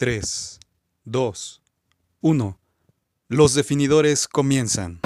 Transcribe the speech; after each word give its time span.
3, 0.00 0.58
2, 1.04 1.62
1. 2.22 2.58
Los 3.28 3.52
definidores 3.52 4.26
comienzan. 4.28 4.98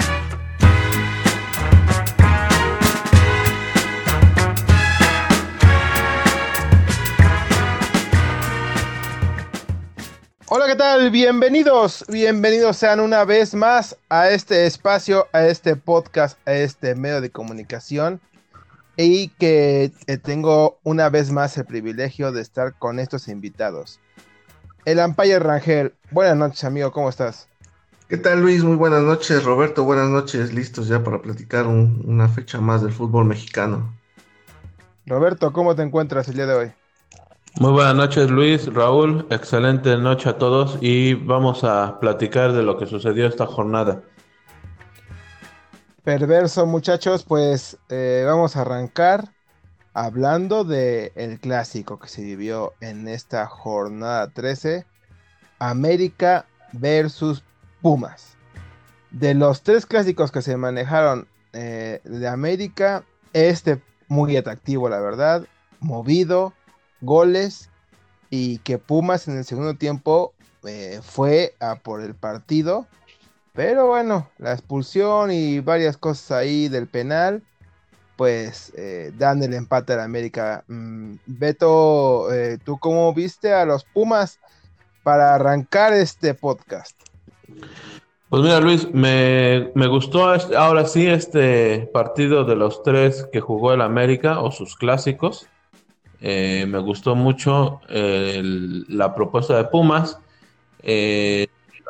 Hola, 10.47 10.67
¿qué 10.67 10.75
tal? 10.77 11.11
Bienvenidos, 11.11 12.05
bienvenidos 12.07 12.77
sean 12.77 13.01
una 13.01 13.25
vez 13.25 13.53
más 13.53 13.97
a 14.07 14.29
este 14.29 14.65
espacio, 14.65 15.27
a 15.33 15.45
este 15.45 15.75
podcast, 15.75 16.39
a 16.47 16.53
este 16.53 16.95
medio 16.95 17.19
de 17.19 17.31
comunicación 17.31 18.21
y 18.95 19.27
que 19.27 19.91
eh, 20.07 20.17
tengo 20.17 20.79
una 20.83 21.09
vez 21.09 21.31
más 21.31 21.57
el 21.57 21.65
privilegio 21.65 22.31
de 22.31 22.41
estar 22.41 22.75
con 22.79 23.01
estos 23.01 23.27
invitados. 23.27 23.99
El 24.85 24.99
Ampaya 24.99 25.39
Rangel, 25.39 25.95
buenas 26.11 26.37
noches 26.37 26.63
amigo, 26.63 26.91
¿cómo 26.91 27.09
estás? 27.09 27.49
¿Qué 28.07 28.17
tal 28.17 28.43
Luis? 28.43 28.63
Muy 28.63 28.75
buenas 28.75 29.01
noches, 29.01 29.43
Roberto, 29.43 29.83
buenas 29.83 30.09
noches, 30.09 30.53
listos 30.53 30.87
ya 30.87 31.03
para 31.03 31.23
platicar 31.23 31.65
una 31.65 32.29
fecha 32.29 32.61
más 32.61 32.83
del 32.83 32.93
fútbol 32.93 33.25
mexicano. 33.25 33.97
Roberto, 35.07 35.51
¿cómo 35.51 35.75
te 35.75 35.81
encuentras 35.81 36.27
el 36.27 36.35
día 36.35 36.45
de 36.45 36.53
hoy? 36.53 36.71
Muy 37.59 37.71
buenas 37.71 37.95
noches 37.95 38.29
Luis, 38.29 38.71
Raúl, 38.71 39.25
excelente 39.31 39.97
noche 39.97 40.29
a 40.29 40.37
todos 40.37 40.77
y 40.81 41.15
vamos 41.15 41.63
a 41.63 41.99
platicar 41.99 42.53
de 42.53 42.61
lo 42.61 42.77
que 42.77 42.85
sucedió 42.85 43.25
esta 43.25 43.47
jornada. 43.47 44.03
Perverso 46.03 46.67
muchachos, 46.67 47.23
pues 47.23 47.79
eh, 47.89 48.23
vamos 48.27 48.55
a 48.55 48.61
arrancar 48.61 49.34
hablando 49.95 50.65
del 50.65 51.13
el 51.15 51.39
clásico 51.39 51.97
que 51.97 52.09
se 52.09 52.21
vivió 52.21 52.73
en 52.81 53.07
esta 53.07 53.47
jornada 53.47 54.29
13, 54.29 54.85
América 55.57 56.45
versus 56.73 57.43
Pumas. 57.81 58.35
De 59.11 59.33
los 59.33 59.63
tres 59.63 59.85
clásicos 59.85 60.33
que 60.33 60.41
se 60.41 60.57
manejaron 60.57 61.27
eh, 61.53 62.01
de 62.03 62.27
América, 62.27 63.05
este 63.31 63.81
muy 64.09 64.35
atractivo 64.35 64.89
la 64.89 64.99
verdad, 64.99 65.47
movido, 65.79 66.53
goles 66.99 67.69
y 68.29 68.57
que 68.59 68.77
Pumas 68.77 69.29
en 69.29 69.37
el 69.37 69.45
segundo 69.45 69.75
tiempo 69.75 70.33
eh, 70.65 70.99
fue 71.01 71.55
a 71.61 71.75
por 71.75 72.01
el 72.01 72.15
partido. 72.15 72.85
Pero 73.53 73.87
bueno, 73.87 74.29
la 74.39 74.51
expulsión 74.51 75.31
y 75.31 75.61
varias 75.61 75.95
cosas 75.95 76.31
ahí 76.31 76.67
del 76.67 76.87
penal, 76.87 77.43
pues 78.15 78.73
eh, 78.77 79.11
dan 79.17 79.43
el 79.43 79.53
empate 79.53 79.93
a 79.93 79.97
la 79.97 80.03
América. 80.03 80.63
Mm, 80.67 81.15
Beto, 81.25 82.33
eh, 82.33 82.57
¿tú 82.63 82.77
cómo 82.77 83.13
viste 83.13 83.53
a 83.53 83.65
los 83.65 83.83
Pumas 83.83 84.39
para 85.03 85.35
arrancar 85.35 85.93
este 85.93 86.33
podcast? 86.33 86.99
Pues 88.29 88.41
mira, 88.41 88.59
Luis, 88.59 88.91
me, 88.91 89.87
gustó 89.87 90.33
ahora 90.57 90.85
sí 90.85 91.07
este 91.07 91.89
partido 91.93 92.43
de 92.43 92.55
los 92.55 92.83
tres 92.83 93.27
que 93.31 93.39
jugó 93.39 93.73
el 93.73 93.81
América 93.81 94.39
o 94.39 94.51
sus 94.51 94.75
clásicos. 94.75 95.47
Eh, 96.21 96.65
me 96.67 96.79
gustó 96.79 97.15
mucho 97.15 97.81
la 97.87 99.13
propuesta 99.13 99.55
de 99.57 99.65
Pumas. 99.65 100.17
Eh, 100.81 101.47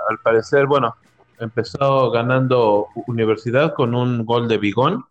al 0.10 0.20
parecer, 0.20 0.66
bueno, 0.66 0.96
empezó 1.40 2.10
ganando 2.12 2.88
Universidad 3.08 3.74
con 3.74 3.94
un 3.94 4.26
gol 4.26 4.48
de 4.48 4.58
Bigón. 4.58 5.06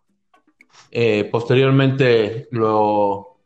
Eh, 0.91 1.27
posteriormente 1.31 2.47
lo, 2.51 3.37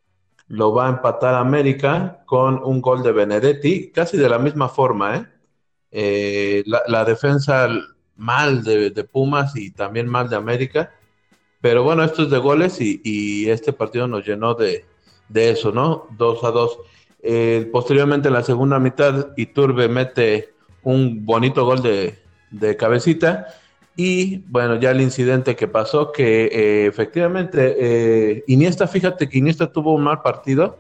lo 0.48 0.74
va 0.74 0.88
a 0.88 0.90
empatar 0.90 1.36
América 1.36 2.24
con 2.26 2.62
un 2.64 2.82
gol 2.82 3.04
de 3.04 3.12
Benedetti, 3.12 3.92
casi 3.92 4.18
de 4.18 4.30
la 4.30 4.40
misma 4.40 4.70
forma. 4.70 5.32
La, 5.92 7.04
defensa 7.06 7.68
mal 8.16 8.64
de, 8.64 9.04
Pumas 9.12 9.56
y 9.56 9.72
también 9.72 10.08
mal 10.08 10.30
de 10.30 10.36
América. 10.36 10.92
Pero 11.62 11.84
bueno, 11.84 12.04
esto 12.04 12.24
es 12.24 12.30
de 12.30 12.38
goles 12.38 12.78
y 12.80 13.50
este 13.50 13.74
partido 13.74 14.08
nos 14.08 14.26
llenó 14.26 14.54
de, 14.54 14.86
de 15.30 15.52
eso, 15.52 15.72
¿no? 15.72 16.08
2 16.18 16.44
a 16.44 16.52
2. 16.52 16.80
Eh, 17.22 17.70
posteriormente 17.72 18.28
en 18.28 18.34
la 18.34 18.44
segunda 18.44 18.80
mitad, 18.80 19.30
Iturbe 19.38 19.88
mete 19.88 20.54
un 20.84 21.26
bonito 21.26 21.64
gol 21.66 21.82
de, 21.82 22.78
cabecita. 22.78 23.48
Y 24.02 24.46
bueno, 24.48 24.78
ya 24.78 24.92
el 24.92 25.02
incidente 25.02 25.58
que 25.58 25.68
pasó, 25.68 26.14
que 26.14 26.46
eh, 26.46 26.86
efectivamente 26.86 27.76
eh, 27.78 28.46
Iniesta, 28.48 28.88
fíjate 28.88 29.28
que 29.28 29.40
Iniesta 29.40 29.74
tuvo 29.74 29.94
un 29.94 30.04
mal 30.04 30.22
partido, 30.22 30.78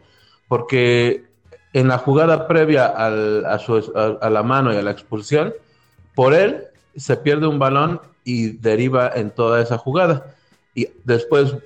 porque 0.48 1.26
en 1.74 1.90
la 1.90 1.98
jugada 1.98 2.48
previa 2.48 2.86
a, 2.86 3.10
la 3.10 4.44
mano 4.44 4.74
y 4.74 4.78
a 4.78 4.82
la 4.82 4.92
expulsión, 4.92 5.54
por 6.16 6.34
él 6.34 6.64
se 6.96 7.18
pierde 7.18 7.46
un 7.46 7.60
balón 7.60 8.00
y 8.24 8.52
deriva 8.52 9.12
en 9.14 9.32
toda 9.32 9.62
esa 9.62 9.78
jugada. 9.78 10.34
Y 10.74 10.88
después 11.04 11.58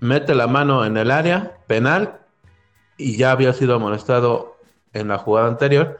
mete 0.00 0.34
la 0.34 0.48
mano 0.48 0.84
en 0.84 0.96
el 0.96 1.12
área 1.12 1.56
penal 1.68 2.18
y 2.96 3.16
ya 3.16 3.30
había 3.30 3.52
sido 3.52 3.76
amonestado 3.76 4.56
en 4.92 5.06
la 5.06 5.18
jugada 5.18 5.46
anterior 5.46 5.98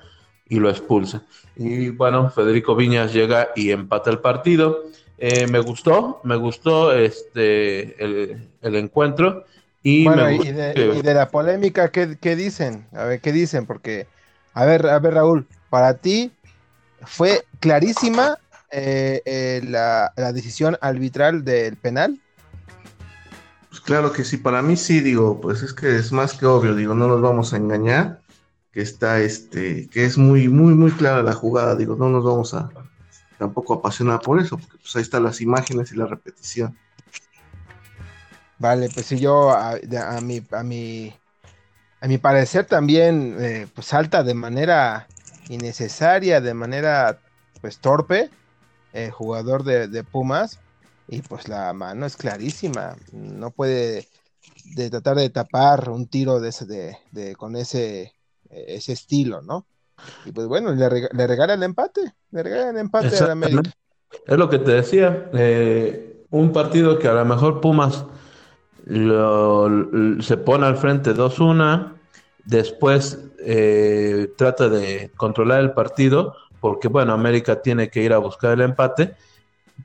y 0.48 0.58
lo 0.58 0.70
expulsa. 0.70 1.22
Y 1.56 1.90
bueno, 1.90 2.30
Federico 2.30 2.74
Viñas 2.74 3.12
llega 3.12 3.48
y 3.56 3.70
empata 3.70 4.10
el 4.10 4.18
partido. 4.18 4.84
Eh, 5.18 5.46
me 5.46 5.60
gustó, 5.60 6.20
me 6.24 6.36
gustó 6.36 6.92
este 6.92 8.02
el, 8.02 8.74
encuentro. 8.76 9.44
Y, 9.82 10.08
y, 10.08 10.52
de, 10.52 11.14
la 11.14 11.28
polémica, 11.28 11.90
¿qué, 11.90 12.36
dicen? 12.36 12.86
A 12.92 13.04
ver, 13.04 13.20
¿qué 13.20 13.32
dicen? 13.32 13.66
Porque, 13.66 14.06
a 14.54 14.64
ver, 14.64 14.86
a 14.86 14.98
ver, 14.98 15.14
Raúl, 15.14 15.46
para 15.68 15.94
ti 15.94 16.32
fue 17.02 17.44
clarísima 17.60 18.38
eh, 18.70 19.20
eh, 19.26 19.60
la, 19.68 20.12
la 20.16 20.32
decisión 20.32 20.78
arbitral 20.80 21.44
del 21.44 21.76
penal. 21.76 22.18
Pues 23.68 23.82
claro 23.82 24.12
que 24.12 24.24
sí, 24.24 24.36
para 24.36 24.62
mí 24.62 24.76
sí, 24.76 25.00
digo, 25.00 25.40
pues 25.40 25.62
es 25.62 25.74
que 25.74 25.96
es 25.96 26.12
más 26.12 26.34
que 26.34 26.46
obvio, 26.46 26.74
digo, 26.74 26.94
no 26.94 27.08
nos 27.08 27.20
vamos 27.20 27.52
a 27.52 27.56
engañar, 27.56 28.20
que 28.74 28.82
está 28.82 29.20
este, 29.20 29.88
que 29.88 30.04
es 30.04 30.18
muy, 30.18 30.48
muy, 30.48 30.74
muy 30.74 30.90
clara 30.90 31.22
la 31.22 31.32
jugada, 31.32 31.76
digo, 31.76 31.94
no 31.96 32.08
nos 32.10 32.24
vamos 32.24 32.52
a 32.54 32.68
tampoco 33.38 33.74
apasionar 33.74 34.20
por 34.20 34.40
eso, 34.40 34.58
porque 34.58 34.78
pues 34.78 34.96
ahí 34.96 35.02
están 35.02 35.22
las 35.22 35.40
imágenes 35.40 35.92
y 35.92 35.96
la 35.96 36.06
repetición. 36.06 36.76
Vale, 38.58 38.88
pues 38.92 39.06
si 39.06 39.18
yo 39.18 39.50
a, 39.50 39.78
mi, 40.22 40.42
a 40.50 40.62
mi, 40.62 41.14
a 42.00 42.08
mi 42.08 42.18
parecer 42.18 42.66
también, 42.66 43.36
eh, 43.38 43.66
pues 43.74 43.86
salta 43.88 44.22
de 44.22 44.34
manera 44.34 45.06
innecesaria, 45.48 46.40
de 46.40 46.54
manera 46.54 47.18
pues 47.60 47.78
torpe, 47.78 48.30
el 48.92 49.10
jugador 49.10 49.64
de, 49.64 49.88
de 49.88 50.04
Pumas, 50.04 50.60
y 51.08 51.22
pues 51.22 51.48
la 51.48 51.72
mano 51.72 52.06
es 52.06 52.16
clarísima. 52.16 52.96
No 53.12 53.50
puede 53.50 54.08
de 54.74 54.90
tratar 54.90 55.16
de 55.16 55.30
tapar 55.30 55.90
un 55.90 56.06
tiro 56.06 56.40
de 56.40 56.48
ese, 56.48 56.66
de, 56.66 57.36
con 57.36 57.56
ese, 57.56 58.13
ese 58.54 58.92
estilo, 58.92 59.42
¿no? 59.42 59.66
Y 60.24 60.32
pues 60.32 60.46
bueno, 60.46 60.72
le, 60.72 60.88
regala 60.88 61.54
el 61.54 61.62
empate, 61.62 62.14
le 62.30 62.42
regala 62.42 62.70
el 62.70 62.78
empate 62.78 63.16
a 63.16 63.26
la 63.26 63.32
América. 63.32 63.70
Es 64.26 64.36
lo 64.36 64.48
que 64.48 64.58
te 64.58 64.72
decía, 64.72 65.30
eh, 65.32 66.24
un 66.30 66.52
partido 66.52 66.98
que 66.98 67.08
a 67.08 67.14
lo 67.14 67.24
mejor 67.24 67.60
Pumas 67.60 68.04
se 68.86 70.36
pone 70.36 70.66
al 70.66 70.76
frente 70.76 71.14
2-1, 71.14 71.92
después 72.44 73.18
eh, 73.38 74.32
trata 74.36 74.68
de 74.68 75.10
controlar 75.16 75.60
el 75.60 75.72
partido, 75.72 76.34
porque 76.60 76.88
bueno, 76.88 77.12
América 77.12 77.62
tiene 77.62 77.88
que 77.88 78.02
ir 78.02 78.12
a 78.12 78.18
buscar 78.18 78.52
el 78.52 78.60
empate, 78.60 79.14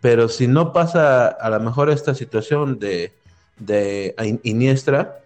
pero 0.01 0.27
si 0.27 0.47
no 0.47 0.73
pasa 0.73 1.27
a 1.27 1.49
lo 1.49 1.59
mejor 1.59 1.89
esta 1.89 2.13
situación 2.13 2.79
de, 2.79 3.13
de 3.57 4.15
Iniestra, 4.43 5.21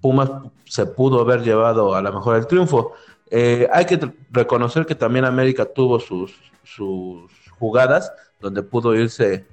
Pumas 0.00 0.30
se 0.64 0.86
pudo 0.86 1.20
haber 1.20 1.42
llevado 1.42 1.94
a 1.94 2.02
lo 2.02 2.12
mejor 2.12 2.36
el 2.36 2.46
triunfo. 2.46 2.92
Eh, 3.30 3.68
hay 3.72 3.84
que 3.86 4.00
reconocer 4.30 4.86
que 4.86 4.94
también 4.94 5.24
América 5.24 5.64
tuvo 5.64 6.00
sus, 6.00 6.34
sus 6.64 7.30
jugadas 7.58 8.12
donde 8.40 8.62
pudo 8.62 8.94
irse 8.94 9.44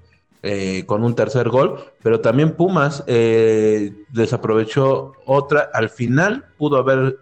eh, 0.41 0.83
con 0.85 1.03
un 1.03 1.13
tercer 1.13 1.49
gol, 1.49 1.83
pero 2.01 2.21
también 2.21 2.51
Pumas 2.51 3.03
eh, 3.07 3.93
desaprovechó 4.09 5.13
otra. 5.25 5.69
Al 5.73 5.89
final 5.89 6.45
pudo 6.57 6.77
haber 6.77 7.19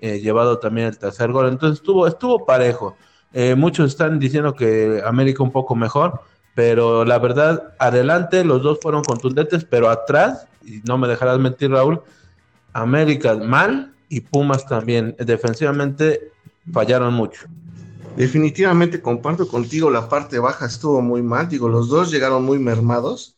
llevado 0.00 0.58
también 0.58 0.88
el 0.88 0.98
tercer 0.98 1.30
gol, 1.30 1.48
entonces 1.48 1.78
estuvo, 1.78 2.08
estuvo 2.08 2.44
parejo. 2.44 2.96
muchos 3.56 3.86
están 3.92 4.18
diciendo 4.18 4.52
que 4.52 5.00
América 5.06 5.44
un 5.44 5.52
poco 5.52 5.76
mejor, 5.76 6.22
pero 6.56 7.04
la 7.04 7.20
verdad, 7.20 7.74
adelante 7.78 8.44
los 8.44 8.62
dos 8.62 8.80
fueron 8.82 9.04
contundentes, 9.04 9.64
pero 9.64 9.88
atrás, 9.88 10.48
y 10.64 10.80
no 10.84 10.98
me 10.98 11.06
dejarás 11.06 11.38
mentir 11.38 11.70
Raúl, 11.70 12.02
América 12.72 13.34
mal 13.36 13.94
y 14.08 14.20
Pumas 14.20 14.66
también, 14.66 15.16
defensivamente 15.18 16.32
fallaron 16.72 17.14
mucho. 17.14 17.46
Definitivamente 18.16 19.00
comparto 19.00 19.48
contigo, 19.48 19.90
la 19.90 20.08
parte 20.08 20.38
baja 20.38 20.66
estuvo 20.66 21.00
muy 21.00 21.22
mal, 21.22 21.48
digo, 21.48 21.68
los 21.68 21.88
dos 21.88 22.10
llegaron 22.10 22.44
muy 22.44 22.58
mermados. 22.58 23.36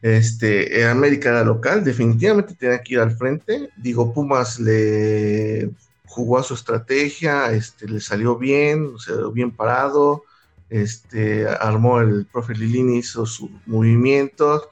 Este, 0.00 0.84
América 0.86 1.30
era 1.30 1.42
local, 1.42 1.82
definitivamente 1.82 2.54
tenía 2.54 2.80
que 2.82 2.94
ir 2.94 3.00
al 3.00 3.10
frente. 3.10 3.70
Digo, 3.76 4.12
Pumas 4.14 4.60
le 4.60 5.70
jugó 6.06 6.38
a 6.38 6.44
su 6.44 6.54
estrategia, 6.54 7.50
este, 7.52 7.88
le 7.88 8.00
salió 8.00 8.36
bien, 8.36 8.92
se 8.98 9.12
bien 9.32 9.50
parado, 9.50 10.22
este, 10.70 11.48
armó 11.48 12.00
el 12.00 12.26
profe 12.26 12.54
Lilini, 12.54 12.98
hizo 12.98 13.26
sus 13.26 13.50
movimientos, 13.66 14.68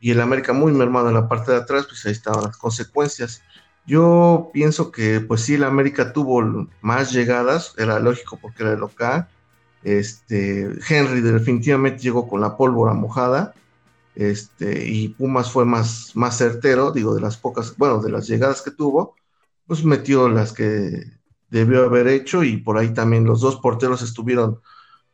y 0.00 0.10
el 0.10 0.20
América 0.20 0.52
muy 0.52 0.72
mermado 0.72 1.08
en 1.08 1.14
la 1.14 1.28
parte 1.28 1.52
de 1.52 1.58
atrás, 1.58 1.86
pues 1.88 2.04
ahí 2.06 2.12
estaban 2.12 2.44
las 2.44 2.56
consecuencias. 2.56 3.42
Yo 3.86 4.50
pienso 4.52 4.92
que, 4.92 5.20
pues 5.20 5.42
sí, 5.42 5.54
el 5.54 5.64
América 5.64 6.12
tuvo 6.12 6.68
más 6.80 7.12
llegadas, 7.12 7.74
era 7.78 7.98
lógico 7.98 8.38
porque 8.40 8.62
era 8.62 8.72
el 8.72 8.80
local. 8.80 9.28
Este, 9.82 10.68
Henry 10.88 11.20
definitivamente 11.20 12.02
llegó 12.02 12.28
con 12.28 12.40
la 12.40 12.56
pólvora 12.56 12.92
mojada, 12.92 13.54
este, 14.14 14.84
y 14.88 15.10
Pumas 15.10 15.50
fue 15.52 15.64
más, 15.64 16.10
más 16.14 16.36
certero, 16.36 16.90
digo, 16.90 17.14
de 17.14 17.20
las 17.20 17.36
pocas, 17.36 17.76
bueno, 17.76 18.02
de 18.02 18.10
las 18.10 18.26
llegadas 18.26 18.62
que 18.62 18.72
tuvo, 18.72 19.14
pues 19.66 19.84
metió 19.84 20.28
las 20.28 20.52
que 20.52 21.18
debió 21.50 21.84
haber 21.84 22.08
hecho 22.08 22.42
y 22.42 22.56
por 22.56 22.78
ahí 22.78 22.92
también 22.92 23.24
los 23.24 23.40
dos 23.40 23.56
porteros 23.56 24.02
estuvieron 24.02 24.60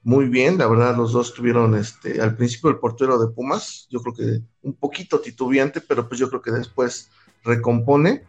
muy 0.04 0.26
bien, 0.26 0.58
la 0.58 0.66
verdad 0.66 0.96
los 0.96 1.12
dos 1.12 1.32
tuvieron 1.32 1.74
este, 1.74 2.20
al 2.20 2.36
principio 2.36 2.68
el 2.68 2.76
portero 2.76 3.18
de 3.18 3.32
Pumas, 3.32 3.88
yo 3.90 4.02
creo 4.02 4.14
que 4.14 4.42
un 4.62 4.74
poquito 4.74 5.18
titubeante, 5.18 5.80
pero 5.80 6.06
pues 6.06 6.20
yo 6.20 6.28
creo 6.28 6.42
que 6.42 6.50
después 6.50 7.10
recompone. 7.42 8.22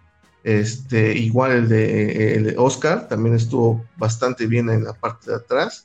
Este, 0.44 1.18
igual 1.18 1.52
el 1.52 1.70
de, 1.70 2.36
el 2.36 2.56
Oscar 2.58 3.08
también 3.10 3.36
estuvo 3.36 3.84
bastante 3.98 4.48
bien 4.48 4.70
en 4.70 4.86
la 4.86 4.94
parte 4.94 5.32
de 5.32 5.38
atrás. 5.38 5.84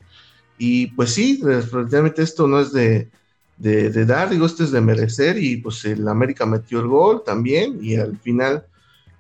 Y 0.59 0.89
pues 0.89 1.13
sí, 1.15 1.43
realmente 1.43 2.23
esto 2.23 2.47
no 2.47 2.61
es 2.61 2.73
de, 2.73 3.09
de, 3.57 4.05
dar, 4.05 4.29
digo, 4.29 4.47
esto 4.47 4.63
es 4.63 4.71
de 4.71 4.81
merecer. 4.81 5.43
Y 5.43 5.57
pues 5.57 5.85
el 5.87 6.07
América 6.07 6.47
metió 6.47 6.81
el 6.81 6.87
gol 6.87 7.23
también. 7.25 7.79
Y 7.83 7.97
al 7.97 8.19
final, 8.19 8.67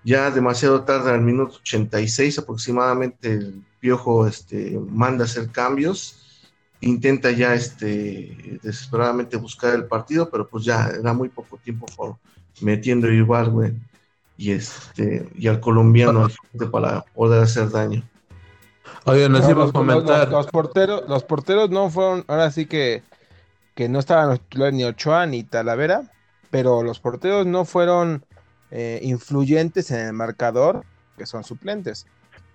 ya 0.04 0.30
demasiado 0.30 0.84
tarde, 0.84 1.10
al 1.10 1.22
minuto 1.22 1.56
86 1.62 2.38
aproximadamente, 2.38 3.32
el 3.32 3.62
Piojo 3.80 4.26
este, 4.26 4.78
manda 4.90 5.24
hacer 5.24 5.50
cambios 5.50 6.29
intenta 6.80 7.30
ya 7.30 7.54
este 7.54 8.58
desesperadamente 8.62 9.36
buscar 9.36 9.74
el 9.74 9.84
partido, 9.84 10.30
pero 10.30 10.48
pues 10.48 10.64
ya 10.64 10.90
era 10.98 11.12
muy 11.12 11.28
poco 11.28 11.58
tiempo 11.58 11.86
por 11.96 12.16
metiendo 12.60 13.08
a 13.08 13.42
güey, 13.44 13.74
y 14.36 14.52
este 14.52 15.28
y 15.36 15.48
al 15.48 15.60
colombiano 15.60 16.28
para 16.70 17.02
poder 17.14 17.42
hacer 17.42 17.70
daño. 17.70 18.02
Oye, 19.04 19.28
nos 19.28 19.48
iba 19.48 19.64
a 19.64 19.72
comentar. 19.72 20.28
Los, 20.28 20.46
porteros, 20.48 21.08
los 21.08 21.24
porteros 21.24 21.70
no 21.70 21.90
fueron, 21.90 22.24
ahora 22.28 22.50
sí 22.50 22.66
que, 22.66 23.02
que 23.74 23.88
no 23.88 23.98
estaban 23.98 24.40
ni 24.72 24.84
Ochoa 24.84 25.26
ni 25.26 25.42
Talavera, 25.42 26.10
pero 26.50 26.82
los 26.82 27.00
porteros 27.00 27.46
no 27.46 27.64
fueron 27.64 28.24
eh, 28.70 29.00
influyentes 29.02 29.90
en 29.90 30.06
el 30.06 30.12
marcador, 30.12 30.84
que 31.16 31.26
son 31.26 31.44
suplentes. 31.44 32.06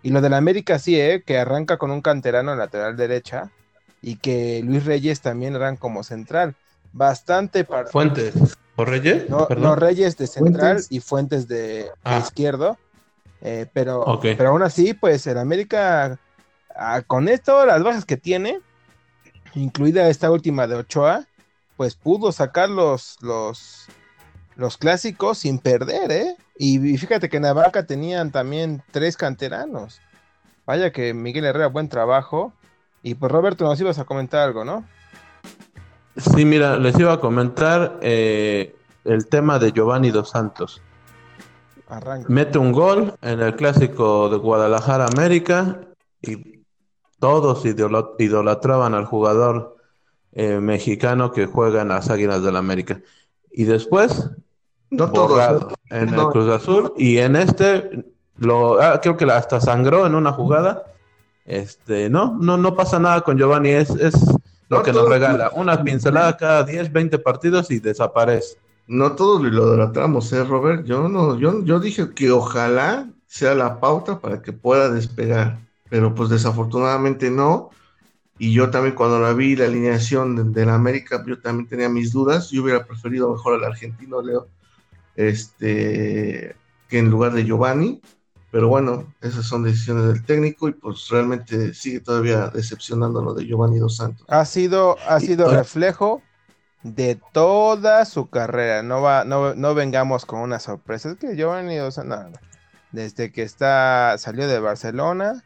Y 0.04 0.12
lo 0.12 0.22
del 0.22 0.34
América 0.34 0.78
sí, 0.78 1.00
eh, 1.00 1.24
que 1.26 1.40
arranca 1.40 1.78
con 1.78 1.90
un 1.90 2.02
canterano 2.02 2.52
en 2.52 2.60
lateral 2.60 2.96
derecha, 2.96 3.52
y 4.06 4.18
que 4.18 4.62
Luis 4.64 4.86
Reyes 4.86 5.22
también 5.22 5.56
eran 5.56 5.78
como 5.78 6.04
central. 6.04 6.54
Bastante 6.94 7.64
para... 7.64 7.88
Fuentes. 7.88 8.36
¿O 8.76 8.86
Reyes? 8.86 9.28
No, 9.32 9.76
Reyes 9.76 10.16
de 10.16 10.28
central 10.28 10.84
y 10.92 11.00
Fuentes 11.00 11.48
de, 11.48 11.90
ah. 12.04 12.20
izquierdo. 12.20 12.78
Eh, 13.42 13.66
pero, 13.74 14.20
pero 14.22 14.50
aún 14.50 14.62
así, 14.62 14.94
pues 14.94 15.26
el 15.26 15.40
América, 15.40 16.20
ah, 16.76 17.02
con 17.02 17.28
esto, 17.28 17.66
las 17.66 17.82
bajas 17.82 18.06
que 18.06 18.16
tiene, 18.16 18.60
incluida 19.56 20.08
esta 20.08 20.30
última 20.30 20.68
de 20.68 20.76
Ochoa, 20.76 21.26
pues 21.76 21.96
pudo 21.96 22.32
sacar 22.32 22.70
los, 22.70 23.18
los, 23.22 23.88
los 24.56 24.78
clásicos 24.78 25.40
sin 25.40 25.58
perder, 25.58 26.12
¿eh? 26.12 26.38
Y, 26.60 26.96
fíjate 27.00 27.28
que 27.28 27.38
en 27.38 27.44
la 27.44 27.72
tenían 27.88 28.32
también 28.32 28.84
tres 28.92 29.18
canteranos. 29.18 30.00
Vaya 30.68 30.92
que 30.92 31.16
Miguel 31.16 31.46
Herrera, 31.46 31.68
buen 31.68 31.90
trabajo. 31.90 32.54
Y 33.06 33.14
pues 33.14 33.32
Roberto, 33.32 33.66
nos 33.66 33.80
ibas 33.80 34.00
a 34.00 34.06
comentar 34.06 34.42
algo, 34.42 34.66
¿no? 34.66 34.84
Sí, 36.18 36.44
mira, 36.44 36.78
les 36.78 36.98
iba 36.98 37.14
a 37.14 37.20
comentar 37.20 38.00
eh, 38.02 38.76
el 39.04 39.28
tema 39.28 39.60
de 39.60 39.72
Giovanni 39.72 40.10
Dos 40.10 40.32
Santos. 40.32 40.82
Mete 42.28 42.58
un 42.58 42.72
gol 42.72 43.14
en 43.22 43.42
el 43.42 43.56
clásico 43.56 44.28
de 44.30 44.38
Guadalajara 44.38 45.06
América 45.06 45.82
y 46.20 46.64
todos 47.20 47.64
idolatraban 47.64 48.96
al 48.96 49.06
jugador 49.06 49.78
eh, 50.32 50.60
mexicano 50.60 51.32
que 51.32 51.46
juega 51.46 51.84
en 51.84 51.90
las 51.90 52.10
Águilas 52.10 52.42
del 52.42 52.54
la 52.54 52.60
América. 52.60 53.02
Y 53.52 53.66
después, 53.66 54.32
no 54.90 55.12
todos, 55.12 55.68
en 55.92 56.12
el 56.12 56.26
Cruz 56.30 56.50
Azul 56.50 56.92
y 56.98 57.20
en 57.20 57.36
este, 57.36 58.04
lo, 58.38 58.82
ah, 58.82 59.00
creo 59.00 59.16
que 59.16 59.26
hasta 59.26 59.62
sangró 59.62 60.08
en 60.08 60.16
una 60.16 60.32
jugada 60.32 60.95
este, 61.46 62.10
no, 62.10 62.38
no, 62.40 62.58
no 62.58 62.76
pasa 62.76 63.00
nada 63.00 63.22
con 63.22 63.38
Giovanni, 63.38 63.70
es, 63.70 63.92
es 63.92 64.16
lo 64.68 64.82
que 64.82 64.92
nos 64.92 65.08
regala. 65.08 65.52
Una 65.54 65.84
pincelada 65.84 66.36
cada 66.36 66.64
10, 66.64 66.92
20 66.92 67.20
partidos 67.20 67.70
y 67.72 67.80
desaparece. 67.80 68.58
No 68.88 69.14
todos 69.14 69.42
lo 69.42 69.50
idolatramos, 69.50 70.32
¿eh, 70.34 70.44
Robert? 70.44 70.86
Yo 70.86 71.08
no, 71.08 71.40
yo, 71.40 71.64
yo 71.64 71.80
dije 71.80 72.12
que 72.14 72.32
ojalá 72.32 73.08
sea 73.28 73.56
la 73.56 73.80
pauta 73.80 74.20
para 74.20 74.42
que 74.42 74.54
pueda 74.54 74.90
despegar, 74.90 75.60
pero 75.90 76.14
pues 76.14 76.30
desafortunadamente 76.30 77.30
no. 77.30 77.70
Y 78.38 78.54
yo 78.54 78.70
también 78.70 78.96
cuando 78.96 79.20
la 79.20 79.34
vi, 79.34 79.56
la 79.56 79.66
alineación 79.66 80.52
de, 80.52 80.66
la 80.66 80.76
América, 80.76 81.24
yo 81.26 81.40
también 81.40 81.70
tenía 81.70 81.90
mis 81.90 82.12
dudas. 82.12 82.52
Yo 82.52 82.64
hubiera 82.64 82.86
preferido 82.86 83.32
mejor 83.32 83.56
al 83.56 83.64
argentino, 83.64 84.22
Leo, 84.22 84.48
este, 85.16 86.56
que 86.90 86.98
en 87.00 87.10
lugar 87.10 87.34
de 87.34 87.46
Giovanni. 87.46 88.02
Pero 88.56 88.70
bueno, 88.70 89.14
esas 89.20 89.46
son 89.46 89.64
decisiones 89.64 90.06
del 90.08 90.24
técnico 90.24 90.70
y 90.70 90.72
pues 90.72 91.10
realmente 91.10 91.74
sigue 91.74 92.00
todavía 92.00 92.48
decepcionando 92.48 93.22
lo 93.22 93.34
de 93.34 93.46
Giovanni 93.46 93.80
Dos 93.80 93.98
Santos. 93.98 94.26
Ha 94.30 94.46
sido, 94.46 94.96
ha 95.10 95.20
sido 95.20 95.50
reflejo 95.52 96.22
de 96.82 97.20
toda 97.34 98.06
su 98.06 98.30
carrera. 98.30 98.82
No 98.82 99.02
va, 99.02 99.26
no, 99.26 99.56
no 99.56 99.76
vengamos 99.76 100.26
con 100.26 100.40
una 100.40 100.60
sorpresa. 100.60 101.10
Es 101.10 101.18
que 101.18 101.36
Giovanni 101.36 101.76
Dos 101.76 101.96
Santos, 101.96 102.40
desde 102.94 103.30
que 103.34 103.44
está, 103.44 104.16
salió 104.18 104.48
de 104.48 104.62
Barcelona, 104.62 105.44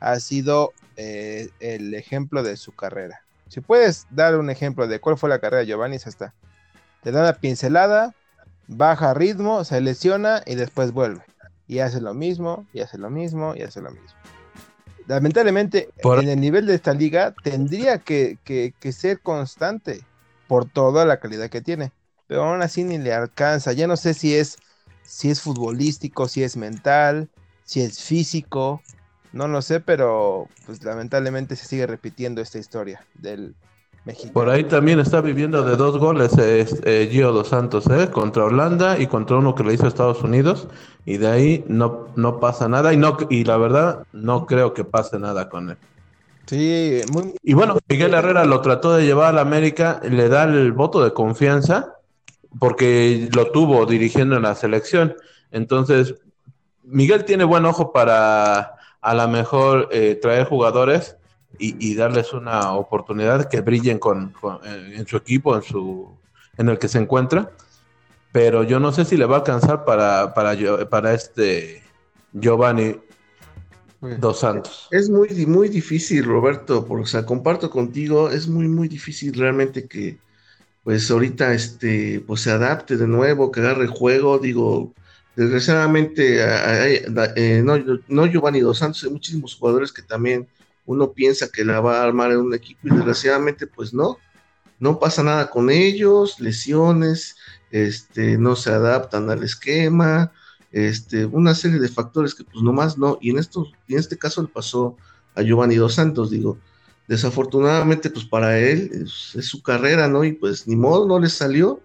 ha 0.00 0.18
sido 0.18 0.72
eh, 0.96 1.50
el 1.60 1.92
ejemplo 1.92 2.42
de 2.42 2.56
su 2.56 2.74
carrera. 2.74 3.20
Si 3.48 3.60
puedes 3.60 4.06
dar 4.08 4.34
un 4.34 4.48
ejemplo 4.48 4.88
de 4.88 4.98
cuál 4.98 5.18
fue 5.18 5.28
la 5.28 5.40
carrera 5.40 5.60
de 5.60 5.66
Giovanni, 5.66 5.98
ya 5.98 6.08
está. 6.08 6.32
Te 7.02 7.12
da 7.12 7.20
una 7.20 7.34
pincelada, 7.34 8.14
baja 8.66 9.12
ritmo, 9.12 9.62
se 9.64 9.78
lesiona 9.82 10.42
y 10.46 10.54
después 10.54 10.92
vuelve 10.92 11.22
y 11.68 11.80
hace 11.80 12.00
lo 12.00 12.14
mismo, 12.14 12.66
y 12.72 12.80
hace 12.80 12.98
lo 12.98 13.10
mismo, 13.10 13.54
y 13.56 13.62
hace 13.62 13.80
lo 13.80 13.90
mismo. 13.90 14.16
Lamentablemente, 15.06 15.88
en 16.02 16.28
el 16.28 16.40
nivel 16.40 16.66
de 16.66 16.74
esta 16.74 16.92
liga 16.92 17.32
tendría 17.42 17.98
que, 17.98 18.38
ser 18.92 19.20
constante 19.20 20.00
por 20.48 20.68
toda 20.68 21.04
la 21.04 21.20
calidad 21.20 21.48
que 21.48 21.60
tiene, 21.60 21.92
pero 22.26 22.44
aún 22.44 22.62
así 22.62 22.82
ni 22.82 22.98
le 22.98 23.12
alcanza. 23.12 23.72
Ya 23.72 23.86
no 23.86 23.96
sé 23.96 24.14
si 24.14 24.34
es, 24.34 24.58
si 25.02 25.30
es 25.30 25.40
futbolístico, 25.40 26.28
si 26.28 26.42
es 26.42 26.56
mental, 26.56 27.28
si 27.64 27.82
es 27.82 28.02
físico, 28.02 28.82
no 29.32 29.46
lo 29.48 29.62
sé, 29.62 29.80
pero 29.80 30.48
pues 30.66 30.82
lamentablemente 30.82 31.54
se 31.56 31.66
sigue 31.66 31.86
repitiendo 31.86 32.40
esta 32.40 32.58
historia 32.58 33.04
del, 33.14 33.54
por 34.32 34.48
ahí 34.48 34.64
también 34.64 35.00
está 35.00 35.20
viviendo 35.20 35.62
de 35.62 35.76
dos 35.76 35.98
goles 35.98 36.32
eh, 36.38 37.08
Gio 37.10 37.32
Dos 37.32 37.48
Santos, 37.48 37.86
eh, 37.88 38.08
contra 38.10 38.44
Holanda 38.44 38.98
y 38.98 39.08
contra 39.08 39.36
uno 39.36 39.54
que 39.54 39.64
le 39.64 39.74
hizo 39.74 39.86
Estados 39.86 40.22
Unidos. 40.22 40.68
Y 41.04 41.16
de 41.16 41.28
ahí 41.28 41.64
no, 41.66 42.08
no 42.14 42.38
pasa 42.38 42.68
nada. 42.68 42.92
Y, 42.92 42.96
no, 42.96 43.16
y 43.30 43.44
la 43.44 43.56
verdad, 43.56 44.04
no 44.12 44.46
creo 44.46 44.74
que 44.74 44.84
pase 44.84 45.18
nada 45.18 45.48
con 45.48 45.70
él. 45.70 45.76
Sí, 46.46 47.00
Y 47.42 47.54
bueno, 47.54 47.76
Miguel 47.88 48.14
Herrera 48.14 48.44
lo 48.44 48.60
trató 48.60 48.94
de 48.94 49.04
llevar 49.04 49.30
a 49.30 49.32
la 49.32 49.40
América, 49.40 50.00
le 50.08 50.28
da 50.28 50.44
el 50.44 50.70
voto 50.70 51.02
de 51.02 51.12
confianza 51.12 51.96
porque 52.58 53.28
lo 53.34 53.50
tuvo 53.50 53.84
dirigiendo 53.86 54.36
en 54.36 54.42
la 54.42 54.54
selección. 54.54 55.16
Entonces, 55.50 56.14
Miguel 56.84 57.24
tiene 57.24 57.44
buen 57.44 57.64
ojo 57.64 57.92
para 57.92 58.76
a 59.00 59.14
lo 59.14 59.28
mejor 59.28 59.88
eh, 59.90 60.18
traer 60.20 60.46
jugadores 60.46 61.16
y, 61.58 61.94
darles 61.94 62.32
una 62.32 62.72
oportunidad 62.72 63.48
que 63.48 63.60
brillen 63.62 63.98
con, 63.98 64.34
en 64.62 65.06
su 65.06 65.16
equipo, 65.16 65.56
en, 65.56 65.62
su, 65.62 66.10
en 66.58 66.68
el 66.68 66.78
que 66.78 66.88
se 66.88 66.98
encuentra. 66.98 67.50
Pero 68.32 68.62
yo 68.62 68.78
no 68.78 68.92
sé 68.92 69.04
si 69.04 69.16
le 69.16 69.24
va 69.24 69.36
a 69.36 69.38
alcanzar 69.38 69.84
para, 69.84 70.34
para, 70.34 70.88
para 70.90 71.14
este 71.14 71.82
Giovanni 72.32 73.00
Dos 74.18 74.40
Santos. 74.40 74.88
Es 74.90 75.08
muy, 75.08 75.46
muy 75.46 75.68
difícil, 75.68 76.24
Roberto, 76.24 76.84
porque 76.84 77.04
o 77.04 77.06
sea, 77.06 77.24
comparto 77.24 77.70
contigo, 77.70 78.30
es 78.30 78.46
muy, 78.46 78.68
muy 78.68 78.88
difícil 78.88 79.32
realmente 79.34 79.88
que 79.88 80.18
pues 80.84 81.10
ahorita 81.10 81.52
este, 81.52 82.22
pues 82.26 82.42
se 82.42 82.52
adapte 82.52 82.96
de 82.96 83.08
nuevo, 83.08 83.50
que 83.50 83.58
agarre 83.58 83.88
juego, 83.88 84.38
digo, 84.38 84.94
desgraciadamente, 85.34 86.38
eh, 86.40 87.62
no, 87.64 87.76
no 88.06 88.26
Giovanni 88.26 88.60
Dos 88.60 88.78
Santos, 88.78 89.02
hay 89.02 89.10
muchísimos 89.10 89.56
jugadores 89.56 89.92
que 89.92 90.02
también 90.02 90.46
uno 90.86 91.12
piensa 91.12 91.48
que 91.48 91.64
la 91.64 91.80
va 91.80 92.00
a 92.00 92.04
armar 92.04 92.30
en 92.30 92.38
un 92.38 92.54
equipo 92.54 92.88
y 92.88 92.90
desgraciadamente 92.90 93.66
pues 93.66 93.92
no, 93.92 94.18
no 94.78 94.98
pasa 94.98 95.22
nada 95.22 95.50
con 95.50 95.70
ellos, 95.70 96.40
lesiones, 96.40 97.36
este, 97.70 98.38
no 98.38 98.56
se 98.56 98.70
adaptan 98.70 99.28
al 99.30 99.42
esquema, 99.42 100.32
este, 100.72 101.26
una 101.26 101.54
serie 101.54 101.78
de 101.78 101.88
factores 101.88 102.34
que 102.34 102.44
pues 102.44 102.62
nomás 102.62 102.98
no, 102.98 103.18
y 103.20 103.30
en, 103.30 103.38
esto, 103.38 103.66
en 103.88 103.98
este 103.98 104.16
caso 104.16 104.42
le 104.42 104.48
pasó 104.48 104.96
a 105.34 105.42
Giovanni 105.42 105.76
Dos 105.76 105.94
Santos, 105.94 106.30
digo, 106.30 106.58
desafortunadamente 107.08 108.10
pues 108.10 108.24
para 108.24 108.58
él 108.58 108.90
es, 108.92 109.46
su 109.46 109.62
carrera, 109.62 110.08
¿no? 110.08 110.24
Y 110.24 110.32
pues 110.32 110.66
ni 110.66 110.76
modo, 110.76 111.06
no 111.06 111.18
le 111.18 111.28
salió, 111.28 111.80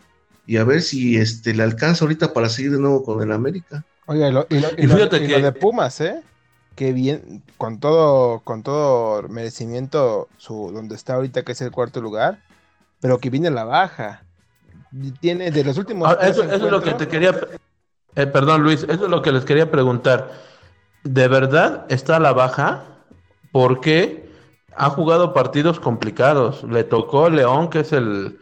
y 0.46 0.58
a 0.58 0.63
ver 0.63 0.81
si 0.81 1.17
este, 1.17 1.53
le 1.53 1.63
alcanza 1.63 2.03
ahorita 2.03 2.34
para 2.34 2.50
seguir 2.50 2.72
de 2.72 2.79
nuevo 2.79 3.03
con 3.03 3.22
el 3.22 3.31
América. 3.31 3.86
Oiga, 4.08 4.29
y 4.29 4.31
lo, 4.31 4.46
de 5.08 5.51
Pumas, 5.53 6.01
¿eh? 6.01 6.22
Que 6.75 6.94
bien, 6.94 7.44
con 7.58 7.80
todo, 7.80 8.40
con 8.40 8.63
todo 8.63 9.28
merecimiento, 9.28 10.30
su, 10.38 10.72
donde 10.72 10.96
está 10.96 11.16
ahorita, 11.16 11.44
que 11.44 11.51
es 11.51 11.62
el 11.62 11.72
cuarto 11.72 12.01
lugar, 12.01 12.40
pero 13.00 13.20
que 13.20 13.30
viene 13.30 13.51
la 13.51 13.66
baja. 13.66 14.24
Tiene 15.20 15.51
de 15.51 15.63
los 15.63 15.78
últimos. 15.78 16.10
Ah, 16.10 16.28
eso, 16.28 16.44
es 16.44 16.62
lo 16.62 16.82
que 16.82 16.94
te 16.94 17.08
quería. 17.08 17.36
Eh, 18.16 18.28
perdón, 18.28 18.63
Luis, 18.63 18.84
eso 18.84 19.06
es 19.06 19.10
lo 19.10 19.22
que 19.22 19.32
les 19.32 19.46
quería 19.46 19.70
preguntar. 19.70 20.32
¿De 21.04 21.28
verdad 21.28 21.86
está 21.90 22.18
a 22.18 22.20
la 22.20 22.34
baja? 22.34 22.84
Porque 23.51 24.30
ha 24.75 24.90
jugado 24.90 25.34
partidos 25.34 25.80
complicados. 25.80 26.63
Le 26.63 26.84
tocó 26.84 27.30
León, 27.30 27.70
que 27.70 27.82
es 27.82 27.94
el, 27.94 28.40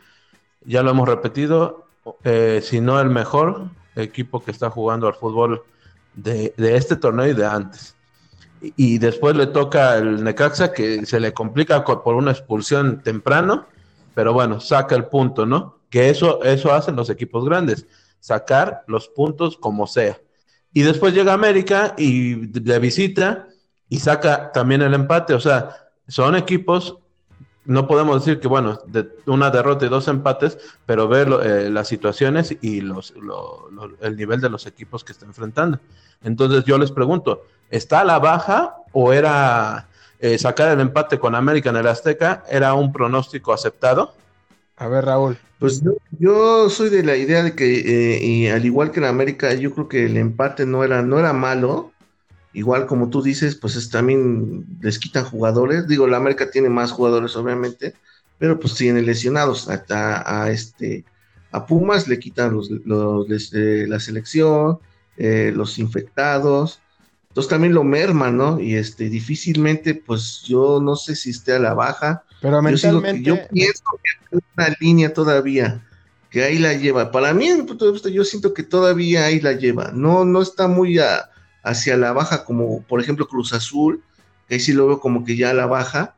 ya 0.65 0.83
lo 0.83 0.91
hemos 0.91 1.07
repetido, 1.07 1.87
eh, 2.23 2.61
si 2.63 2.81
no 2.81 2.99
el 2.99 3.09
mejor 3.09 3.69
equipo 3.95 4.43
que 4.43 4.51
está 4.51 4.69
jugando 4.69 5.07
al 5.07 5.15
fútbol 5.15 5.63
de, 6.13 6.53
este 6.57 6.95
torneo 6.95 7.27
y 7.27 7.33
de 7.33 7.45
antes. 7.45 7.95
Y, 8.61 8.97
después 8.97 9.35
le 9.35 9.47
toca 9.47 9.97
el 9.97 10.23
Necaxa, 10.23 10.73
que 10.73 11.05
se 11.05 11.19
le 11.19 11.33
complica 11.33 11.85
por 11.85 12.15
una 12.15 12.31
expulsión 12.31 13.01
temprano, 13.01 13.67
pero 14.13 14.33
bueno, 14.33 14.59
saca 14.59 14.95
el 14.95 15.05
punto, 15.05 15.45
¿no? 15.45 15.79
Que 15.89 16.09
eso, 16.09 16.43
eso 16.43 16.73
hacen 16.73 16.95
los 16.97 17.09
equipos 17.09 17.45
grandes 17.45 17.85
sacar 18.19 18.83
los 18.87 19.07
puntos 19.07 19.57
como 19.57 19.87
sea. 19.87 20.19
Y 20.73 20.83
después 20.83 21.13
llega 21.13 21.33
América 21.33 21.95
y 21.97 22.35
de 22.47 22.79
visita 22.79 23.47
y 23.87 23.99
saca 23.99 24.51
también 24.51 24.81
el 24.81 24.93
empate. 24.93 25.33
O 25.33 25.39
sea, 25.39 25.75
son 26.07 26.35
equipos, 26.35 26.97
no 27.65 27.87
podemos 27.87 28.23
decir 28.23 28.39
que, 28.39 28.47
bueno, 28.47 28.79
de 28.87 29.09
una 29.25 29.51
derrota 29.51 29.85
y 29.85 29.89
dos 29.89 30.07
empates, 30.07 30.57
pero 30.85 31.07
ver 31.07 31.27
eh, 31.43 31.69
las 31.69 31.87
situaciones 31.87 32.55
y 32.61 32.81
los, 32.81 33.13
el 34.01 34.15
nivel 34.15 34.41
de 34.41 34.49
los 34.49 34.65
equipos 34.65 35.03
que 35.03 35.11
está 35.11 35.25
enfrentando. 35.25 35.79
Entonces 36.23 36.63
yo 36.65 36.77
les 36.77 36.91
pregunto, 36.91 37.43
¿está 37.69 38.01
a 38.01 38.05
la 38.05 38.19
baja 38.19 38.75
o 38.91 39.13
era 39.13 39.87
eh, 40.19 40.37
sacar 40.37 40.71
el 40.71 40.79
empate 40.79 41.19
con 41.19 41.35
América 41.35 41.69
en 41.69 41.77
el 41.77 41.87
Azteca? 41.87 42.43
¿Era 42.49 42.73
un 42.73 42.91
pronóstico 42.91 43.53
aceptado? 43.53 44.13
A 44.77 44.87
ver, 44.87 45.05
Raúl. 45.05 45.37
Pues 45.59 45.83
yo, 46.17 46.69
soy 46.69 46.89
de 46.89 47.03
la 47.03 47.17
idea 47.17 47.43
de 47.43 47.53
que, 47.53 48.15
eh, 48.15 48.23
y 48.23 48.47
al 48.47 48.65
igual 48.65 48.91
que 48.91 48.99
en 48.99 49.05
América, 49.05 49.53
yo 49.53 49.73
creo 49.73 49.89
que 49.89 50.05
el 50.05 50.15
empate 50.15 50.65
no 50.65 50.85
era, 50.85 51.01
no 51.01 51.19
era 51.19 51.33
malo. 51.33 51.91
Igual 52.53 52.87
como 52.87 53.09
tú 53.09 53.21
dices, 53.21 53.55
pues 53.55 53.75
es, 53.75 53.89
también 53.89 54.65
les 54.81 54.99
quitan 54.99 55.25
jugadores. 55.25 55.87
Digo, 55.87 56.07
la 56.07 56.17
América 56.17 56.49
tiene 56.49 56.69
más 56.69 56.91
jugadores, 56.91 57.35
obviamente, 57.35 57.93
pero 58.37 58.59
pues 58.59 58.75
tiene 58.75 59.01
lesionados. 59.01 59.69
A, 59.69 60.43
a 60.43 60.51
este, 60.51 61.05
a 61.51 61.65
Pumas 61.65 62.07
le 62.07 62.19
quitan 62.19 62.53
los, 62.53 62.69
los 62.69 63.53
eh, 63.53 63.85
la 63.87 63.99
selección, 63.99 64.79
eh, 65.17 65.51
los 65.55 65.77
infectados. 65.77 66.81
Entonces 67.29 67.49
también 67.49 67.73
lo 67.73 67.83
merman, 67.83 68.37
¿no? 68.37 68.59
Y 68.59 68.75
este, 68.75 69.09
difícilmente, 69.09 69.93
pues 69.93 70.41
yo 70.47 70.79
no 70.81 70.95
sé 70.95 71.15
si 71.15 71.29
esté 71.29 71.53
a 71.53 71.59
la 71.59 71.75
baja 71.75 72.23
pero 72.41 72.61
mentalmente... 72.61 73.21
Yo, 73.21 73.35
pienso 73.51 73.83
que 74.03 74.35
hay 74.35 74.41
una 74.57 74.75
línea 74.79 75.13
todavía 75.13 75.85
que 76.29 76.43
ahí 76.43 76.59
la 76.59 76.73
lleva. 76.73 77.11
Para 77.11 77.33
mí, 77.33 77.47
en 77.47 77.65
punto 77.65 77.85
de 77.85 77.91
vista, 77.91 78.09
yo 78.09 78.23
siento 78.23 78.53
que 78.53 78.63
todavía 78.63 79.25
ahí 79.25 79.39
la 79.39 79.53
lleva. 79.53 79.91
No, 79.93 80.25
no 80.25 80.41
está 80.41 80.67
muy 80.67 80.99
hacia 81.63 81.97
la 81.97 82.13
baja 82.13 82.45
como, 82.45 82.81
por 82.83 83.01
ejemplo, 83.01 83.27
Cruz 83.27 83.53
Azul, 83.53 84.03
que 84.47 84.55
ahí 84.55 84.59
sí 84.59 84.73
lo 84.73 84.87
veo 84.87 84.99
como 84.99 85.23
que 85.23 85.35
ya 85.35 85.51
a 85.51 85.53
la 85.53 85.65
baja. 85.65 86.15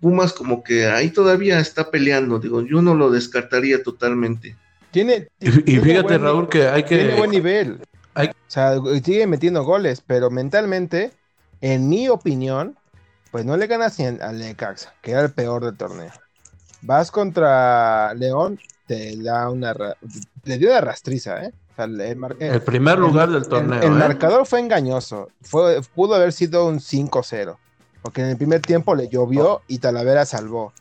Pumas 0.00 0.32
como 0.32 0.64
que 0.64 0.86
ahí 0.86 1.10
todavía 1.10 1.60
está 1.60 1.90
peleando. 1.90 2.38
Digo, 2.38 2.62
yo 2.62 2.82
no 2.82 2.94
lo 2.94 3.10
descartaría 3.10 3.82
totalmente. 3.82 4.56
Tiene, 4.90 5.28
y, 5.40 5.50
fíjate, 5.50 6.18
Raúl, 6.18 6.48
que 6.48 6.66
hay 6.66 6.82
que... 6.82 6.96
Tiene 6.96 7.16
buen 7.16 7.30
nivel. 7.30 7.80
O 8.14 8.22
sea, 8.46 8.74
sigue 9.02 9.26
metiendo 9.26 9.64
goles, 9.64 10.02
pero 10.06 10.30
mentalmente, 10.30 11.12
en 11.60 11.88
mi 11.88 12.08
opinión, 12.08 12.76
pues 13.30 13.46
no 13.46 13.56
le 13.56 13.66
ganas 13.66 13.98
al 13.98 14.38
Necaxa, 14.38 14.92
que 15.00 15.12
era 15.12 15.22
el 15.22 15.32
peor 15.32 15.64
del 15.64 15.76
torneo. 15.76 16.12
Vas 16.82 17.10
contra 17.10 18.12
León, 18.14 18.58
te 18.86 19.16
da 19.22 19.48
una 19.48 19.74
le 20.44 20.58
dio 20.58 20.68
una 20.68 20.80
rastriza, 20.80 21.44
¿eh? 21.44 21.52
El, 21.78 22.62
primer 22.62 22.98
lugar 22.98 23.30
del 23.30 23.46
torneo. 23.48 23.80
El, 23.80 23.92
¿eh? 23.92 23.96
marcador 23.96 24.46
fue 24.46 24.60
engañoso. 24.60 25.28
Fue, 25.42 25.80
pudo 25.94 26.14
haber 26.14 26.32
sido 26.32 26.66
un 26.66 26.78
5-0. 26.78 27.56
Porque 28.02 28.22
en 28.22 28.28
el 28.28 28.36
primer 28.36 28.60
tiempo 28.60 28.94
le 28.94 29.08
llovió 29.08 29.62
y 29.68 29.78
Talavera 29.78 30.26
salvó. 30.26 30.72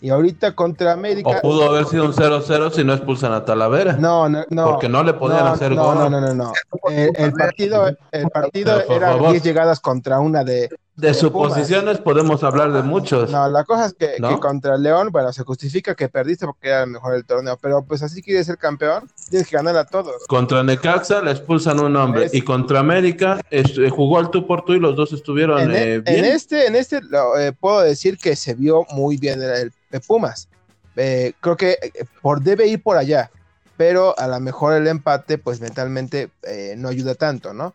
Y 0.00 0.10
ahorita 0.10 0.54
contra 0.54 0.92
América. 0.92 1.38
O 1.38 1.40
pudo 1.40 1.68
haber 1.68 1.86
sido 1.86 2.04
un 2.04 2.12
0-0 2.12 2.70
si 2.70 2.84
no 2.84 2.92
expulsan 2.92 3.32
a 3.32 3.44
Talavera. 3.44 3.94
No, 3.94 4.28
no, 4.28 4.44
no. 4.50 4.66
Porque 4.66 4.88
no 4.88 5.02
le 5.02 5.14
podían 5.14 5.46
hacer 5.46 5.72
no, 5.72 5.84
gol. 5.84 5.94
No, 5.96 6.10
no, 6.10 6.20
no, 6.20 6.34
no. 6.34 6.52
El, 6.90 7.32
partido, 7.32 7.86
el 8.12 8.28
partido 8.28 8.82
era 8.90 9.16
10 9.16 9.42
llegadas 9.42 9.80
contra 9.80 10.20
una 10.20 10.44
de, 10.44 10.68
de 10.96 11.12
suposiciones 11.12 11.98
podemos 11.98 12.42
hablar 12.42 12.72
de 12.72 12.82
muchos. 12.82 13.30
No, 13.30 13.48
la 13.48 13.64
cosa 13.64 13.86
es 13.86 13.94
que, 13.94 14.16
contra 14.40 14.78
León, 14.78 15.10
bueno, 15.12 15.30
se 15.32 15.42
justifica 15.44 15.94
que 15.94 16.08
perdiste 16.08 16.46
porque 16.46 16.68
era 16.68 16.86
mejor 16.86 17.14
el 17.14 17.24
torneo, 17.24 17.58
pero 17.60 17.84
pues 17.84 18.02
así 18.02 18.22
quieres 18.22 18.46
ser 18.46 18.56
campeón, 18.56 19.10
tienes 19.28 19.46
que 19.46 19.56
ganar 19.56 19.76
a 19.76 19.84
todos. 19.84 20.26
Contra 20.26 20.62
Necaxa 20.62 21.20
le 21.20 21.32
expulsan 21.32 21.80
un 21.80 21.94
hombre 21.96 22.30
y 22.32 22.40
contra 22.40 22.80
América 22.80 23.40
eh, 23.50 23.90
jugó 23.90 24.18
al 24.18 24.30
tú 24.30 24.46
por 24.46 24.64
tú 24.64 24.72
y 24.72 24.80
los 24.80 24.96
dos 24.96 25.12
estuvieron 25.12 25.60
en, 25.60 25.70
e, 25.70 25.82
eh, 25.94 25.98
bien. 26.00 26.18
En 26.18 26.24
este, 26.24 26.66
en 26.66 26.76
este 26.76 27.00
eh, 27.38 27.52
puedo 27.58 27.80
decir 27.80 28.16
que 28.16 28.34
se 28.34 28.54
vio 28.54 28.86
muy 28.90 29.18
bien 29.18 29.42
el, 29.42 29.72
Pumas. 30.06 30.48
creo 30.94 31.56
que 31.56 31.78
por 32.20 32.42
debe 32.42 32.66
ir 32.66 32.82
por 32.82 32.98
allá, 32.98 33.30
pero 33.78 34.18
a 34.18 34.26
lo 34.26 34.38
mejor 34.40 34.74
el 34.74 34.86
empate, 34.86 35.38
pues 35.38 35.58
mentalmente 35.58 36.28
no 36.76 36.88
ayuda 36.88 37.14
tanto, 37.14 37.54
¿no? 37.54 37.72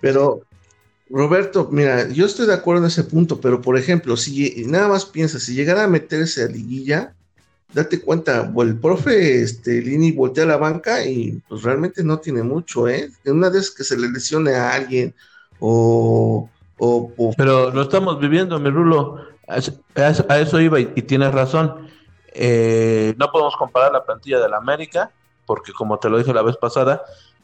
pero 0.00 0.40
Roberto, 1.10 1.68
mira, 1.72 2.08
yo 2.08 2.24
estoy 2.24 2.46
de 2.46 2.54
acuerdo 2.54 2.82
en 2.82 2.86
ese 2.86 3.02
punto, 3.02 3.40
pero 3.40 3.60
por 3.60 3.76
ejemplo, 3.76 4.16
si 4.16 4.64
nada 4.66 4.86
más 4.86 5.04
piensa, 5.04 5.40
si 5.40 5.54
llegara 5.54 5.82
a 5.84 5.88
meterse 5.88 6.44
a 6.44 6.46
liguilla, 6.46 7.14
date 7.74 8.00
cuenta, 8.00 8.52
el 8.56 8.78
profe 8.78 9.42
este, 9.42 9.82
Lini 9.82 10.12
voltea 10.12 10.46
la 10.46 10.56
banca 10.56 11.04
y 11.04 11.42
pues 11.48 11.64
realmente 11.64 12.04
no 12.04 12.20
tiene 12.20 12.44
mucho, 12.44 12.88
¿eh? 12.88 13.10
Una 13.24 13.48
vez 13.48 13.72
que 13.72 13.82
se 13.82 13.98
le 13.98 14.08
lesione 14.08 14.54
a 14.54 14.72
alguien 14.72 15.12
o... 15.58 16.48
Pero 17.36 17.70
lo 17.70 17.82
estamos 17.82 18.18
viviendo, 18.18 18.58
mi 18.58 18.70
Rulo, 18.70 19.20
a 19.46 19.58
eso, 20.38 20.60
iba 20.60 20.80
y, 20.80 20.86
tienes 21.02 21.32
razón. 21.32 21.88
Eh, 22.32 23.14
no 23.18 23.30
podemos 23.30 23.54
comparar 23.56 23.92
la 23.92 24.04
plantilla 24.04 24.40
de 24.40 24.48
la 24.48 24.56
América, 24.56 25.10
porque 25.44 25.72
como 25.72 25.98
te 25.98 26.08
lo 26.08 26.16
dije 26.16 26.32
la 26.32 26.40
vez 26.40 26.56
pasada, 26.56 27.02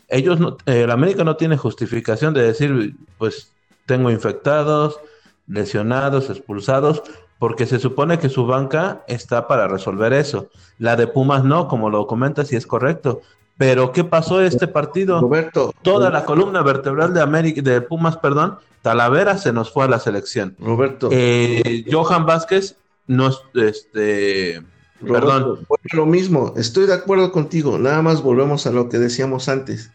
ellos 0.09 0.41
no, 0.41 0.57
eh, 0.65 0.87
la 0.87 0.95
América 0.95 1.23
no 1.23 1.37
tiene 1.37 1.59
justificación 1.59 2.33
de 2.33 2.43
decir, 2.45 2.95
pues 3.19 3.53
tengo 3.87 4.11
infectados, 4.11 5.01
lesionados, 5.47 6.29
expulsados, 6.29 7.03
porque 7.39 7.67
se 7.67 7.79
supone 7.79 8.19
que 8.19 8.29
su 8.29 8.47
banca 8.47 9.05
está 9.09 9.47
para 9.47 9.69
resolver 9.69 10.13
eso. 10.13 10.49
La 10.79 10.97
de 10.97 11.07
Pumas 11.07 11.45
no, 11.45 11.69
como 11.69 11.91
lo 11.91 12.07
comentas, 12.07 12.53
y 12.53 12.57
es 12.57 12.67
correcto. 12.67 13.21
Pero 13.59 13.93
¿qué 13.93 14.05
pasó 14.05 14.43
este 14.43 14.69
partido? 14.69 15.21
Roberto, 15.21 15.73
toda 15.83 16.11
la 16.11 16.25
columna 16.25 16.63
vertebral 16.63 17.15
de 17.15 17.23
América, 17.23 17.63
de 17.63 17.81
Pumas, 17.81 18.17
perdón, 18.19 18.59
Talavera 18.83 19.39
se 19.39 19.53
nos 19.53 19.73
fue 19.73 19.85
a 19.85 19.89
la 19.89 19.99
selección. 19.99 20.55
Roberto, 20.59 21.09
eh, 21.11 21.85
Johan 21.91 22.27
Vázquez 22.27 22.77
no, 23.07 23.31
este, 23.55 24.63
perdón. 25.01 25.67
Lo 25.93 26.07
mismo, 26.07 26.55
estoy 26.57 26.87
de 26.87 26.95
acuerdo 26.95 27.33
contigo. 27.33 27.79
Nada 27.79 28.03
más 28.03 28.23
volvemos 28.23 28.67
a 28.67 28.73
lo 28.73 28.89
que 28.89 28.99
decíamos 28.99 29.49
antes. 29.49 29.91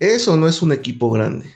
Eso 0.00 0.36
no 0.36 0.48
es 0.48 0.62
un 0.62 0.72
equipo 0.72 1.10
grande. 1.10 1.54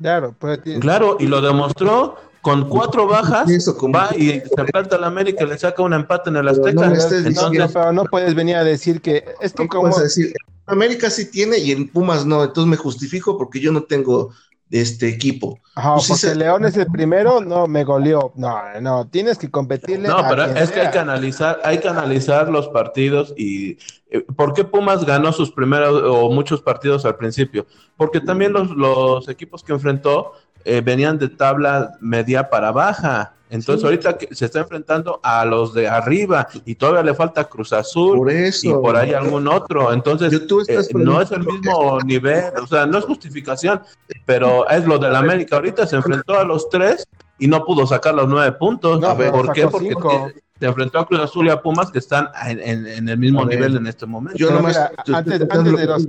Claro, 0.00 0.34
claro, 0.80 1.16
y 1.20 1.26
lo 1.26 1.40
demostró 1.40 2.16
con 2.40 2.68
cuatro 2.68 3.06
bajas, 3.06 3.48
va 3.48 4.10
y 4.16 4.40
se 4.40 4.64
planta 4.70 4.98
la 4.98 5.06
América 5.06 5.44
y 5.44 5.46
le 5.48 5.58
saca 5.58 5.82
un 5.82 5.94
empate 5.94 6.28
en 6.28 6.36
el 6.36 6.48
Azteca. 6.48 6.92
No, 6.92 7.92
no 7.92 8.04
puedes 8.04 8.34
venir 8.34 8.56
a 8.56 8.64
decir 8.64 9.00
que 9.00 9.24
esto 9.40 9.66
como... 9.66 9.98
decir? 9.98 10.34
América 10.66 11.10
sí 11.10 11.30
tiene 11.30 11.58
y 11.58 11.72
en 11.72 11.88
Pumas 11.88 12.24
no, 12.24 12.42
entonces 12.42 12.70
me 12.70 12.76
justifico 12.76 13.36
porque 13.36 13.60
yo 13.60 13.70
no 13.72 13.82
tengo 13.84 14.30
este 14.70 15.08
equipo. 15.08 15.60
Ajá, 15.74 15.94
pues 15.96 16.08
porque 16.08 16.34
León 16.34 16.64
es 16.64 16.76
el 16.76 16.86
primero, 16.86 17.40
no 17.40 17.66
me 17.66 17.84
goleó. 17.84 18.32
No, 18.36 18.80
no, 18.80 19.08
tienes 19.08 19.38
que 19.38 19.50
competirle. 19.50 20.08
No, 20.08 20.24
pero 20.28 20.44
es 20.44 20.70
que 20.70 20.80
hay 20.80 20.90
que 20.90 20.98
analizar, 20.98 21.60
hay 21.64 21.78
que 21.78 21.88
analizar 21.88 22.48
los 22.48 22.68
partidos 22.68 23.34
y 23.36 23.78
eh, 24.10 24.24
¿por 24.36 24.54
qué 24.54 24.64
Pumas 24.64 25.04
ganó 25.04 25.32
sus 25.32 25.50
primeros 25.50 26.02
o 26.04 26.30
muchos 26.30 26.62
partidos 26.62 27.04
al 27.04 27.16
principio? 27.16 27.66
Porque 27.96 28.20
también 28.20 28.52
los, 28.52 28.70
los 28.70 29.28
equipos 29.28 29.62
que 29.62 29.72
enfrentó 29.72 30.32
eh, 30.64 30.80
venían 30.80 31.18
de 31.18 31.28
tabla 31.28 31.92
media 32.00 32.48
para 32.50 32.72
baja. 32.72 33.32
Entonces 33.50 33.82
Sí. 33.82 33.86
ahorita 33.86 34.18
que 34.18 34.34
se 34.34 34.46
está 34.46 34.60
enfrentando 34.60 35.20
a 35.22 35.44
los 35.44 35.74
de 35.74 35.86
arriba 35.86 36.48
y 36.64 36.74
todavía 36.74 37.02
le 37.04 37.14
falta 37.14 37.44
Cruz 37.44 37.72
Azul 37.72 38.16
Por 38.18 38.30
eso. 38.30 38.68
y 38.68 38.72
por 38.72 38.96
ahí 38.96 39.12
algún 39.12 39.46
otro. 39.46 39.92
Entonces 39.92 40.32
eh, 40.32 40.86
no 40.94 41.20
es 41.20 41.30
el 41.30 41.44
mismo 41.44 42.00
nivel, 42.04 42.44
o 42.60 42.66
sea, 42.66 42.84
no 42.86 42.98
es 42.98 43.04
justificación, 43.04 43.80
pero 44.24 44.68
es 44.68 44.84
lo 44.86 44.98
del 44.98 45.14
América. 45.14 45.56
Ahorita 45.56 45.86
se 45.86 45.94
enfrentó 45.96 46.36
a 46.38 46.44
los 46.44 46.68
tres 46.68 47.06
y 47.38 47.46
no 47.46 47.64
pudo 47.64 47.86
sacar 47.86 48.14
los 48.14 48.28
nueve 48.28 48.50
puntos. 48.52 48.98
No, 49.00 49.16
pero 49.16 49.30
¿Por 49.32 49.52
qué? 49.52 49.68
Porque 49.68 49.88
cinco. 49.88 50.30
se 50.58 50.66
enfrentó 50.66 50.98
a 50.98 51.06
Cruz 51.06 51.20
Azul 51.20 51.46
y 51.46 51.50
a 51.50 51.60
Pumas 51.62 51.90
que 51.92 51.98
están 52.00 52.28
en, 52.46 52.58
en- 52.60 52.86
en 52.86 53.08
el 53.08 53.18
mismo 53.18 53.44
ver. 53.44 53.56
nivel 53.58 53.76
en 53.76 53.86
este 53.86 54.06
momento. 54.06 54.36
Yo 54.38 54.50
nomás. 54.50 54.72
mira, 54.72 54.92
antes- 55.14 55.40
antes 55.42 55.72
lo 55.72 55.78
de 55.78 55.86
los-. 55.86 56.06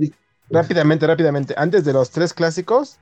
Rápidamente, 0.50 1.06
rápidamente. 1.06 1.54
Antes 1.56 1.84
de 1.84 1.92
los 1.92 2.10
tres 2.10 2.32
clásicos, 2.32 2.96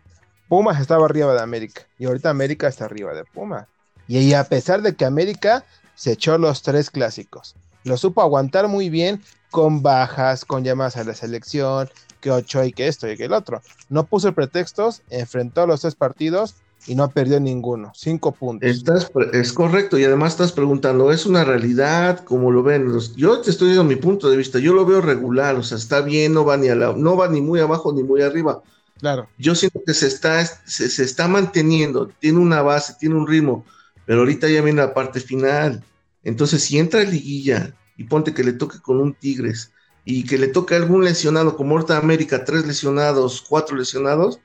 Pumas 0.48 0.80
estaba 0.80 1.06
arriba 1.06 1.34
de 1.34 1.40
América. 1.40 1.82
Y 1.98 2.06
ahorita 2.06 2.30
América 2.30 2.68
está 2.68 2.84
arriba 2.84 3.14
de 3.14 3.24
Pumas. 3.24 3.66
Y, 4.06 4.34
a 4.34 4.44
pesar 4.44 4.82
de 4.82 4.94
que 4.94 5.04
América 5.04 5.64
se 5.94 6.12
echó 6.12 6.36
los 6.38 6.62
tres 6.62 6.90
clásicos, 6.90 7.54
lo 7.84 7.96
supo 7.96 8.20
aguantar 8.22 8.68
muy 8.68 8.90
bien 8.90 9.22
con 9.50 9.82
bajas, 9.82 10.44
con 10.44 10.64
llamadas 10.64 10.96
a 10.96 11.04
la 11.04 11.14
selección, 11.14 11.88
que 12.20 12.30
ocho 12.30 12.64
y 12.64 12.72
que 12.72 12.88
esto 12.88 13.08
y 13.08 13.16
que 13.16 13.24
el 13.24 13.32
otro. 13.32 13.62
No 13.88 14.04
puso 14.06 14.32
pretextos, 14.34 15.02
enfrentó 15.10 15.66
los 15.66 15.80
tres 15.82 15.94
partidos 15.94 16.56
y 16.86 16.94
no 16.94 17.10
perdió 17.10 17.40
ninguno. 17.40 17.92
Cinco 17.94 18.32
puntos. 18.32 18.68
Estás, 18.70 19.10
es 19.32 19.52
correcto, 19.52 19.98
y 19.98 20.04
además 20.04 20.32
estás 20.32 20.52
preguntando, 20.52 21.12
¿es 21.12 21.26
una 21.26 21.44
realidad? 21.44 22.24
como 22.24 22.50
lo 22.50 22.62
ven? 22.62 22.92
Los- 22.92 23.14
yo 23.16 23.40
te 23.40 23.50
estoy 23.50 23.68
dando 23.68 23.84
mi 23.84 23.96
punto 23.96 24.28
de 24.28 24.36
vista, 24.36 24.58
yo 24.58 24.74
lo 24.74 24.84
veo 24.84 25.00
regular, 25.00 25.54
o 25.56 25.62
sea, 25.62 25.78
está 25.78 26.00
bien, 26.00 26.34
no 26.34 26.44
va 26.44 26.56
ni 26.56 26.68
a 26.68 26.74
la- 26.74 26.94
no 26.94 27.16
va 27.16 27.28
ni 27.28 27.40
muy 27.40 27.60
abajo 27.60 27.92
ni 27.92 28.02
muy 28.02 28.22
arriba. 28.22 28.62
Claro. 29.04 29.28
Yo 29.37 29.54
siento 29.54 29.82
que 29.87 29.92
se 29.92 30.06
está, 30.06 30.42
se, 30.46 30.88
se 30.88 31.04
está 31.04 31.28
manteniendo, 31.28 32.08
tiene 32.20 32.38
una 32.38 32.62
base, 32.62 32.94
tiene 32.99 33.16
un 33.16 33.26
ritmo, 33.26 33.66
pero 34.06 34.20
ahorita 34.20 34.49
ya 34.49 34.62
viene 34.62 34.80
la 34.80 34.94
parte 34.94 35.20
final. 35.20 35.84
Entonces, 36.23 36.62
si 36.64 36.78
entra 36.78 37.02
a 37.02 37.04
liguilla 37.04 37.75
y 37.99 38.04
ponte 38.04 38.32
que 38.32 38.42
le 38.42 38.54
toque 38.54 38.78
con 38.80 38.99
un 39.00 39.12
Tigres 39.12 39.73
y 40.06 40.25
que 40.25 40.38
le 40.38 40.49
toque 40.49 40.75
algún 40.75 41.04
lesionado, 41.04 41.54
como 41.54 41.75
ahorita 41.75 41.99
América, 41.99 42.46
tres 42.46 42.66
lesionados, 42.66 43.44
cuatro 43.46 43.76
lesionados, 43.76 44.40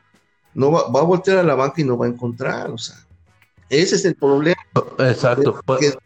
no 0.54 0.74
va, 0.74 0.89
va 0.89 1.00
a 1.00 1.04
voltear 1.04 1.38
a 1.38 1.44
la 1.44 1.56
banca 1.56 1.80
y 1.80 1.86
no 1.86 1.98
va 1.98 2.08
a 2.08 2.10
encontrar, 2.10 2.70
o 2.70 2.78
sea, 2.78 2.98
ese 3.70 3.96
es 3.96 4.04
el 4.04 4.16
problema. 4.16 4.62
Exacto, 4.98 5.62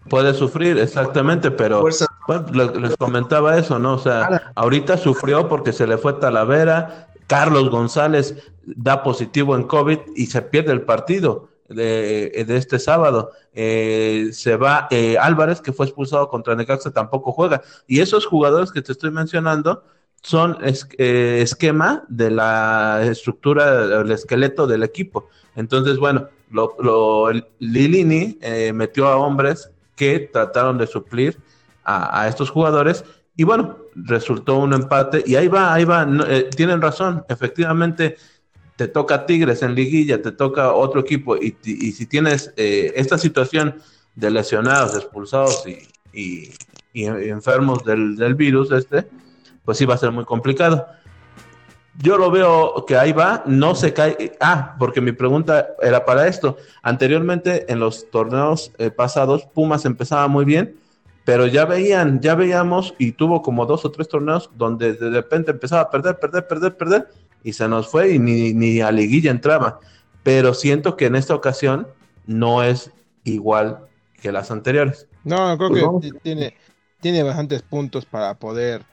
puede 0.10 0.36
sufrir, 0.36 0.78
exactamente, 0.78 1.50
pero 1.50 1.84
bueno, 2.28 2.46
les 2.80 2.96
comentaba 2.98 3.58
eso, 3.58 3.80
¿no? 3.80 3.96
O 3.96 4.00
sea, 4.00 4.52
ahorita 4.54 4.98
sufrió 4.98 5.50
porque 5.50 5.74
se 5.74 5.88
le 5.88 5.98
fue 5.98 6.14
Talavera, 6.14 7.10
Carlos 7.34 7.70
González 7.70 8.26
da 8.66 9.02
positivo 9.02 9.56
en 9.56 9.64
COVID 9.64 10.00
y 10.16 10.26
se 10.28 10.42
pierde 10.44 10.72
el 10.72 10.82
partido 10.84 11.50
de, 11.68 12.44
de 12.48 12.58
este 12.58 12.78
sábado. 12.78 13.32
Eh, 13.54 14.30
se 14.34 14.56
va 14.56 14.88
eh, 14.92 15.18
Álvarez, 15.20 15.60
que 15.62 15.74
fue 15.74 15.88
expulsado 15.88 16.30
contra 16.30 16.56
Necaxa, 16.56 16.92
tampoco 16.92 17.32
juega. 17.32 17.62
Y 17.88 18.02
esos 18.02 18.28
jugadores 18.28 18.72
que 18.72 18.84
te 18.84 18.92
estoy 18.92 19.10
mencionando 19.12 19.84
son 20.22 20.58
es- 20.64 20.88
eh, 21.00 21.40
esquema 21.42 22.04
de 22.08 22.30
la 22.30 23.02
estructura, 23.04 23.88
del 23.88 24.12
esqueleto 24.12 24.68
del 24.68 24.84
equipo. 24.84 25.28
Entonces, 25.56 25.98
bueno, 25.98 26.28
lo, 26.52 27.30
el- 27.32 27.46
Lilini 27.60 28.38
eh, 28.42 28.72
metió 28.74 29.08
a 29.08 29.16
hombres 29.18 29.72
que 29.96 30.20
trataron 30.32 30.78
de 30.78 30.86
suplir 30.86 31.40
a, 31.84 32.22
a 32.22 32.28
estos 32.28 32.52
jugadores 32.52 33.04
y 33.36 33.44
bueno, 33.44 33.78
resultó 33.96 34.58
un 34.58 34.74
empate 34.74 35.24
y 35.26 35.36
ahí 35.36 35.48
va, 35.48 35.74
ahí 35.74 35.86
va, 35.86 36.06
no, 36.06 36.26
eh, 36.26 36.50
tienen 36.56 36.82
razón, 36.82 37.24
efectivamente 37.30 38.18
te 38.76 38.88
toca 38.88 39.26
Tigres 39.26 39.62
en 39.62 39.76
liguilla, 39.76 40.22
te 40.22 40.32
toca 40.32 40.74
otro 40.74 41.02
equipo 41.02 41.36
y, 41.38 41.58
y 41.64 41.92
si 41.92 42.06
tienes 42.06 42.54
eh, 42.58 42.92
esta 42.96 43.18
situación 43.18 43.76
de 44.16 44.32
lesionados, 44.32 44.96
expulsados 44.96 45.64
y, 45.68 45.90
y- 46.14 46.50
enfermos 46.94 47.84
del, 47.84 48.16
del 48.16 48.36
virus 48.36 48.72
este, 48.72 49.08
pues 49.66 49.80
sí 49.80 49.86
va 49.86 49.96
a 49.96 49.98
ser 49.98 50.12
muy 50.12 50.26
complicado. 50.26 50.86
Yo 52.00 52.18
lo 52.18 52.32
veo 52.32 52.86
que 52.88 52.98
ahí 52.98 53.12
va, 53.12 53.44
no 53.46 53.76
se 53.76 53.94
cae. 53.94 54.36
Ah, 54.40 54.76
porque 54.80 55.00
mi 55.02 55.12
pregunta 55.12 55.70
era 55.82 56.06
para 56.06 56.28
esto. 56.28 56.58
Anteriormente, 56.82 57.72
en 57.72 57.80
los 57.80 58.10
torneos 58.10 58.72
eh, 58.78 58.90
pasados, 58.90 59.46
Pumas 59.46 59.86
empezaba 59.86 60.28
muy 60.28 60.44
bien, 60.46 60.76
pero 61.26 61.48
ya 61.48 61.66
veían, 61.66 62.20
ya 62.22 62.36
veíamos 62.36 62.94
y 62.98 63.14
tuvo 63.14 63.42
como 63.42 63.66
dos 63.66 63.86
o 63.86 63.92
tres 63.92 64.08
torneos 64.10 64.50
donde 64.56 64.94
de 64.94 65.10
repente 65.10 65.52
empezaba 65.52 65.84
a 65.84 65.90
perder, 65.90 66.20
perder, 66.20 66.48
perder, 66.48 66.78
perder 66.78 67.08
y 67.44 67.54
se 67.54 67.68
nos 67.68 67.88
fue 67.88 68.14
y 68.14 68.20
ni, 68.20 68.54
ni 68.54 68.82
a 68.82 68.92
liguilla 68.92 69.32
entraba. 69.32 69.80
Pero 70.24 70.54
siento 70.54 70.96
que 70.98 71.06
en 71.06 71.16
esta 71.16 71.36
ocasión 71.36 71.88
no 72.26 72.64
es 72.64 72.92
igual 73.24 73.80
que 74.22 74.32
las 74.32 74.52
anteriores. 74.52 75.08
No, 75.24 75.58
creo 75.58 75.70
Pues 75.70 76.14
que 76.14 76.20
tiene, 76.20 76.56
tiene 77.00 77.24
bastantes 77.24 77.62
puntos 77.62 78.06
para 78.06 78.34
poder 78.36 78.84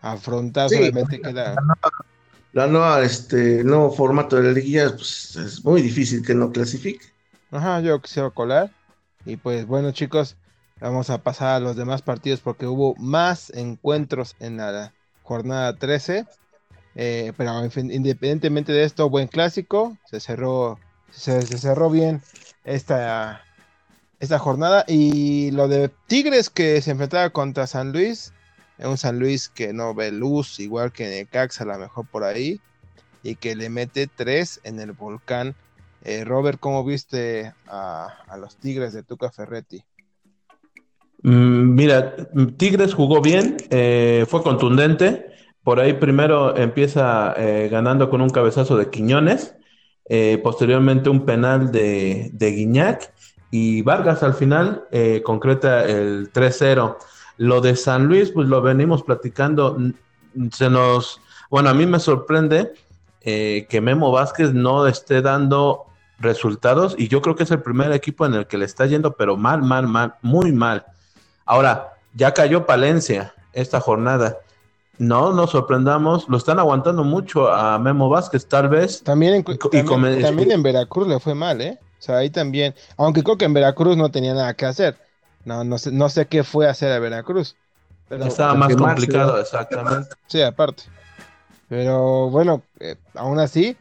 afrontar. 0.00 0.68
Sí. 0.68 0.76
Solamente 0.76 1.20
queda. 1.20 1.56
La 2.52 2.66
nueva, 2.66 3.02
este, 3.02 3.60
el 3.60 3.66
nuevo 3.66 3.92
formato 3.92 4.36
de 4.36 4.44
la 4.44 4.52
liguilla, 4.52 4.90
pues 4.90 5.36
es 5.36 5.64
muy 5.64 5.82
difícil 5.82 6.24
que 6.24 6.34
no 6.34 6.50
clasifique. 6.50 7.06
Ajá, 7.50 7.80
yo 7.80 8.00
quisiera 8.00 8.30
colar. 8.30 8.70
Y 9.24 9.36
pues 9.36 9.66
bueno, 9.66 9.92
chicos, 9.92 10.36
vamos 10.80 11.10
a 11.10 11.22
pasar 11.22 11.56
a 11.56 11.60
los 11.60 11.76
demás 11.76 12.02
partidos 12.02 12.40
porque 12.40 12.66
hubo 12.66 12.94
más 12.96 13.50
encuentros 13.50 14.36
en 14.40 14.58
la 14.58 14.92
jornada 15.22 15.76
13. 15.76 16.26
Eh, 16.94 17.32
pero 17.36 17.64
en 17.64 17.92
independientemente 17.92 18.72
de 18.72 18.84
esto, 18.84 19.10
buen 19.10 19.28
clásico. 19.28 19.96
Se 20.10 20.20
cerró, 20.20 20.78
se, 21.10 21.42
cerró 21.42 21.90
bien 21.90 22.22
esta, 22.64 23.42
esta 24.20 24.38
jornada. 24.38 24.84
Y 24.88 25.50
lo 25.52 25.68
de 25.68 25.90
Tigres 26.06 26.50
que 26.50 26.80
se 26.82 26.90
enfrentaba 26.90 27.30
contra 27.30 27.66
San 27.66 27.92
Luis. 27.92 28.32
Un 28.78 28.96
San 28.96 29.18
Luis 29.18 29.48
que 29.48 29.72
no 29.72 29.92
ve 29.92 30.12
luz, 30.12 30.60
igual 30.60 30.92
que 30.92 31.08
Necaxa, 31.08 31.64
a 31.64 31.66
lo 31.66 31.78
mejor 31.78 32.06
por 32.06 32.24
ahí. 32.24 32.60
Y 33.22 33.34
que 33.34 33.56
le 33.56 33.68
mete 33.70 34.06
3 34.06 34.60
en 34.64 34.80
el 34.80 34.92
volcán. 34.92 35.54
Eh, 36.04 36.24
Robert, 36.24 36.60
¿cómo 36.60 36.84
viste 36.84 37.52
a, 37.66 38.14
a 38.28 38.36
los 38.36 38.56
Tigres 38.56 38.92
de 38.92 39.02
Tuca 39.02 39.30
Ferretti? 39.30 39.84
Mm, 41.22 41.74
Mira, 41.74 42.14
Tigres 42.56 42.94
jugó 42.94 43.20
bien, 43.20 43.56
eh, 43.70 44.24
fue 44.28 44.42
contundente. 44.42 45.26
Por 45.62 45.80
ahí 45.80 45.94
primero 45.94 46.56
empieza 46.56 47.34
eh, 47.36 47.68
ganando 47.70 48.08
con 48.10 48.20
un 48.22 48.30
cabezazo 48.30 48.76
de 48.76 48.88
Quiñones, 48.90 49.54
eh, 50.08 50.40
posteriormente 50.42 51.10
un 51.10 51.26
penal 51.26 51.70
de, 51.72 52.30
de 52.32 52.50
Guiñac 52.52 53.12
y 53.50 53.82
Vargas 53.82 54.22
al 54.22 54.34
final 54.34 54.84
eh, 54.92 55.22
concreta 55.24 55.84
el 55.84 56.32
3-0. 56.32 56.96
Lo 57.36 57.60
de 57.60 57.76
San 57.76 58.06
Luis, 58.06 58.30
pues 58.30 58.48
lo 58.48 58.62
venimos 58.62 59.02
platicando, 59.02 59.76
mm, 59.78 60.48
se 60.52 60.70
nos, 60.70 61.20
bueno, 61.50 61.68
a 61.68 61.74
mí 61.74 61.86
me 61.86 62.00
sorprende 62.00 62.72
que 63.20 63.80
Memo 63.82 64.10
Vázquez 64.10 64.54
no 64.54 64.86
esté 64.86 65.20
dando 65.20 65.84
resultados 66.18 66.94
y 66.98 67.08
yo 67.08 67.20
creo 67.20 67.36
que 67.36 67.42
es 67.42 67.50
el 67.50 67.60
primer 67.60 67.92
equipo 67.92 68.24
en 68.24 68.32
el 68.32 68.46
que 68.46 68.56
le 68.56 68.64
está 68.64 68.86
yendo, 68.86 69.16
pero 69.16 69.36
mal, 69.36 69.60
mal, 69.62 69.86
mal, 69.86 70.14
muy 70.22 70.50
mal. 70.52 70.86
Ahora, 71.48 71.94
ya 72.14 72.32
cayó 72.34 72.66
Palencia 72.66 73.34
esta 73.52 73.80
jornada. 73.80 74.36
No 74.98 75.32
nos 75.32 75.50
sorprendamos, 75.50 76.28
lo 76.28 76.36
están 76.36 76.58
aguantando 76.58 77.04
mucho 77.04 77.50
a 77.52 77.78
Memo 77.78 78.08
Vázquez, 78.10 78.46
tal 78.46 78.68
vez. 78.68 79.02
También 79.02 79.34
en, 79.34 79.42
Y 79.42 79.56
co- 79.56 79.70
y 79.72 79.82
también, 80.20 80.50
en 80.50 80.62
Veracruz 80.62 81.08
le 81.08 81.20
fue 81.20 81.34
mal, 81.34 81.60
¿eh? 81.62 81.78
O 81.80 82.02
sea, 82.02 82.18
ahí 82.18 82.30
también, 82.30 82.74
aunque 82.98 83.22
creo 83.22 83.38
que 83.38 83.46
en 83.46 83.54
Veracruz 83.54 83.96
no 83.96 84.10
tenía 84.10 84.34
nada 84.34 84.54
que 84.54 84.66
hacer. 84.66 84.98
No, 85.44 85.64
no 85.64 85.78
sé, 85.78 85.90
no 85.90 86.08
sé 86.10 86.26
qué 86.28 86.44
fue 86.44 86.68
hacer 86.68 86.92
a 86.92 86.98
Veracruz. 86.98 87.56
Pero, 88.08 88.26
Estaba 88.26 88.54
más 88.54 88.76
complicado, 88.76 89.32
¿no? 89.32 89.40
exactamente. 89.40 90.14
sí, 90.28 90.42
aparte. 90.42 90.84
Pero 91.68 92.30
bueno, 92.30 92.66
eh, 92.80 92.96
aún 93.14 93.38
así, 93.38 93.76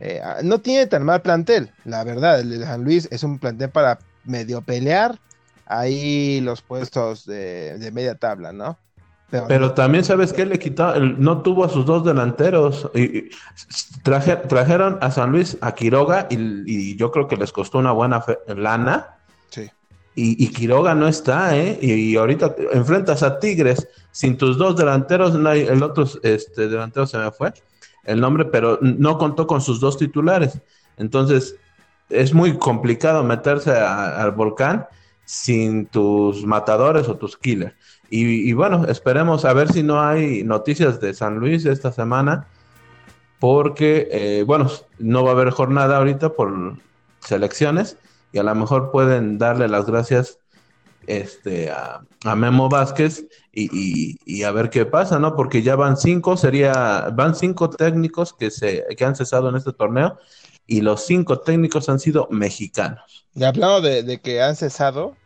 eh, 0.00 0.22
no 0.44 0.60
tiene 0.60 0.86
tan 0.86 1.04
mal 1.04 1.22
plantel. 1.22 1.74
La 1.84 2.04
verdad, 2.04 2.40
el 2.40 2.50
de 2.50 2.64
San 2.66 2.84
Luis 2.84 3.08
es 3.10 3.22
un 3.22 3.38
plantel 3.38 3.70
para 3.70 3.98
medio 4.24 4.62
pelear 4.62 5.20
ahí 5.68 6.40
los 6.40 6.62
puestos 6.62 7.26
de, 7.26 7.78
de 7.78 7.92
media 7.92 8.16
tabla, 8.16 8.52
¿no? 8.52 8.78
Pero 9.46 9.72
también, 9.74 10.04
¿sabes 10.04 10.32
qué? 10.32 10.46
Le 10.46 10.58
quitó, 10.58 10.98
no 10.98 11.42
tuvo 11.42 11.62
a 11.62 11.68
sus 11.68 11.84
dos 11.84 12.02
delanteros. 12.02 12.90
Y, 12.94 13.02
y 13.02 13.30
traje- 14.02 14.36
trajeron 14.48 14.96
a 15.02 15.10
San 15.10 15.32
Luis 15.32 15.58
a 15.60 15.74
Quiroga 15.74 16.26
y, 16.30 16.36
y 16.66 16.96
yo 16.96 17.10
creo 17.10 17.28
que 17.28 17.36
les 17.36 17.52
costó 17.52 17.76
una 17.78 17.92
buena 17.92 18.22
fe- 18.22 18.38
lana. 18.56 19.18
Sí. 19.50 19.70
Y, 20.14 20.42
y 20.42 20.48
Quiroga 20.48 20.94
no 20.94 21.06
está, 21.06 21.54
¿eh? 21.58 21.78
Y, 21.82 21.92
y 21.92 22.16
ahorita 22.16 22.56
enfrentas 22.72 23.22
a 23.22 23.38
Tigres 23.38 23.86
sin 24.12 24.38
tus 24.38 24.56
dos 24.56 24.76
delanteros, 24.76 25.34
no 25.34 25.50
hay, 25.50 25.60
el 25.60 25.82
otro 25.82 26.06
este, 26.22 26.66
delantero 26.68 27.06
se 27.06 27.18
me 27.18 27.30
fue 27.30 27.52
el 28.04 28.22
nombre, 28.22 28.46
pero 28.46 28.78
no 28.80 29.18
contó 29.18 29.46
con 29.46 29.60
sus 29.60 29.78
dos 29.78 29.98
titulares. 29.98 30.58
Entonces, 30.96 31.54
es 32.08 32.32
muy 32.32 32.56
complicado 32.56 33.22
meterse 33.22 33.72
a- 33.72 34.22
al 34.22 34.30
volcán 34.30 34.86
sin 35.28 35.84
tus 35.84 36.46
matadores 36.46 37.06
o 37.06 37.16
tus 37.18 37.36
killers. 37.36 37.74
Y, 38.08 38.48
y 38.48 38.54
bueno, 38.54 38.86
esperemos 38.86 39.44
a 39.44 39.52
ver 39.52 39.70
si 39.70 39.82
no 39.82 40.00
hay 40.00 40.42
noticias 40.42 41.00
de 41.00 41.12
San 41.12 41.38
Luis 41.38 41.66
esta 41.66 41.92
semana, 41.92 42.46
porque, 43.38 44.08
eh, 44.10 44.44
bueno, 44.46 44.70
no 44.98 45.24
va 45.24 45.30
a 45.30 45.32
haber 45.34 45.50
jornada 45.50 45.98
ahorita 45.98 46.30
por 46.32 46.78
selecciones, 47.20 47.98
y 48.32 48.38
a 48.38 48.42
lo 48.42 48.54
mejor 48.54 48.90
pueden 48.90 49.36
darle 49.36 49.68
las 49.68 49.84
gracias 49.84 50.38
este, 51.06 51.70
a, 51.70 52.00
Memo 52.34 52.70
Vázquez 52.70 53.26
y, 53.52 54.42
a 54.44 54.50
ver 54.50 54.70
qué 54.70 54.86
pasa, 54.86 55.18
¿no? 55.18 55.36
Porque 55.36 55.60
ya 55.62 55.76
van 55.76 55.98
cinco, 55.98 56.38
sería, 56.38 57.10
van 57.14 57.34
cinco 57.34 57.68
técnicos 57.68 58.32
que, 58.32 58.50
se, 58.50 58.86
que 58.96 59.04
han 59.04 59.14
cesado 59.14 59.50
en 59.50 59.56
este 59.56 59.74
torneo 59.74 60.18
y 60.68 60.82
los 60.82 61.04
cinco 61.04 61.40
técnicos 61.40 61.88
han 61.88 61.98
sido 61.98 62.28
mexicanos. 62.30 63.26
Y 63.34 63.42
hablando 63.42 63.80
de, 63.80 64.18
que 64.18 64.40
han 64.42 64.54
cesado, 64.54 65.16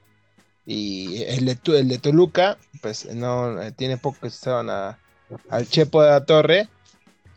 y 0.64 1.24
el 1.24 1.44
de, 1.44 1.58
el 1.78 1.88
de 1.88 1.98
Toluca, 1.98 2.56
pues 2.80 3.12
no 3.12 3.60
eh, 3.60 3.72
tiene 3.72 3.98
poco 3.98 4.20
que 4.22 4.30
cesaron 4.30 4.70
al 4.70 5.68
Chepo 5.68 6.02
de 6.02 6.10
la 6.10 6.24
Torre. 6.24 6.68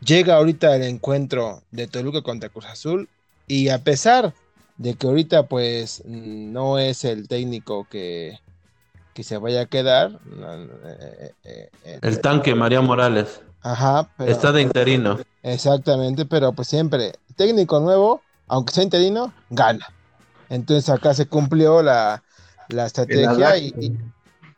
Llega 0.01 0.35
ahorita 0.35 0.75
el 0.75 0.83
encuentro 0.83 1.63
de 1.71 1.87
Toluca 1.87 2.21
contra 2.21 2.49
Cruz 2.49 2.65
Azul 2.65 3.09
y 3.47 3.69
a 3.69 3.83
pesar 3.83 4.33
de 4.77 4.93
que 4.93 5.07
ahorita 5.07 5.47
pues 5.47 6.03
no 6.05 6.77
es 6.77 7.05
el 7.05 7.27
técnico 7.27 7.87
que, 7.89 8.39
que 9.15 9.23
se 9.23 9.37
vaya 9.37 9.61
a 9.61 9.65
quedar. 9.65 10.19
Eh, 10.29 11.31
eh, 11.43 11.69
eh, 11.85 11.99
el 12.03 12.21
tanque 12.21 12.53
María 12.53 12.81
Morales. 12.81 13.41
Ajá. 13.61 14.09
Está 14.19 14.51
de 14.51 14.61
interino. 14.61 15.17
Exactamente, 15.41 16.25
pero 16.25 16.53
pues 16.53 16.67
siempre, 16.67 17.13
técnico 17.35 17.79
nuevo, 17.79 18.21
aunque 18.47 18.73
sea 18.73 18.83
interino, 18.83 19.33
gana. 19.49 19.87
Entonces 20.49 20.89
acá 20.89 21.13
se 21.13 21.27
cumplió 21.27 21.81
la, 21.81 22.21
estrategia 22.69 23.57
y, 23.57 23.97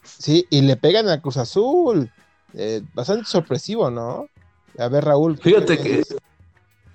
sí, 0.03 0.45
y 0.49 0.61
le 0.61 0.75
pegan 0.75 1.09
a 1.09 1.21
Cruz 1.21 1.37
Azul. 1.37 2.11
bastante 2.93 3.25
sorpresivo, 3.25 3.89
¿no? 3.89 4.27
A 4.77 4.87
ver, 4.89 5.05
Raúl. 5.05 5.37
Fíjate 5.37 5.77
que, 5.77 6.03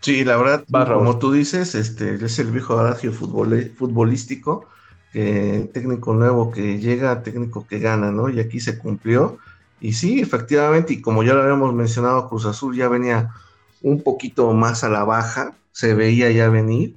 Sí, 0.02 0.24
la 0.24 0.36
verdad, 0.36 0.64
como 0.88 1.20
tú 1.20 1.30
dices, 1.30 1.76
este 1.76 2.16
es 2.16 2.38
el 2.40 2.50
viejo 2.50 2.76
adagio 2.76 3.12
futbolístico, 3.12 4.66
que 5.12 5.70
técnico 5.72 6.12
nuevo 6.12 6.50
que 6.50 6.80
llega, 6.80 7.22
técnico 7.22 7.68
que 7.68 7.78
gana, 7.78 8.10
¿no? 8.10 8.28
Y 8.28 8.40
aquí 8.40 8.58
se 8.58 8.78
cumplió. 8.78 9.38
Y 9.80 9.92
sí, 9.92 10.20
efectivamente, 10.20 10.94
y 10.94 11.00
como 11.00 11.22
ya 11.22 11.34
lo 11.34 11.42
habíamos 11.42 11.72
mencionado, 11.72 12.28
Cruz 12.28 12.46
Azul 12.46 12.76
ya 12.76 12.88
venía 12.88 13.30
un 13.80 14.02
poquito 14.02 14.52
más 14.52 14.82
a 14.82 14.88
la 14.88 15.04
baja, 15.04 15.54
se 15.72 15.94
veía 15.94 16.30
ya 16.30 16.48
venir. 16.48 16.96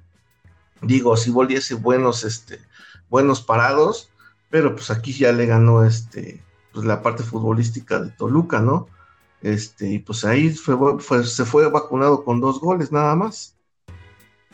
Digo, 0.82 1.18
si 1.18 1.32
volviese 1.32 1.74
buenos, 1.76 2.24
este, 2.24 2.60
buenos 3.10 3.42
parados, 3.42 4.10
pero 4.50 4.76
pues 4.76 4.92
aquí 4.92 5.14
ya 5.14 5.32
le 5.32 5.46
ganó 5.46 5.84
este, 5.84 6.44
pues 6.74 6.86
la 6.86 7.02
parte 7.02 7.24
futbolística 7.24 8.00
de 8.00 8.12
Toluca, 8.12 8.60
¿no? 8.60 8.88
Este, 9.42 9.90
y 9.90 10.00
pues 10.00 10.26
ahí 10.26 10.50
fue, 10.50 11.24
se 11.24 11.46
fue 11.46 11.70
vacunado 11.70 12.24
con 12.24 12.40
dos 12.40 12.60
goles 12.60 12.92
nada 12.92 13.16
más. 13.16 13.56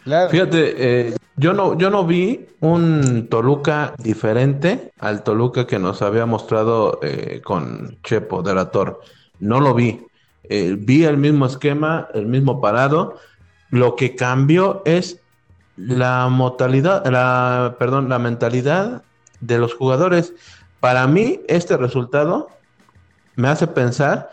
Fíjate, 0.03 1.10
eh, 1.10 1.15
yo 1.36 1.53
no, 1.53 1.77
yo 1.77 1.89
no 1.89 2.05
vi 2.05 2.47
un 2.60 3.27
Toluca 3.29 3.93
diferente 3.99 4.91
al 4.99 5.23
Toluca 5.23 5.67
que 5.67 5.79
nos 5.79 6.01
había 6.01 6.25
mostrado 6.25 6.99
eh, 7.03 7.41
con 7.43 7.99
Chepo 8.03 8.41
de 8.41 8.55
la 8.55 8.71
Torre. 8.71 8.97
No 9.39 9.60
lo 9.60 9.73
vi. 9.73 10.05
Eh, 10.43 10.75
vi 10.77 11.05
el 11.05 11.17
mismo 11.17 11.45
esquema, 11.45 12.07
el 12.13 12.25
mismo 12.25 12.60
parado. 12.60 13.19
Lo 13.71 13.95
que 13.95 14.15
cambió 14.15 14.84
es 14.86 15.19
la 15.75 16.27
modalidad, 16.29 17.05
la, 17.07 17.75
perdón, 17.79 18.07
la 18.10 18.19
mentalidad 18.19 19.03
de 19.39 19.57
los 19.57 19.73
jugadores. 19.73 20.34
Para 20.79 21.07
mí, 21.07 21.41
este 21.47 21.75
resultado 21.77 22.49
me 23.36 23.47
hace 23.47 23.65
pensar 23.67 24.29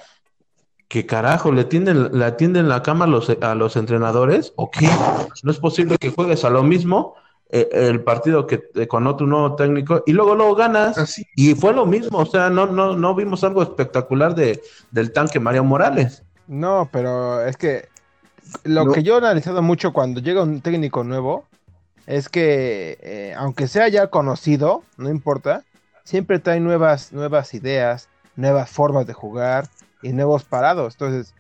¿Qué 0.89 1.05
carajo? 1.05 1.53
¿Le 1.53 1.63
atienden, 1.63 2.19
¿Le 2.19 2.25
atienden 2.25 2.69
la 2.69 2.83
cama 2.83 3.05
a 3.05 3.09
los, 3.09 3.29
a 3.29 3.55
los 3.55 3.77
entrenadores? 3.77 4.55
¿O 4.57 4.71
qué? 4.71 4.89
No 5.43 5.51
es 5.51 5.59
posible 5.59 5.99
que 5.99 6.11
juegues 6.11 6.45
a 6.47 6.51
lo 6.51 6.63
mismo 6.63 7.15
eh, 7.51 7.69
el 7.73 8.03
partido 8.03 8.47
que 8.47 8.71
eh, 8.75 8.89
con 8.89 9.07
otro 9.07 9.27
nuevo 9.27 9.55
técnico 9.55 10.03
y 10.07 10.13
luego 10.13 10.35
luego 10.35 10.55
ganas. 10.55 11.23
Y 11.37 11.55
fue 11.55 11.75
lo 11.75 11.85
mismo, 11.85 12.19
o 12.19 12.27
sea, 12.27 12.49
no, 12.49 12.67
no, 12.67 12.97
no 12.97 13.15
vimos 13.15 13.45
algo 13.45 13.63
espectacular 13.63 14.35
de, 14.35 14.63
del 14.91 15.13
tanque 15.13 15.39
Mario 15.39 15.63
Morales. 15.63 16.25
No, 16.47 16.89
pero 16.91 17.45
es 17.45 17.59
que 17.59 17.89
lo 18.65 18.93
que 18.93 19.03
yo 19.03 19.15
he 19.15 19.19
analizado 19.19 19.63
mucho 19.63 19.93
cuando 19.93 20.21
llega 20.21 20.43
un 20.43 20.61
técnico 20.61 21.05
nuevo 21.05 21.45
es 22.07 22.29
que 22.29 22.99
eh, 23.03 23.35
aunque 23.37 23.69
sea 23.69 23.89
ya 23.89 24.09
conocido, 24.09 24.83
no 24.97 25.11
importa, 25.11 25.65
siempre 26.05 26.39
trae 26.39 26.59
nuevas, 26.61 27.13
nuevas 27.13 27.53
ideas, 27.55 28.09
nuevas 28.37 28.71
formas 28.71 29.07
de 29.07 29.13
jugar 29.13 29.69
y 30.03 30.13
nuevos 30.13 30.45
parados. 30.45 30.95
Entonces, 30.95 31.35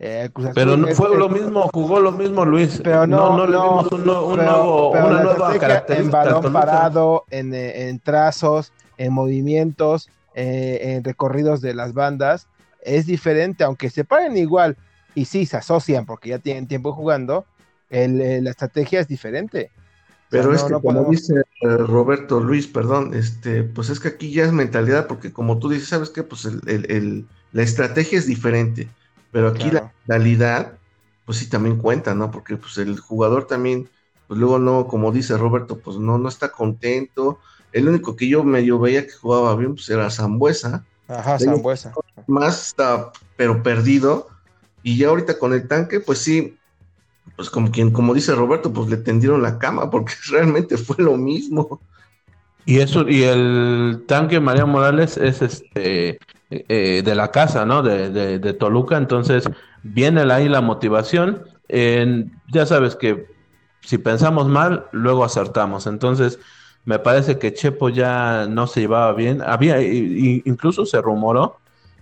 eh, 0.00 0.30
pero 0.54 0.76
no 0.76 0.86
fue 0.88 1.16
lo 1.16 1.28
mismo, 1.28 1.68
jugó 1.72 1.98
lo 1.98 2.12
mismo 2.12 2.44
Luis. 2.44 2.80
Pero 2.82 3.06
no, 3.06 3.36
no, 3.36 3.46
le 3.46 3.56
vimos 3.56 3.90
un, 3.90 4.04
nuevo, 4.04 4.90
una 4.92 5.22
nueva 5.22 5.58
característica. 5.58 5.96
En 5.96 6.10
balón 6.10 6.52
parado, 6.52 7.24
en, 7.30 7.52
eh, 7.52 7.88
en, 7.88 7.98
trazos, 7.98 8.72
en 8.96 9.12
movimientos, 9.12 10.08
eh, 10.34 10.78
en 10.82 11.02
recorridos 11.02 11.60
de 11.60 11.74
las 11.74 11.94
bandas, 11.94 12.46
es 12.82 13.06
diferente, 13.06 13.64
aunque 13.64 13.90
se 13.90 14.04
paren 14.04 14.36
igual 14.36 14.76
y 15.18 15.24
sí 15.24 15.46
se 15.46 15.56
asocian 15.56 16.06
porque 16.06 16.28
ya 16.28 16.38
tienen 16.38 16.68
tiempo 16.68 16.92
jugando, 16.92 17.44
el, 17.90 18.44
la 18.44 18.50
estrategia 18.50 19.00
es 19.00 19.08
diferente. 19.08 19.72
Pero 20.30 20.54
es 20.54 20.62
que 20.62 20.74
como 20.74 21.10
dice 21.10 21.34
Roberto 21.60 22.38
Luis, 22.38 22.68
perdón, 22.68 23.14
este, 23.14 23.64
pues 23.64 23.90
es 23.90 23.98
que 23.98 24.08
aquí 24.08 24.30
ya 24.30 24.44
es 24.44 24.52
mentalidad, 24.52 25.08
porque 25.08 25.32
como 25.32 25.58
tú 25.58 25.70
dices, 25.70 25.88
¿sabes 25.88 26.10
qué? 26.10 26.22
Pues 26.22 26.44
el, 26.44 27.26
la 27.52 27.62
estrategia 27.62 28.18
es 28.18 28.26
diferente, 28.26 28.88
pero 29.32 29.48
aquí 29.48 29.70
la 29.70 29.92
realidad, 30.06 30.74
pues 31.24 31.38
sí 31.38 31.48
también 31.48 31.78
cuenta, 31.78 32.14
¿no? 32.14 32.30
Porque 32.30 32.56
pues 32.56 32.78
el 32.78 33.00
jugador 33.00 33.46
también, 33.46 33.88
pues 34.28 34.38
luego 34.38 34.60
no, 34.60 34.86
como 34.86 35.10
dice 35.10 35.36
Roberto, 35.36 35.78
pues 35.78 35.96
no, 35.96 36.18
no 36.18 36.28
está 36.28 36.52
contento. 36.52 37.40
El 37.72 37.88
único 37.88 38.14
que 38.14 38.28
yo 38.28 38.44
medio 38.44 38.78
veía 38.78 39.04
que 39.04 39.12
jugaba 39.12 39.56
bien, 39.56 39.74
pues 39.74 39.88
era 39.88 40.10
Zambuesa. 40.10 40.84
Ajá, 41.08 41.38
Zambuesa. 41.38 41.92
Más 42.26 42.68
está, 42.68 43.10
pero 43.36 43.62
perdido. 43.64 44.28
Y 44.88 44.96
ya 44.96 45.08
ahorita 45.08 45.38
con 45.38 45.52
el 45.52 45.68
tanque, 45.68 46.00
pues 46.00 46.16
sí, 46.16 46.56
pues 47.36 47.50
como 47.50 47.70
quien, 47.70 47.90
como 47.90 48.14
dice 48.14 48.34
Roberto, 48.34 48.72
pues 48.72 48.88
le 48.88 48.96
tendieron 48.96 49.42
la 49.42 49.58
cama, 49.58 49.90
porque 49.90 50.14
realmente 50.30 50.78
fue 50.78 50.96
lo 51.04 51.18
mismo. 51.18 51.82
Y 52.64 52.78
eso, 52.78 53.06
y 53.06 53.22
el 53.24 54.04
tanque 54.06 54.40
María 54.40 54.64
Morales 54.64 55.18
es 55.18 55.42
este 55.42 56.18
eh, 56.48 57.02
de 57.04 57.14
la 57.14 57.30
casa, 57.30 57.66
¿no? 57.66 57.82
De, 57.82 58.38
de, 58.38 58.52
Toluca, 58.54 58.96
entonces 58.96 59.44
viene 59.82 60.22
ahí 60.32 60.48
la 60.48 60.62
motivación. 60.62 61.44
ya 61.68 62.64
sabes 62.64 62.96
que 62.96 63.26
si 63.82 63.98
pensamos 63.98 64.48
mal, 64.48 64.86
luego 64.92 65.22
acertamos. 65.22 65.86
Entonces, 65.86 66.38
me 66.86 66.98
parece 66.98 67.38
que 67.38 67.52
Chepo 67.52 67.90
ya 67.90 68.46
no 68.48 68.66
se 68.66 68.80
llevaba 68.80 69.12
bien. 69.12 69.42
Había, 69.42 69.82
incluso 69.82 70.86
se 70.86 71.02
rumoró 71.02 71.58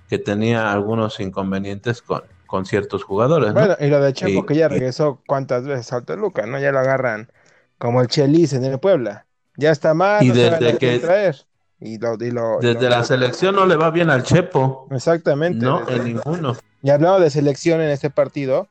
que 0.08 0.18
tenía 0.18 0.72
algunos 0.72 1.18
inconvenientes 1.18 2.00
con, 2.00 2.22
con 2.46 2.66
ciertos 2.66 3.04
jugadores. 3.04 3.52
Bueno, 3.52 3.76
y 3.80 3.86
lo 3.86 4.00
de 4.00 4.12
Chepo, 4.12 4.46
que 4.46 4.54
ya 4.54 4.68
regresó 4.68 5.20
cuántas 5.26 5.64
veces 5.64 5.92
a 5.92 6.00
Toluca, 6.02 6.46
¿no? 6.46 6.58
Ya 6.58 6.72
lo 6.72 6.78
agarran 6.78 7.30
como 7.78 8.00
el 8.00 8.08
Chelis 8.08 8.52
en 8.52 8.64
el 8.64 8.78
Puebla. 8.78 9.26
Ya 9.56 9.70
está 9.70 9.94
mal, 9.94 10.22
y 10.22 10.30
desde 10.30 10.78
que 10.78 10.98
traer. 10.98 11.36
Desde 11.78 12.88
la 12.88 13.04
selección 13.04 13.54
no 13.54 13.66
le 13.66 13.76
va 13.76 13.90
bien 13.90 14.08
al 14.08 14.22
Chepo. 14.22 14.88
Exactamente. 14.90 15.64
No, 15.64 15.86
en 15.88 16.04
ninguno. 16.04 16.56
Y 16.82 16.90
hablando 16.90 17.20
de 17.20 17.28
selección 17.28 17.82
en 17.82 17.90
este 17.90 18.08
partido, 18.08 18.68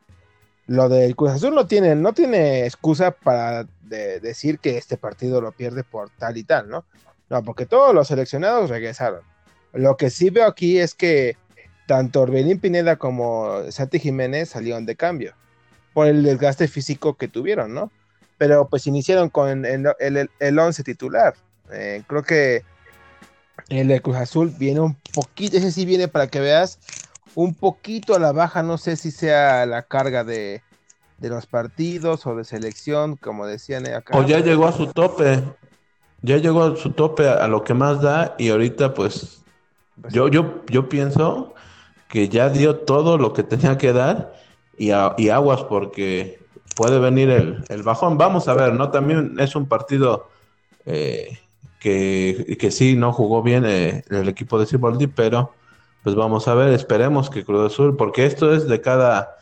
lo 0.66 0.90
del 0.90 1.16
Cruz 1.16 1.32
Azul 1.32 1.54
no 1.54 1.68
tiene, 1.68 1.96
no 1.96 2.14
tiene 2.14 2.66
excusa 2.66 3.12
para 3.12 3.68
decir 3.82 4.58
que 4.58 4.78
este 4.78 4.98
partido 4.98 5.40
lo 5.40 5.52
pierde 5.52 5.84
por 5.84 6.10
tal 6.18 6.38
y 6.38 6.44
tal, 6.44 6.68
¿no? 6.68 6.86
No, 7.30 7.44
porque 7.44 7.68
todos 7.68 7.94
los 7.94 8.08
seleccionados 8.08 8.70
regresaron. 8.70 9.22
Lo 9.74 9.98
que 9.98 10.10
sí 10.10 10.32
veo 10.32 10.48
aquí 10.48 10.80
es 10.80 10.96
que 10.96 11.38
tanto 11.86 12.22
Orbelín 12.22 12.60
Pineda 12.60 12.96
como 12.98 13.72
Santi 13.72 14.00
Jiménez 14.00 14.50
salieron 14.50 14.86
de 14.86 14.96
cambio 14.96 15.36
por 15.96 16.08
el 16.08 16.24
desgaste 16.24 16.68
físico 16.68 17.16
que 17.16 17.30
tuvieron, 17.30 17.74
¿no? 17.74 17.90
Pero 18.38 18.68
pues 18.68 18.86
iniciaron 18.86 19.30
con 19.30 19.66
el, 19.66 19.88
el, 20.40 20.60
once 20.60 20.84
titular. 20.84 21.36
Eh, 21.72 22.04
creo 22.06 22.22
que 22.22 22.64
el 23.70 23.88
de 23.88 24.02
Cruz 24.02 24.18
Azul 24.18 24.54
viene 24.60 24.82
un 24.82 24.98
poquito, 25.14 25.56
ese 25.56 25.72
sí 25.72 25.86
viene 25.86 26.10
para 26.10 26.28
que 26.28 26.42
veas, 26.42 26.80
un 27.34 27.54
poquito 27.54 28.14
a 28.14 28.20
la 28.20 28.34
baja, 28.34 28.62
no 28.62 28.78
sé 28.78 28.98
si 28.98 29.10
sea 29.10 29.66
la 29.66 29.84
carga 29.84 30.26
de, 30.26 30.62
los 31.22 31.46
partidos 31.46 32.28
o 32.28 32.36
de 32.36 32.44
selección, 32.44 33.16
como 33.16 33.48
decían 33.48 33.88
acá. 33.88 34.18
O 34.18 34.24
ya 34.24 34.40
llegó 34.40 34.68
a 34.68 34.74
su 34.74 34.88
tope, 34.88 35.42
ya 36.22 36.36
llegó 36.38 36.64
a 36.64 36.76
su 36.76 36.92
tope 36.92 37.30
a, 37.30 37.48
lo 37.48 37.64
que 37.64 37.74
más 37.74 38.02
da 38.02 38.36
y 38.38 38.50
ahorita 38.50 38.94
pues, 38.94 39.44
pues 40.02 40.14
yo, 40.14 40.28
yo, 40.28 40.66
yo 40.68 40.90
pienso 40.90 41.55
que 42.16 42.30
ya 42.30 42.48
dio 42.48 42.78
todo 42.78 43.18
lo 43.18 43.34
que 43.34 43.44
tenía 43.44 43.78
que 43.78 43.92
dar 43.92 44.34
y, 44.78 44.92
aguas 44.92 45.64
porque 45.64 46.40
puede 46.74 46.98
venir 46.98 47.30
el, 47.30 47.84
bajón. 47.84 48.18
Vamos 48.18 48.48
a 48.48 48.54
ver, 48.54 48.74
¿no? 48.74 48.90
También 48.90 49.36
es 49.38 49.54
un 49.54 49.68
partido 49.68 50.30
eh, 50.86 51.38
que, 51.78 52.56
que 52.58 52.72
sí 52.72 52.96
no 52.96 53.12
jugó 53.12 53.44
bien 53.44 53.66
eh, 53.66 54.06
el 54.10 54.30
equipo 54.30 54.58
de 54.58 54.66
Ciboldi, 54.66 55.08
pero 55.08 55.52
pues 56.04 56.16
vamos 56.16 56.48
a 56.48 56.56
ver, 56.56 56.72
esperemos 56.72 57.30
que 57.30 57.44
Cruz 57.44 57.74
Azul, 57.74 57.98
porque 57.98 58.26
esto 58.26 58.54
es 58.54 58.66
de 58.66 58.80
cada 58.80 59.36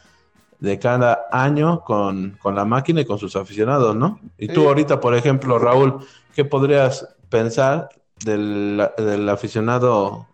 de 0.59 0.79
cada 0.79 1.27
año 1.31 1.81
con, 1.81 2.39
la 2.43 2.65
máquina 2.65 3.01
y 3.01 3.05
con 3.05 3.19
sus 3.19 3.35
aficionados, 3.35 3.95
¿no? 3.95 4.19
Y 4.39 4.47
tú 4.47 4.67
ahorita, 4.67 4.99
por 4.99 5.13
ejemplo, 5.13 5.59
Raúl, 5.59 5.99
¿qué 6.33 6.43
podrías 6.43 7.07
pensar 7.29 7.89
del, 8.25 8.81
del 8.97 9.29
aficionado 9.29 10.25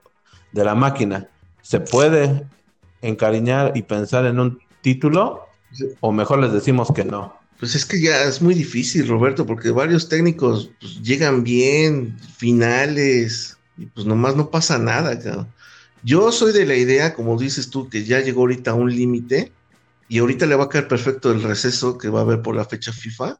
de 0.53 0.63
la 0.63 0.75
máquina? 0.75 1.27
¿Se 1.69 1.79
puede 1.79 2.47
encariñar 3.03 3.73
y 3.75 3.83
pensar 3.83 4.25
en 4.25 4.39
un 4.39 4.59
título? 4.81 5.45
¿O 5.99 6.11
mejor 6.11 6.39
les 6.39 6.51
decimos 6.51 6.91
que 6.95 7.05
no? 7.05 7.37
Pues 7.59 7.75
es 7.75 7.85
que 7.85 8.01
ya 8.01 8.23
es 8.23 8.41
muy 8.41 8.55
difícil, 8.55 9.07
Roberto, 9.07 9.45
porque 9.45 9.69
varios 9.69 10.09
técnicos 10.09 10.71
pues, 10.79 10.99
llegan 11.03 11.43
bien, 11.43 12.17
finales, 12.37 13.55
y 13.77 13.85
pues 13.85 14.07
nomás 14.07 14.35
no 14.35 14.49
pasa 14.49 14.79
nada, 14.79 15.47
Yo 16.01 16.31
soy 16.31 16.53
de 16.53 16.65
la 16.65 16.73
idea, 16.73 17.13
como 17.13 17.37
dices 17.37 17.69
tú, 17.69 17.87
que 17.87 18.03
ya 18.03 18.19
llegó 18.19 18.41
ahorita 18.41 18.71
a 18.71 18.73
un 18.73 18.89
límite, 18.89 19.51
y 20.07 20.17
ahorita 20.17 20.47
le 20.47 20.55
va 20.55 20.63
a 20.63 20.69
caer 20.69 20.87
perfecto 20.87 21.31
el 21.31 21.43
receso 21.43 21.99
que 21.99 22.09
va 22.09 22.21
a 22.21 22.23
haber 22.23 22.41
por 22.41 22.55
la 22.55 22.65
fecha 22.65 22.91
FIFA 22.91 23.39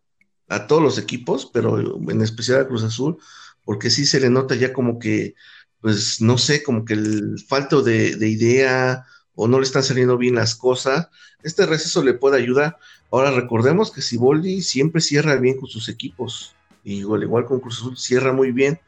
a 0.50 0.68
todos 0.68 0.84
los 0.84 1.00
equipos, 1.00 1.50
pero 1.52 1.80
en 1.80 2.22
especial 2.22 2.62
a 2.62 2.68
Cruz 2.68 2.84
Azul, 2.84 3.18
porque 3.66 3.90
sí 3.90 4.06
se 4.06 4.20
le 4.20 4.30
nota 4.30 4.54
ya 4.54 4.72
como 4.72 5.00
que, 5.00 5.34
pues 5.82 6.22
no 6.22 6.38
sé, 6.38 6.64
como 6.64 6.86
que 6.86 6.94
el 6.94 7.40
falto 7.48 7.82
de, 7.82 8.16
de 8.16 8.28
idea 8.28 9.06
o 9.36 9.48
no 9.48 9.60
le 9.60 9.66
están 9.66 9.84
saliendo 9.84 10.18
bien 10.18 10.36
las 10.36 10.56
cosas, 10.56 11.08
este 11.44 11.66
receso 11.66 12.04
le 12.04 12.14
puede 12.14 12.38
ayudar. 12.38 12.78
Ahora 13.12 13.32
recordemos 13.32 13.92
que 13.92 14.02
Siboldi 14.02 14.62
siempre 14.62 15.02
cierra 15.02 15.36
bien 15.38 15.58
con 15.58 15.70
sus 15.70 15.90
equipos, 15.90 16.56
y 16.84 17.00
igual, 17.00 17.24
igual 17.24 17.46
con 17.46 17.60
Cruz 17.60 17.80
Azul 17.80 17.98
cierra 17.98 18.34
muy 18.34 18.52
bien. 18.52 18.80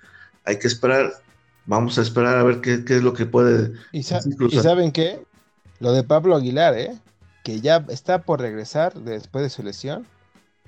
Hay 0.45 0.59
que 0.59 0.67
esperar, 0.67 1.13
vamos 1.65 1.97
a 1.97 2.01
esperar 2.01 2.37
a 2.37 2.43
ver 2.43 2.61
qué, 2.61 2.83
es 2.85 3.03
lo 3.03 3.13
que 3.13 3.25
puede. 3.25 3.73
¿Y, 3.91 4.03
saben 4.03 4.91
qué? 4.91 5.23
Lo 5.79 5.93
de 5.93 6.03
Pablo 6.03 6.35
Aguilar, 6.35 6.77
¿eh? 6.77 6.99
que 7.43 7.61
ya 7.61 7.85
está 7.89 8.23
por 8.23 8.39
regresar 8.39 8.93
después 8.93 9.43
de 9.43 9.49
su 9.49 9.63
lesión, 9.63 10.05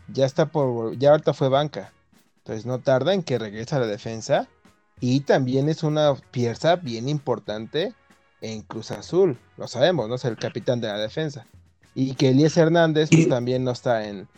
ya 0.08 0.26
está 0.26 0.48
por, 0.48 0.98
ya 0.98 1.12
ahorita 1.12 1.34
fue 1.34 1.50
banca, 1.50 1.94
entonces 2.38 2.66
no 2.66 2.80
tarda 2.80 3.14
en 3.14 3.24
que 3.24 3.38
regrese 3.38 3.76
a 3.76 3.80
la 3.80 3.88
defensa 3.88 4.48
y 5.06 5.20
también 5.20 5.68
es 5.68 5.84
una 5.84 6.16
pieza 6.32 6.78
bien 6.78 7.10
importante 7.10 7.94
en 8.40 8.62
Cruz 8.62 8.90
Azul, 8.90 9.38
lo 9.58 9.68
sabemos, 9.68 10.08
¿no? 10.08 10.16
Es 10.16 10.24
el 10.24 10.38
capitán 10.38 10.80
de 10.80 10.88
la 10.88 10.98
defensa. 10.98 11.46
Y 11.94 12.16
que 12.16 12.30
Elías 12.30 12.56
Hernández 12.56 13.10
pues, 13.12 13.28
también 13.28 13.66
no 13.66 13.72
está 13.72 14.08
en, 14.08 14.30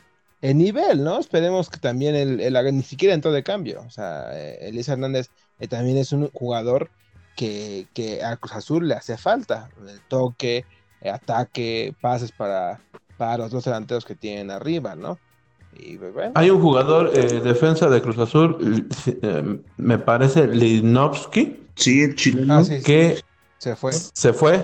en, 0.41 0.57
nivel, 0.57 1.03
¿no? 1.03 1.19
Esperemos 1.19 1.69
que 1.69 1.77
también 1.77 2.15
haga 2.57 2.71
ni 2.71 2.81
siquiera 2.81 3.13
entró 3.13 3.31
de 3.31 3.43
cambio. 3.43 3.83
O 3.85 3.91
sea, 3.91 4.31
eh, 4.33 4.57
Elías 4.67 4.87
Hernández 4.89 5.29
eh, 5.59 5.67
también 5.67 5.97
es 5.97 6.11
un 6.11 6.31
jugador 6.31 6.89
que, 7.35 7.85
que, 7.93 8.23
a 8.23 8.35
Cruz 8.37 8.53
Azul 8.53 8.87
le 8.87 8.95
hace 8.95 9.17
falta. 9.17 9.69
El 9.87 10.01
toque, 10.07 10.65
ataque, 11.07 11.93
pases 12.01 12.31
para, 12.31 12.81
para 13.17 13.37
los 13.37 13.51
dos 13.51 13.65
delanteros 13.65 14.03
que 14.03 14.15
tienen 14.15 14.49
arriba, 14.49 14.95
¿no? 14.95 15.19
Y, 15.77 15.97
pues, 15.97 16.31
Hay 16.35 16.49
un 16.49 16.61
jugador 16.61 17.11
eh, 17.13 17.41
defensa 17.43 17.89
de 17.89 18.01
Cruz 18.01 18.17
Azul, 18.17 18.87
me 19.77 19.97
parece 19.99 20.47
Linovsky. 20.47 21.61
Sí, 21.75 22.03
el 22.03 22.15
chileno. 22.15 22.59
Ah, 22.59 22.63
que 22.83 23.21
se 23.57 23.75
fue. 23.75 23.91
Se 23.93 24.33
fue. 24.33 24.63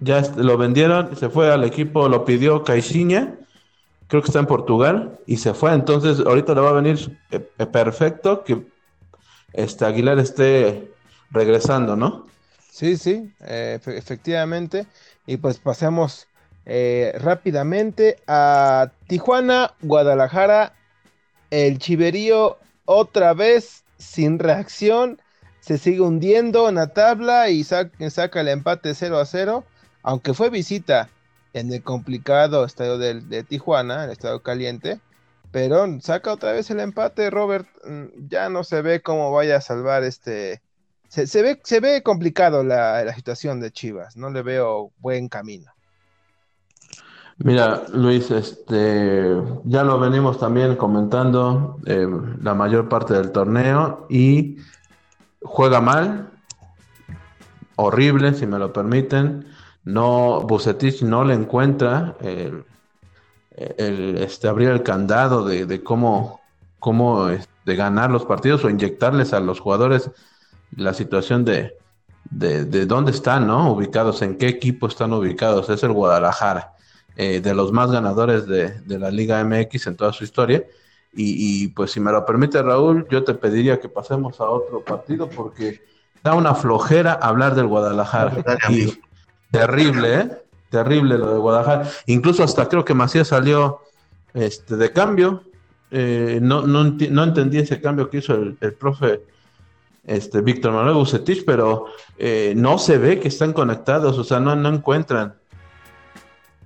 Ya 0.00 0.22
lo 0.36 0.56
vendieron, 0.56 1.16
se 1.16 1.28
fue 1.28 1.52
al 1.52 1.64
equipo, 1.64 2.08
lo 2.08 2.24
pidió 2.24 2.62
Caixinha, 2.62 3.34
creo 4.06 4.22
que 4.22 4.28
está 4.28 4.38
en 4.38 4.46
Portugal, 4.46 5.18
y 5.26 5.38
se 5.38 5.54
fue. 5.54 5.72
Entonces, 5.72 6.20
ahorita 6.24 6.54
le 6.54 6.60
va 6.60 6.70
a 6.70 6.74
venir 6.74 7.18
eh, 7.30 7.48
eh, 7.58 7.66
perfecto 7.66 8.44
que 8.44 8.64
este 9.52 9.84
Aguilar 9.84 10.18
esté 10.20 10.92
regresando, 11.30 11.96
¿no? 11.96 12.26
Sí, 12.70 12.96
sí, 12.96 13.28
eh, 13.40 13.80
efectivamente. 13.86 14.86
Y 15.26 15.36
pues 15.36 15.58
pasemos 15.58 16.27
rápidamente 17.14 18.18
a 18.26 18.90
Tijuana, 19.06 19.74
Guadalajara, 19.80 20.74
el 21.50 21.78
Chiverío 21.78 22.58
otra 22.84 23.32
vez 23.34 23.84
sin 23.96 24.38
reacción 24.38 25.20
se 25.60 25.76
sigue 25.76 26.00
hundiendo 26.00 26.68
en 26.70 26.76
la 26.76 26.94
tabla 26.94 27.50
y 27.50 27.62
saca, 27.62 28.40
el 28.40 28.48
empate 28.48 28.94
0 28.94 29.18
a 29.18 29.26
0, 29.26 29.64
aunque 30.02 30.32
fue 30.32 30.48
visita 30.48 31.10
en 31.52 31.70
el 31.70 31.82
complicado 31.82 32.64
estadio 32.64 32.96
de, 32.96 33.44
Tijuana, 33.44 34.04
el 34.04 34.10
estadio 34.10 34.42
caliente, 34.42 34.98
pero 35.50 36.00
saca 36.00 36.32
otra 36.32 36.52
vez 36.52 36.70
el 36.70 36.80
empate, 36.80 37.28
Robert, 37.28 37.68
mm, 37.84 38.28
ya 38.28 38.48
no 38.48 38.64
se 38.64 38.80
ve 38.80 39.02
cómo 39.02 39.30
vaya 39.30 39.56
a 39.56 39.60
salvar 39.60 40.04
este... 40.04 40.62
Se 41.10 41.80
ve 41.80 42.02
complicado 42.02 42.64
la, 42.64 43.14
situación 43.14 43.60
de 43.60 43.70
Chivas, 43.70 44.16
no 44.16 44.30
le 44.30 44.40
veo 44.42 44.92
buen 44.98 45.28
camino. 45.28 45.70
Mira, 47.40 47.84
Luis, 47.92 48.32
este, 48.32 49.36
ya 49.64 49.84
lo 49.84 50.00
venimos 50.00 50.40
también 50.40 50.74
comentando 50.74 51.78
eh, 51.86 52.08
la 52.42 52.54
mayor 52.54 52.88
parte 52.88 53.14
del 53.14 53.30
torneo 53.30 54.06
y 54.10 54.56
juega 55.42 55.80
mal, 55.80 56.32
horrible, 57.76 58.34
si 58.34 58.44
me 58.46 58.58
lo 58.58 58.72
permiten. 58.72 59.46
No, 59.84 60.40
Bucetich 60.42 61.02
no 61.02 61.24
le 61.24 61.34
encuentra 61.34 62.16
el, 62.20 62.64
este, 63.56 64.48
abrir 64.48 64.70
el 64.70 64.82
candado 64.82 65.44
de, 65.44 65.82
cómo, 65.84 66.40
cómo 66.80 67.28
este, 67.28 67.76
ganar 67.76 68.10
los 68.10 68.24
partidos 68.24 68.64
o 68.64 68.70
inyectarles 68.70 69.32
a 69.32 69.38
los 69.38 69.60
jugadores 69.60 70.10
la 70.76 70.92
situación 70.92 71.44
de, 71.44 71.78
de, 72.30 72.86
dónde 72.86 73.12
están, 73.12 73.46
¿no? 73.46 73.72
Ubicados, 73.72 74.22
en 74.22 74.36
qué 74.36 74.48
equipo 74.48 74.88
están 74.88 75.12
ubicados. 75.12 75.70
Es 75.70 75.84
el 75.84 75.92
Guadalajara, 75.92 76.74
eh, 77.20 77.40
de 77.40 77.52
los 77.52 77.72
más 77.72 77.90
ganadores 77.90 78.46
de, 78.46 78.70
de, 78.82 78.96
la 78.96 79.10
Liga 79.10 79.42
MX 79.42 79.88
en 79.88 79.96
toda 79.96 80.12
su 80.12 80.22
historia. 80.22 80.64
Y, 81.12 81.66
pues 81.68 81.90
si 81.90 81.98
me 81.98 82.12
lo 82.12 82.24
permite 82.24 82.62
Raúl, 82.62 83.08
yo 83.10 83.24
te 83.24 83.34
pediría 83.34 83.80
que 83.80 83.88
pasemos 83.88 84.40
a 84.40 84.44
otro 84.44 84.84
partido 84.84 85.28
porque 85.28 85.82
da 86.22 86.34
una 86.36 86.54
flojera 86.54 87.14
hablar 87.14 87.56
del 87.56 87.66
Guadalajara. 87.66 88.36
terrible, 89.50 90.14
¿eh? 90.14 90.28
Terrible 90.70 91.18
lo 91.18 91.32
de 91.32 91.38
Guadalajara. 91.40 91.90
Incluso 92.06 92.44
hasta 92.44 92.68
creo 92.68 92.84
que 92.84 92.94
Macías 92.94 93.26
salió 93.26 93.80
este, 94.32 94.76
de 94.76 94.92
cambio. 94.92 95.42
Eh, 95.90 96.38
no, 96.40 96.68
no, 96.68 96.84
no, 96.84 97.24
entendí 97.24 97.58
ese 97.58 97.80
cambio 97.80 98.08
que 98.10 98.18
hizo 98.18 98.34
el, 98.34 98.74
profe 98.78 99.22
este, 100.06 100.40
Víctor 100.40 100.70
Manuel 100.70 100.94
Bucetich, 100.94 101.44
pero 101.44 101.86
eh, 102.16 102.52
no 102.54 102.78
se 102.78 102.96
ve 102.96 103.18
que 103.18 103.26
están 103.26 103.52
conectados, 103.52 104.16
o 104.18 104.22
sea, 104.22 104.38
no, 104.38 104.54
no 104.54 104.68
encuentran. 104.68 105.34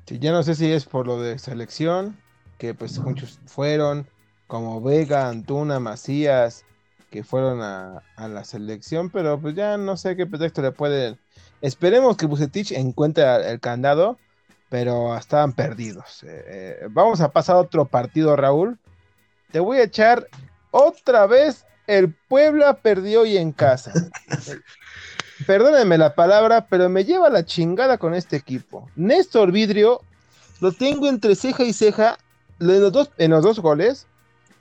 Sí, 0.07 0.19
ya 0.19 0.33
no 0.33 0.43
sé 0.43 0.55
si 0.55 0.71
es 0.73 0.85
por 0.85 1.07
lo 1.07 1.21
de 1.21 1.39
selección, 1.39 2.17
que 2.59 2.75
pues 2.75 2.99
muchos 2.99 3.39
fueron, 3.47 4.07
como 4.47 4.81
Vega, 4.81 5.29
Antuna, 5.29 5.81
Macías, 5.81 6.65
que 7.11 7.23
fueron 7.23 7.61
a, 7.63 8.03
la 8.17 8.45
selección, 8.45 9.11
pero 9.11 9.39
pues 9.41 9.55
ya 9.55 9.77
no 9.77 9.97
sé 9.97 10.17
qué 10.17 10.27
pretexto 10.27 10.63
le 10.63 10.73
pueden. 10.73 11.19
Esperemos 11.61 12.17
que 12.17 12.27
Bucetich 12.27 12.73
encuentre 12.73 13.25
el 13.51 13.61
candado, 13.61 14.19
pero 14.69 15.17
estaban 15.17 15.53
perdidos. 15.53 16.23
Eh, 16.25 16.45
eh, 16.47 16.87
vamos 16.91 17.21
a 17.21 17.31
pasar 17.31 17.57
a 17.57 17.61
otro 17.61 17.85
partido, 17.85 18.35
Raúl. 18.35 18.79
Te 19.53 19.61
voy 19.61 19.79
a 19.79 19.85
echar 19.85 20.27
otra 20.71 21.27
vez. 21.27 21.67
El 21.87 22.15
Puebla 22.15 22.79
perdió 22.79 23.27
y 23.27 23.37
en 23.37 23.53
casa. 23.53 23.93
Perdónenme 25.47 25.99
la 25.99 26.15
palabra, 26.15 26.67
pero 26.69 26.89
me 26.89 27.05
lleva 27.05 27.31
la 27.31 27.45
chingada 27.45 27.99
con 27.99 28.15
este 28.15 28.37
equipo. 28.37 28.89
Néstor 28.97 29.53
Vidrio 29.53 30.01
lo 30.61 30.73
tengo 30.73 31.09
entre 31.09 31.35
ceja 31.35 31.65
y 31.65 31.73
ceja 31.73 32.19
los 32.59 32.93
dos, 32.93 33.11
en 33.19 33.33
los 33.33 33.43
dos 33.43 33.59
goles 33.61 34.07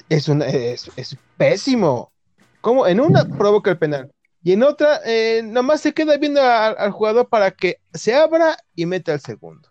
es, 0.10 0.28
es, 0.96 1.18
pésimo. 1.38 2.12
Como 2.60 2.86
en 2.86 3.00
una 3.00 3.26
provoca 3.26 3.72
el 3.72 3.78
penal 3.78 4.12
y 4.44 4.54
en 4.54 4.64
otra 4.64 5.00
eh, 5.06 5.42
nomás 5.44 5.82
se 5.82 5.94
queda 5.94 6.18
viendo 6.18 6.42
al 6.42 6.92
jugador 6.92 7.28
para 7.30 7.52
que 7.52 7.78
se 7.94 8.14
abra 8.14 8.58
y 8.76 8.86
meta 8.86 9.14
el 9.14 9.20
segundo. 9.20 9.70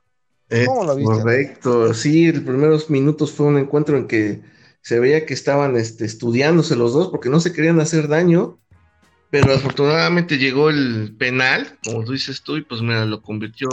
¿Cómo 0.67 0.85
lo 0.85 0.97
viste? 0.97 1.13
Correcto, 1.13 1.95
sí, 1.95 2.33
los 2.33 2.43
primeros 2.43 2.91
minutos 2.91 3.33
fue 3.33 3.47
un 3.47 3.59
encuentro 3.59 3.97
en 3.97 4.09
que 4.09 4.43
se 4.83 4.99
veía 4.99 5.27
que 5.27 5.35
estaban 5.35 5.77
este, 5.77 6.05
estudiándose 6.05 6.75
los 6.75 6.93
dos 6.93 7.09
porque 7.09 7.29
no 7.29 7.39
se 7.39 7.53
querían 7.53 7.79
hacer 7.81 8.09
daño, 8.09 8.59
pero 9.31 9.55
afortunadamente 9.55 10.39
llegó 10.39 10.71
el 10.71 11.15
penal, 11.17 11.79
como 11.85 12.05
tú 12.05 12.13
dices 12.13 12.43
tú, 12.43 12.57
y 12.57 12.63
pues 12.63 12.83
me 12.83 13.07
lo 13.07 13.23
convirtió 13.23 13.69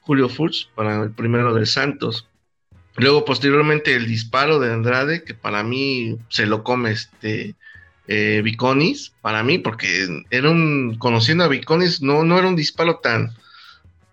Julio 0.00 0.28
Furch 0.28 0.68
para 0.74 1.02
el 1.04 1.12
primero 1.12 1.54
de 1.54 1.64
Santos. 1.64 2.26
Luego, 2.96 3.24
posteriormente, 3.24 3.94
el 3.94 4.06
disparo 4.06 4.58
de 4.58 4.72
Andrade, 4.72 5.22
que 5.22 5.34
para 5.34 5.62
mí 5.62 6.18
se 6.28 6.46
lo 6.46 6.64
come 6.64 6.90
este 6.90 7.54
eh, 8.08 8.40
Viconis, 8.42 9.12
para 9.20 9.44
mí, 9.44 9.58
porque 9.58 10.08
era 10.30 10.50
un, 10.50 10.96
conociendo 10.98 11.44
a 11.44 11.48
Viconis, 11.48 12.02
no, 12.02 12.24
no 12.24 12.38
era 12.38 12.48
un 12.48 12.56
disparo 12.56 12.96
tan, 12.96 13.32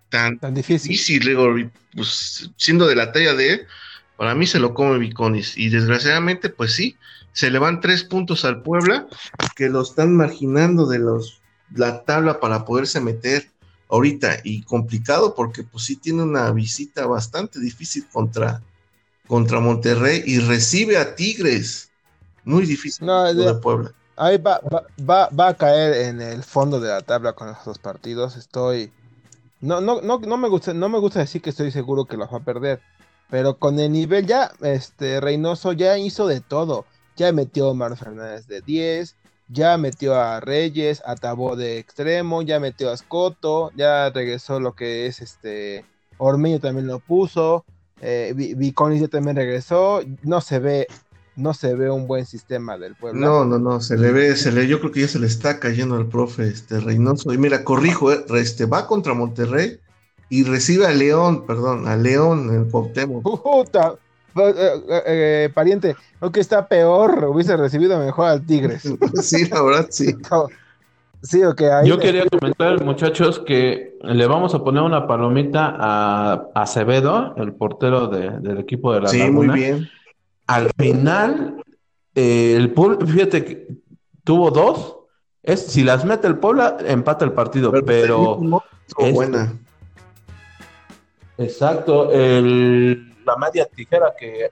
tan, 0.09 0.39
difícil. 0.53 1.25
Luego, 1.25 1.55
pues, 1.95 2.51
siendo 2.55 2.87
de 2.87 2.95
la 2.95 3.11
talla 3.11 3.33
de 3.33 3.53
él, 3.53 3.67
para 4.15 4.35
mí 4.35 4.45
se 4.45 4.59
lo 4.59 4.75
come 4.75 4.99
Viconis. 4.99 5.57
Y 5.57 5.69
desgraciadamente, 5.69 6.49
pues 6.49 6.73
sí, 6.73 6.95
se 7.37 7.51
le 7.51 7.59
van 7.59 7.81
tres 7.81 8.03
puntos 8.03 8.45
al 8.45 8.63
Puebla, 8.63 9.05
que 9.55 9.69
lo 9.69 9.83
están 9.83 10.15
marginando 10.15 10.87
de 10.87 10.97
los 10.97 11.39
la 11.75 12.03
tabla 12.03 12.39
para 12.39 12.65
poderse 12.65 12.99
meter 12.99 13.51
ahorita 13.89 14.37
y 14.43 14.63
complicado 14.63 15.35
porque 15.35 15.61
pues 15.61 15.83
sí 15.83 15.97
tiene 15.97 16.23
una 16.23 16.49
visita 16.51 17.05
bastante 17.05 17.59
difícil 17.59 18.07
contra, 18.11 18.63
contra 19.27 19.59
Monterrey 19.59 20.23
y 20.25 20.39
recibe 20.39 20.97
a 20.97 21.13
Tigres. 21.13 21.91
Muy 22.43 22.65
difícil 22.65 23.05
No, 23.05 23.31
de 23.31 23.53
Puebla. 23.53 23.93
Ahí 24.15 24.39
va, 24.39 24.59
va, 24.73 24.87
va, 25.07 25.29
va 25.29 25.49
a 25.49 25.53
caer 25.53 26.07
en 26.07 26.19
el 26.23 26.41
fondo 26.41 26.79
de 26.79 26.89
la 26.89 27.01
tabla 27.01 27.33
con 27.33 27.49
esos 27.49 27.65
dos 27.65 27.77
partidos. 27.77 28.35
Estoy. 28.35 28.91
No, 29.61 29.79
no, 29.79 30.01
no, 30.01 30.17
no 30.17 30.37
me 30.37 30.49
gusta, 30.49 30.73
no 30.73 30.89
me 30.89 30.97
gusta 30.97 31.19
decir 31.19 31.43
que 31.43 31.51
estoy 31.51 31.69
seguro 31.69 32.05
que 32.05 32.17
los 32.17 32.33
va 32.33 32.37
a 32.37 32.43
perder. 32.43 32.81
Pero 33.29 33.59
con 33.59 33.79
el 33.79 33.91
nivel 33.91 34.25
ya, 34.25 34.51
este 34.61 35.21
Reynoso 35.21 35.73
ya 35.73 35.99
hizo 35.99 36.25
de 36.25 36.41
todo. 36.41 36.87
Ya 37.17 37.31
metió 37.33 37.65
a 37.65 37.71
Omar 37.71 37.97
Fernández 37.97 38.47
de 38.47 38.61
10, 38.61 39.15
ya 39.49 39.77
metió 39.77 40.15
a 40.15 40.39
Reyes, 40.39 41.01
a 41.05 41.15
Tabó 41.15 41.55
de 41.55 41.79
extremo, 41.79 42.41
ya 42.41 42.59
metió 42.59 42.89
a 42.89 42.93
Escoto, 42.93 43.71
ya 43.75 44.09
regresó 44.09 44.59
lo 44.59 44.73
que 44.73 45.07
es 45.07 45.21
este. 45.21 45.83
Ormeño 46.17 46.59
también 46.59 46.87
lo 46.87 46.99
puso. 46.99 47.65
Eh, 48.01 48.33
ya 48.35 49.07
también 49.07 49.35
regresó. 49.35 50.01
No 50.23 50.41
se 50.41 50.59
ve, 50.59 50.87
no 51.35 51.53
se 51.53 51.75
ve 51.75 51.89
un 51.89 52.07
buen 52.07 52.25
sistema 52.25 52.77
del 52.77 52.95
pueblo. 52.95 53.19
No, 53.19 53.45
no, 53.45 53.57
no, 53.57 53.81
se 53.81 53.97
le 53.97 54.11
ve, 54.11 54.35
se 54.35 54.51
le, 54.51 54.67
yo 54.67 54.79
creo 54.79 54.91
que 54.91 55.01
ya 55.01 55.07
se 55.07 55.19
le 55.19 55.27
está 55.27 55.59
cayendo 55.59 55.95
al 55.95 56.07
profe 56.07 56.47
este 56.47 56.79
Reynoso. 56.79 57.33
Y 57.33 57.37
mira, 57.37 57.63
corrijo, 57.63 58.11
eh, 58.11 58.25
este 58.35 58.65
va 58.65 58.87
contra 58.87 59.13
Monterrey 59.13 59.79
y 60.29 60.43
recibe 60.43 60.85
a 60.85 60.91
León, 60.91 61.45
perdón, 61.45 61.87
a 61.87 61.95
León 61.95 62.53
en 62.53 62.69
Cuauhtémoc. 62.69 63.23
Puta, 63.23 63.95
eh, 64.39 64.53
eh, 64.89 65.01
eh, 65.45 65.49
pariente, 65.53 65.95
lo 66.21 66.31
que 66.31 66.39
está 66.39 66.67
peor, 66.67 67.25
hubiese 67.25 67.55
recibido 67.57 67.97
mejor 67.99 68.27
al 68.27 68.45
Tigres. 68.45 68.83
sí, 69.21 69.47
la 69.49 69.61
verdad, 69.61 69.87
sí. 69.89 70.15
Sí, 71.23 71.43
ok, 71.43 71.61
ahí 71.61 71.87
Yo 71.89 71.95
le- 71.95 72.01
quería 72.01 72.25
comentar, 72.29 72.83
muchachos, 72.83 73.39
que 73.39 73.97
le 74.03 74.27
vamos 74.27 74.53
a 74.53 74.63
poner 74.63 74.83
una 74.83 75.07
palomita 75.07 75.75
a 75.77 76.49
Acevedo, 76.53 77.33
el 77.37 77.53
portero 77.53 78.07
de- 78.07 78.29
del 78.39 78.59
equipo 78.59 78.93
de 78.93 79.01
la 79.01 79.07
Sí, 79.09 79.29
muy 79.31 79.47
bien. 79.49 79.89
Al 80.45 80.69
final, 80.77 81.61
eh, 82.13 82.53
el 82.55 82.71
Puebla, 82.71 83.05
fíjate 83.05 83.43
que 83.43 83.67
tuvo 84.23 84.51
dos. 84.51 84.93
Es, 85.43 85.61
si 85.65 85.83
las 85.83 86.05
mete 86.05 86.27
el 86.27 86.37
Puebla, 86.37 86.77
empata 86.85 87.25
el 87.25 87.31
partido, 87.31 87.71
pero, 87.85 88.37
no, 88.41 88.61
estuvo 88.87 89.05
este- 89.05 89.13
buena. 89.15 89.53
exacto, 91.37 92.11
el- 92.11 93.13
la 93.27 93.35
media 93.35 93.65
tijera 93.65 94.13
que 94.17 94.49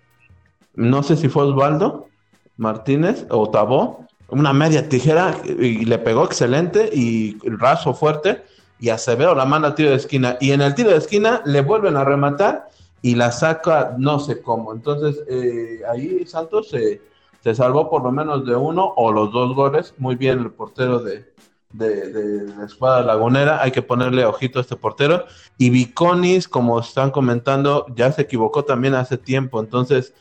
no 0.76 1.02
sé 1.02 1.16
si 1.16 1.30
fue 1.30 1.44
Osvaldo 1.44 2.10
Martínez 2.58 3.26
o 3.30 3.50
Tabó, 3.50 4.06
una 4.30 4.54
media 4.54 4.90
tijera 4.90 5.36
y 5.46 5.86
le 5.86 5.98
pegó 5.98 6.26
excelente 6.26 6.90
y 6.92 7.38
raso 7.46 7.94
fuerte 7.94 8.44
y 8.80 8.90
Acevedo 8.90 9.34
la 9.34 9.46
manda 9.46 9.70
al 9.70 9.76
tiro 9.76 9.90
de 9.90 9.96
esquina 9.96 10.38
y 10.42 10.52
en 10.52 10.62
el 10.62 10.76
tiro 10.76 10.90
de 10.90 10.98
esquina 10.98 11.42
le 11.46 11.62
vuelven 11.62 11.96
a 11.96 12.04
rematar 12.04 12.68
y 13.02 13.16
la 13.16 13.32
saca 13.32 13.96
no 13.98 14.20
sé 14.20 14.42
cómo. 14.42 14.74
Entonces 14.74 15.24
eh, 15.30 15.82
ahí 15.90 16.26
Santos 16.26 16.70
se, 16.70 17.02
se 17.42 17.56
salvó 17.56 17.90
por 17.90 18.04
lo 18.04 18.12
menos 18.12 18.46
de 18.46 18.56
uno 18.56 18.94
o 18.98 19.12
los 19.12 19.32
dos 19.32 19.56
goles. 19.56 19.94
Muy 19.98 20.16
bien 20.16 20.40
el 20.40 20.52
portero 20.52 21.00
de, 21.00 21.32
de, 21.78 22.10
de 22.12 22.56
la 22.56 22.66
escuadra 22.66 23.04
lagunera. 23.06 23.62
Hay 23.62 23.72
que 23.72 23.82
ponerle 23.82 24.26
ojito 24.26 24.60
a 24.60 24.62
este 24.62 24.76
portero. 24.76 25.26
Y 25.58 25.70
Viconis, 25.70 26.48
como 26.48 26.80
están 26.80 27.12
comentando, 27.12 27.86
ya 27.96 28.12
se 28.12 28.24
equivocó 28.24 28.64
también 28.66 28.94
hace 28.96 29.18
tiempo. 29.18 29.60
Entonces 29.60 30.14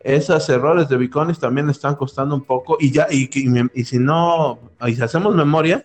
esos 0.00 0.48
errores 0.48 0.88
de 0.88 0.96
Viconis 0.96 1.38
también 1.38 1.68
están 1.70 1.96
costando 1.96 2.34
un 2.34 2.44
poco. 2.44 2.76
Y 2.80 2.90
ya, 2.92 3.06
y, 3.10 3.28
y- 3.32 3.70
y 3.80 3.84
si 3.84 3.98
no, 3.98 4.58
y 4.86 4.94
si 4.94 5.02
hacemos 5.02 5.34
memoria, 5.34 5.84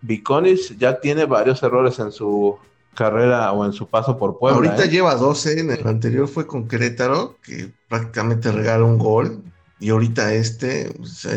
Viconis 0.00 0.76
ya 0.78 1.00
tiene 1.00 1.24
varios 1.26 1.62
errores 1.62 1.98
en 1.98 2.10
su 2.12 2.56
carrera 2.94 3.50
o 3.52 3.64
en 3.64 3.72
su 3.72 3.86
paso 3.88 4.18
por 4.18 4.38
Puebla. 4.38 4.56
Ahorita 4.70 4.84
¿eh? 4.84 4.88
lleva 4.88 5.14
12, 5.14 5.60
en 5.60 5.70
el 5.70 5.86
anterior 5.86 6.28
fue 6.28 6.46
con 6.46 6.68
Querétaro, 6.68 7.36
que 7.42 7.72
prácticamente 7.88 8.50
regala 8.52 8.84
un 8.84 8.98
gol. 8.98 9.42
Y 9.78 9.90
ahorita 9.90 10.32
este, 10.34 10.92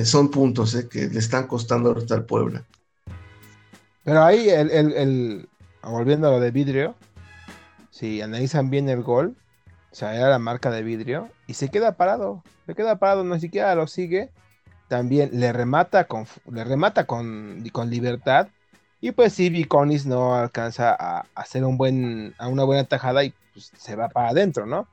son 0.05 0.29
puntos 0.29 0.75
eh, 0.75 0.87
que 0.87 1.07
le 1.07 1.17
están 1.19 1.47
costando 1.47 1.89
ahorita 1.89 2.13
al 2.13 2.25
Puebla. 2.25 2.65
Pero 4.05 4.23
ahí, 4.23 4.49
el, 4.49 4.69
el, 4.69 5.49
volviendo 5.81 6.27
a 6.27 6.31
lo 6.31 6.39
de 6.39 6.51
vidrio, 6.51 6.93
si 7.89 8.21
analizan 8.21 8.69
bien 8.69 8.87
el 8.87 9.01
gol, 9.01 9.35
o 9.91 9.95
sea, 9.95 10.15
era 10.15 10.29
la 10.29 10.37
marca 10.37 10.69
de 10.69 10.83
vidrio, 10.83 11.27
y 11.47 11.55
se 11.55 11.69
queda 11.69 11.93
parado, 11.93 12.43
se 12.67 12.75
queda 12.75 12.97
parado, 12.97 13.23
no 13.23 13.39
siquiera 13.39 13.73
lo 13.73 13.87
sigue, 13.87 14.29
también 14.89 15.31
le 15.33 15.51
remata 15.51 16.03
con, 16.03 16.27
le 16.51 16.63
remata 16.63 17.05
con, 17.05 17.63
con 17.71 17.89
libertad, 17.89 18.47
y 19.01 19.11
pues 19.11 19.33
sí, 19.33 19.49
Viconis 19.49 20.05
no 20.05 20.35
alcanza 20.35 20.95
a, 20.97 21.25
hacer 21.33 21.65
un 21.65 21.75
buen, 21.75 22.35
a 22.37 22.47
una 22.47 22.63
buena 22.63 22.83
tajada 22.83 23.23
y 23.23 23.33
pues, 23.53 23.71
se 23.75 23.95
va 23.95 24.09
para 24.09 24.29
adentro, 24.29 24.67
¿no? 24.67 24.87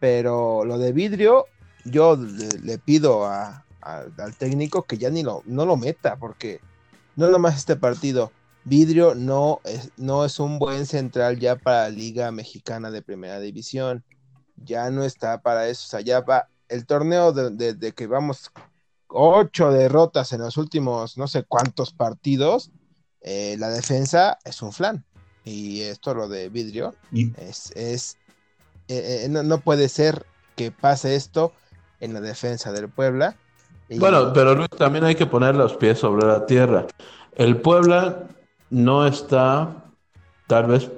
Pero 0.00 0.64
lo 0.64 0.76
de 0.78 0.90
vidrio, 0.92 1.46
yo 1.84 2.16
le, 2.16 2.78
pido 2.78 3.26
a- 3.26 3.64
al 3.80 4.36
técnico 4.36 4.82
que 4.82 4.98
ya 4.98 5.08
ni 5.08 5.22
lo, 5.22 5.42
no 5.46 5.66
lo 5.66 5.76
meta, 5.76 6.16
porque 6.16 6.60
no 7.14 7.30
nomás 7.30 7.56
este 7.56 7.76
partido. 7.76 8.32
Vidrio 8.70 9.16
no 9.16 9.60
es, 9.64 9.90
no 9.96 10.24
es 10.24 10.38
un 10.38 10.60
buen 10.60 10.86
central 10.86 11.38
ya 11.40 11.56
para 11.56 11.82
la 11.82 11.90
Liga 11.90 12.30
Mexicana 12.30 12.92
de 12.92 13.02
Primera 13.02 13.40
División. 13.40 14.04
Ya 14.64 14.90
no 14.90 15.02
está 15.02 15.42
para 15.42 15.68
eso. 15.68 15.82
O 15.86 15.90
sea, 15.90 16.00
ya 16.00 16.20
va 16.20 16.46
el 16.68 16.86
torneo 16.86 17.32
de, 17.32 17.50
de- 17.50 17.74
de 17.74 17.90
que 17.92 18.06
vamos 18.06 18.50
ocho 19.08 19.72
derrotas 19.72 20.32
en 20.32 20.40
los 20.42 20.56
últimos 20.56 21.18
no 21.18 21.26
sé 21.26 21.42
cuántos 21.42 21.92
partidos. 21.92 22.70
eh, 23.22 23.56
la 23.58 23.68
defensa 23.70 24.38
es 24.44 24.62
un 24.62 24.72
flan. 24.72 25.04
Y 25.44 25.80
esto 25.82 26.14
lo 26.14 26.28
de 26.28 26.48
Vidrio 26.48 26.94
Y 27.10 27.32
es, 27.36 27.72
es 27.74 28.16
eh, 28.88 29.24
eh, 29.24 29.28
no, 29.28 29.42
no 29.42 29.58
puede 29.60 29.88
ser 29.88 30.24
que 30.56 30.70
pase 30.70 31.16
esto 31.16 31.52
en 31.98 32.14
la 32.14 32.20
defensa 32.20 32.70
del 32.72 32.88
Puebla. 32.88 33.36
Y- 33.88 33.98
Bueno, 33.98 34.32
pero 34.32 34.54
Luis, 34.54 34.68
también 34.70 35.04
hay 35.04 35.16
que 35.16 35.26
poner 35.26 35.56
los 35.56 35.74
pies 35.76 35.98
sobre 35.98 36.24
la 36.26 36.46
tierra. 36.46 36.86
El 37.34 37.60
Puebla 37.60 38.26
no 38.70 39.06
está, 39.06 39.84
tal 40.46 40.66
vez, 40.66 40.90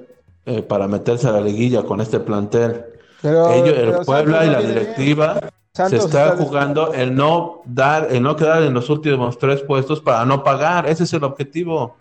eh, 0.45 0.61
para 0.61 0.87
meterse 0.87 1.27
a 1.27 1.31
la 1.31 1.41
liguilla 1.41 1.83
con 1.83 2.01
este 2.01 2.19
plantel. 2.19 2.85
pero- 3.21 3.51
Ellos, 3.53 3.69
el 3.77 3.89
pero 3.91 4.01
Puebla 4.03 4.43
Santos 4.43 4.49
y 4.49 4.51
la 4.67 4.69
directiva 4.73 5.39
Santos 5.73 5.89
se 6.01 6.05
está 6.07 6.25
está- 6.33 6.37
jugando 6.43 6.93
el 6.93 7.15
no 7.15 7.61
dar, 7.65 8.07
el 8.11 8.21
no 8.21 8.35
quedar 8.35 8.61
en 8.63 8.73
los 8.73 8.89
últimos 8.89 9.37
tres 9.37 9.61
puestos 9.61 10.01
para 10.01 10.25
no 10.25 10.43
pagar. 10.43 10.87
Ese 10.89 11.03
es 11.05 11.13
el 11.13 11.23
objetivo. 11.23 11.95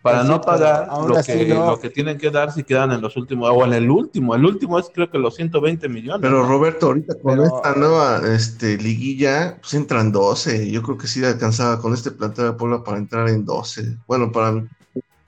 Para 0.00 0.16
Pues 0.18 0.26
sí, 0.26 0.32
no 0.32 0.40
pagar 0.40 0.88
lo 1.06 1.16
así 1.16 1.32
que, 1.32 1.54
no. 1.54 1.66
lo 1.70 1.78
que 1.78 1.88
tienen 1.88 2.18
que 2.18 2.28
dar 2.30 2.50
si 2.50 2.64
quedan 2.64 2.90
en 2.90 3.00
los 3.00 3.16
últimos, 3.16 3.48
o 3.54 3.64
en 3.64 3.72
el 3.74 3.88
último. 3.88 4.34
El 4.34 4.44
último 4.44 4.76
es 4.80 4.90
creo 4.92 5.08
que 5.08 5.16
los 5.18 5.36
120 5.36 5.88
millones. 5.88 6.20
Pero 6.22 6.42
Roberto, 6.44 6.86
ahorita 6.86 7.14
con 7.22 7.36
Pero- 7.36 7.44
esta 7.56 7.74
nueva 7.76 8.20
este, 8.34 8.76
liguilla, 8.78 9.58
pues 9.60 9.74
entran 9.74 10.10
12. 10.10 10.68
Yo 10.72 10.82
creo 10.82 10.98
que 10.98 11.06
sí 11.06 11.24
alcanzaba 11.24 11.80
con 11.80 11.94
este 11.94 12.10
plantel 12.10 12.46
de 12.46 12.52
Puebla 12.54 12.82
para 12.82 12.98
entrar 12.98 13.28
en 13.28 13.44
12. 13.44 13.96
Bueno, 14.08 14.32
para 14.32 14.64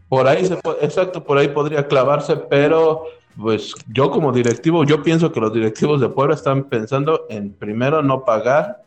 Por 0.09 0.29
ahí 0.29 0.45
se 0.47 0.57
puede, 0.57 0.85
exacto, 0.85 1.25
por 1.25 1.39
ahí 1.39 1.49
podría 1.49 1.87
clavarse, 1.87 2.37
pero 2.37 3.05
pues 3.41 3.75
yo 3.93 4.11
como 4.11 4.33
directivo, 4.33 4.85
yo 4.85 5.03
pienso 5.03 5.33
que 5.33 5.41
los 5.41 5.53
directivos 5.53 6.01
de 6.01 6.09
Puebla 6.09 6.35
están 6.35 6.65
pensando 6.65 7.27
en 7.29 7.53
primero 7.53 8.03
no 8.03 8.25
pagar 8.25 8.85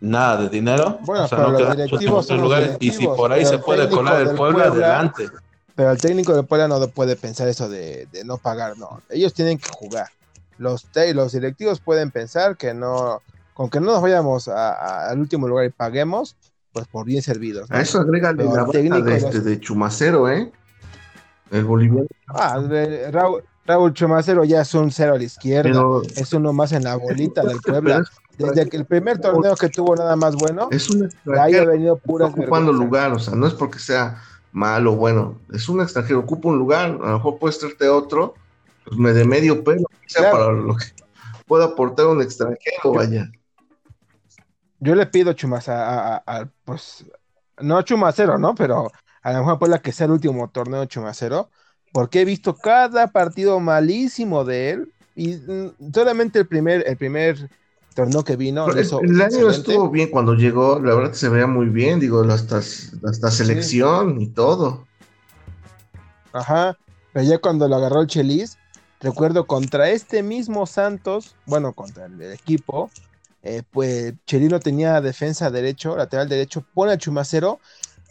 nada 0.00 0.42
de 0.42 0.48
dinero, 0.48 0.98
Bueno, 1.02 1.24
o 1.24 1.28
sea, 1.28 1.38
pero 1.38 1.42
no 1.48 1.52
los 1.52 1.60
quedar 1.62 1.72
en 1.80 1.86
directivos 1.86 2.28
los 2.30 2.40
lugares, 2.40 2.76
y 2.80 2.90
si 2.90 2.90
directivos, 2.90 3.16
por 3.16 3.32
ahí 3.32 3.44
se 3.46 3.58
puede 3.58 3.88
colar 3.88 4.20
el 4.20 4.36
Puebla, 4.36 4.68
Puebla- 4.68 4.86
adelante. 4.86 5.30
Pero 5.74 5.90
el 5.90 5.98
técnico 5.98 6.34
de 6.34 6.42
Puebla 6.42 6.68
no 6.68 6.86
puede 6.88 7.16
pensar 7.16 7.48
eso 7.48 7.68
de, 7.68 8.06
de 8.12 8.24
no 8.24 8.36
pagar, 8.36 8.76
no. 8.76 9.00
Ellos 9.08 9.32
tienen 9.32 9.58
que 9.58 9.70
jugar. 9.70 10.08
Los, 10.58 10.86
los 11.14 11.32
directivos 11.32 11.80
pueden 11.80 12.10
pensar 12.10 12.56
que 12.58 12.74
no, 12.74 13.22
con 13.54 13.70
que 13.70 13.80
no 13.80 13.86
nos 13.86 14.02
vayamos 14.02 14.48
a- 14.48 14.74
a- 14.74 15.10
al 15.10 15.18
último 15.18 15.48
lugar 15.48 15.64
y 15.64 15.70
paguemos, 15.70 16.36
pues 16.72 16.86
por 16.88 17.04
bien 17.06 17.22
servidos. 17.22 17.68
¿no? 17.70 17.76
a 17.76 17.80
eso 17.80 18.00
agrega 18.00 18.32
Pero 18.36 18.54
la 18.56 18.66
técnico 18.66 19.02
de, 19.02 19.16
este, 19.16 19.40
de 19.40 19.60
Chumacero, 19.60 20.28
¿eh? 20.28 20.50
El 21.50 21.64
boliviano. 21.64 22.06
Ah, 22.28 22.58
de- 22.60 23.10
Raúl, 23.10 23.42
Raúl 23.66 23.92
Chumacero 23.92 24.44
ya 24.44 24.62
es 24.62 24.74
un 24.74 24.90
cero 24.90 25.14
a 25.14 25.18
la 25.18 25.24
izquierda. 25.24 25.70
Pero 25.70 26.02
Es 26.16 26.32
uno 26.32 26.52
más 26.52 26.72
en 26.72 26.84
la 26.84 26.96
bolita 26.96 27.42
del 27.42 27.58
Puebla. 27.60 28.02
Desde 28.38 28.68
que 28.68 28.76
el 28.78 28.86
primer 28.86 29.20
torneo 29.20 29.54
que 29.54 29.68
tuvo 29.68 29.94
nada 29.94 30.16
más 30.16 30.34
bueno, 30.34 30.68
es 30.70 30.88
un 30.88 31.08
haya 31.38 31.64
venido 31.66 31.96
está 31.96 32.06
puras 32.06 32.30
ocupando 32.30 32.72
lugar, 32.72 33.12
o 33.12 33.18
sea, 33.18 33.34
no 33.34 33.46
es 33.46 33.52
porque 33.52 33.78
sea 33.78 34.22
malo 34.52 34.94
o 34.94 34.96
bueno, 34.96 35.38
es 35.52 35.68
un 35.68 35.82
extranjero, 35.82 36.20
ocupa 36.20 36.48
un 36.48 36.58
lugar, 36.58 36.86
a 36.86 36.92
lo 36.92 37.12
mejor 37.18 37.38
puedes 37.38 37.58
traerte 37.58 37.88
otro, 37.90 38.34
pues 38.86 38.98
me 38.98 39.12
de 39.12 39.26
medio 39.26 39.62
pelo, 39.62 39.84
sea, 40.06 40.30
Claro. 40.30 40.36
para 40.38 40.52
lo 40.54 40.76
que 40.76 40.86
pueda 41.46 41.66
aportar 41.66 42.06
un 42.06 42.22
extranjero, 42.22 42.92
vaya. 42.94 43.30
Yo 44.82 44.96
le 44.96 45.06
pido 45.06 45.32
Chumas 45.32 45.68
a, 45.68 45.88
a- 45.88 46.16
a- 46.16 46.22
a- 46.40 46.48
pues, 46.64 47.06
no 47.60 47.80
Chumacero, 47.82 48.36
¿no? 48.36 48.54
Pero 48.56 48.90
a 49.22 49.32
lo 49.32 49.38
mejor 49.38 49.58
Puebla 49.60 49.80
que 49.80 49.92
sea 49.92 50.06
el 50.06 50.12
último 50.12 50.50
torneo 50.50 50.84
Chumacero, 50.86 51.50
porque 51.92 52.22
he 52.22 52.24
visto 52.24 52.56
cada 52.56 53.06
partido 53.12 53.60
malísimo 53.60 54.44
de 54.44 54.70
él 54.70 54.92
y 55.14 55.34
mm, 55.34 55.92
solamente 55.94 56.40
el 56.40 56.48
primer, 56.48 56.84
el 56.86 56.96
primer 56.96 57.48
torneo 57.94 58.24
que 58.24 58.34
vino. 58.34 58.66
El, 58.66 58.90
el 59.02 59.20
año 59.20 59.50
estuvo 59.50 59.88
bien 59.88 60.10
cuando 60.10 60.34
llegó, 60.34 60.80
la 60.80 60.96
verdad 60.96 61.10
que 61.10 61.18
se 61.18 61.28
veía 61.28 61.46
muy 61.46 61.66
bien, 61.66 62.00
digo, 62.00 62.22
hasta, 62.22 62.56
hasta 62.56 63.30
selección 63.30 64.20
y 64.20 64.26
todo. 64.28 64.84
Ajá, 66.32 66.76
pero 67.12 67.24
ya 67.24 67.38
cuando 67.38 67.68
lo 67.68 67.76
agarró 67.76 68.00
el 68.00 68.06
Chelis, 68.08 68.58
recuerdo 69.00 69.46
contra 69.46 69.90
este 69.90 70.24
mismo 70.24 70.66
Santos, 70.66 71.36
bueno, 71.46 71.72
contra 71.72 72.06
el, 72.06 72.20
equipo, 72.32 72.90
eh, 73.42 73.62
pues 73.70 74.14
Chelino 74.26 74.60
tenía 74.60 75.00
defensa 75.00 75.50
derecho, 75.50 75.96
lateral 75.96 76.28
derecho, 76.28 76.64
pone 76.74 76.92
a 76.92 76.98
Chumacero, 76.98 77.60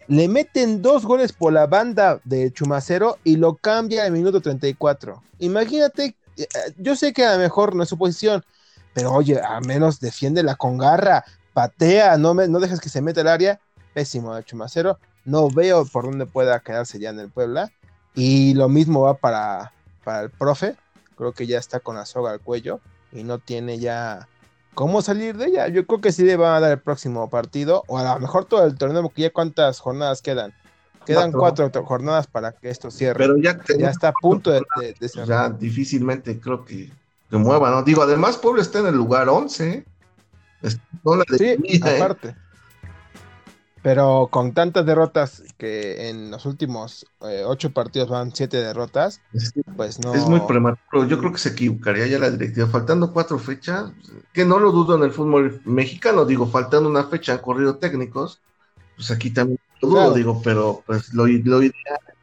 le 0.07 0.27
meten 0.27 0.81
dos 0.81 1.05
goles 1.05 1.31
por 1.31 1.53
la 1.53 1.67
banda 1.67 2.19
de 2.25 2.51
Chumacero 2.51 3.17
y 3.23 3.37
lo 3.37 3.55
cambia 3.55 4.03
al 4.03 4.11
minuto 4.11 4.41
34. 4.41 5.23
Imagínate, 5.39 6.15
eh, 6.37 6.47
yo 6.77 6.95
sé 6.95 7.13
que 7.13 7.25
a 7.25 7.33
lo 7.33 7.39
mejor 7.39 7.75
no 7.75 7.83
es 7.83 7.89
su 7.89 7.97
posición, 7.97 8.43
pero 8.93 9.13
oye, 9.13 9.39
a 9.41 9.61
menos 9.61 9.99
defiéndela 9.99 10.55
con 10.55 10.77
garra, 10.77 11.23
patea, 11.53 12.17
no, 12.17 12.33
me, 12.33 12.47
no 12.47 12.59
dejes 12.59 12.81
que 12.81 12.89
se 12.89 13.01
meta 13.01 13.21
al 13.21 13.27
área, 13.27 13.59
pésimo 13.93 14.35
de 14.35 14.43
Chumacero, 14.43 14.99
no 15.23 15.49
veo 15.49 15.85
por 15.85 16.05
dónde 16.05 16.25
pueda 16.25 16.59
quedarse 16.59 16.99
ya 16.99 17.09
en 17.09 17.19
el 17.19 17.29
Puebla. 17.29 17.71
Y 18.13 18.53
lo 18.55 18.67
mismo 18.67 19.01
va 19.01 19.13
para, 19.13 19.71
para 20.03 20.23
el 20.23 20.29
profe. 20.29 20.75
Creo 21.15 21.31
que 21.31 21.47
ya 21.47 21.59
está 21.59 21.79
con 21.79 21.95
la 21.95 22.05
soga 22.05 22.31
al 22.31 22.41
cuello 22.41 22.81
y 23.11 23.23
no 23.23 23.39
tiene 23.39 23.79
ya 23.79 24.27
cómo 24.73 25.01
salir 25.01 25.37
de 25.37 25.47
ella. 25.47 25.67
Yo 25.67 25.85
creo 25.85 26.01
que 26.01 26.11
sí 26.11 26.23
le 26.23 26.35
van 26.35 26.55
a 26.55 26.59
dar 26.59 26.71
el 26.71 26.79
próximo 26.79 27.29
partido 27.29 27.83
o 27.87 27.97
a 27.97 28.13
lo 28.13 28.19
mejor 28.19 28.45
todo 28.45 28.65
el 28.65 28.75
torneo, 28.75 29.03
porque 29.03 29.23
ya 29.23 29.29
cuántas 29.31 29.79
jornadas 29.79 30.21
quedan. 30.21 30.53
Quedan 31.05 31.31
cuatro, 31.31 31.69
jornadas 31.83 32.27
para 32.27 32.51
que 32.51 32.69
esto 32.69 32.91
cierre. 32.91 33.17
Pero 33.17 33.35
ya, 33.37 33.59
ya 33.77 33.89
está 33.89 34.09
a 34.09 34.13
punto 34.13 34.51
de, 34.51 34.61
cerrar. 35.09 35.51
Ya 35.51 35.57
difícilmente 35.57 36.39
creo 36.39 36.63
que 36.63 36.91
se 37.29 37.37
mueva, 37.37 37.71
¿no? 37.71 37.81
Digo, 37.81 38.03
además 38.03 38.37
Puebla 38.37 38.61
está 38.61 38.79
en 38.79 38.87
el 38.87 38.95
lugar 38.95 39.27
11. 39.27 39.83
sí, 41.37 41.81
aparte. 41.81 42.35
Pero 43.81 44.27
con 44.31 44.53
tantas 44.53 44.85
derrotas 44.85 45.43
que 45.57 46.09
en 46.09 46.29
los 46.29 46.45
últimos 46.45 47.05
eh, 47.21 47.43
ocho 47.45 47.71
partidos 47.71 48.09
van 48.09 48.33
siete 48.35 48.57
derrotas, 48.57 49.21
pues 49.75 49.99
no. 49.99 50.13
Es 50.13 50.27
muy 50.27 50.41
prematuro. 50.41 51.05
Yo 51.07 51.17
creo 51.17 51.31
que 51.31 51.39
se 51.39 51.49
equivocaría 51.49 52.05
ya 52.05 52.19
la 52.19 52.29
directiva. 52.29 52.67
Faltando 52.67 53.11
cuatro 53.11 53.39
fechas, 53.39 53.91
que 54.33 54.45
no 54.45 54.59
lo 54.59 54.71
dudo 54.71 54.95
en 54.97 55.03
el 55.03 55.11
fútbol 55.11 55.61
mexicano, 55.65 56.25
digo, 56.25 56.45
faltando 56.47 56.89
una 56.89 57.05
fecha 57.05 57.33
han 57.33 57.39
corrido 57.39 57.77
técnicos, 57.77 58.41
pues 58.95 59.09
aquí 59.09 59.31
también 59.31 59.59
lo 59.81 59.89
dudo, 59.89 60.13
digo, 60.13 60.41
pero 60.43 60.83
pues 60.85 61.11
lo, 61.13 61.25
lo 61.25 61.63
ideal 61.63 61.73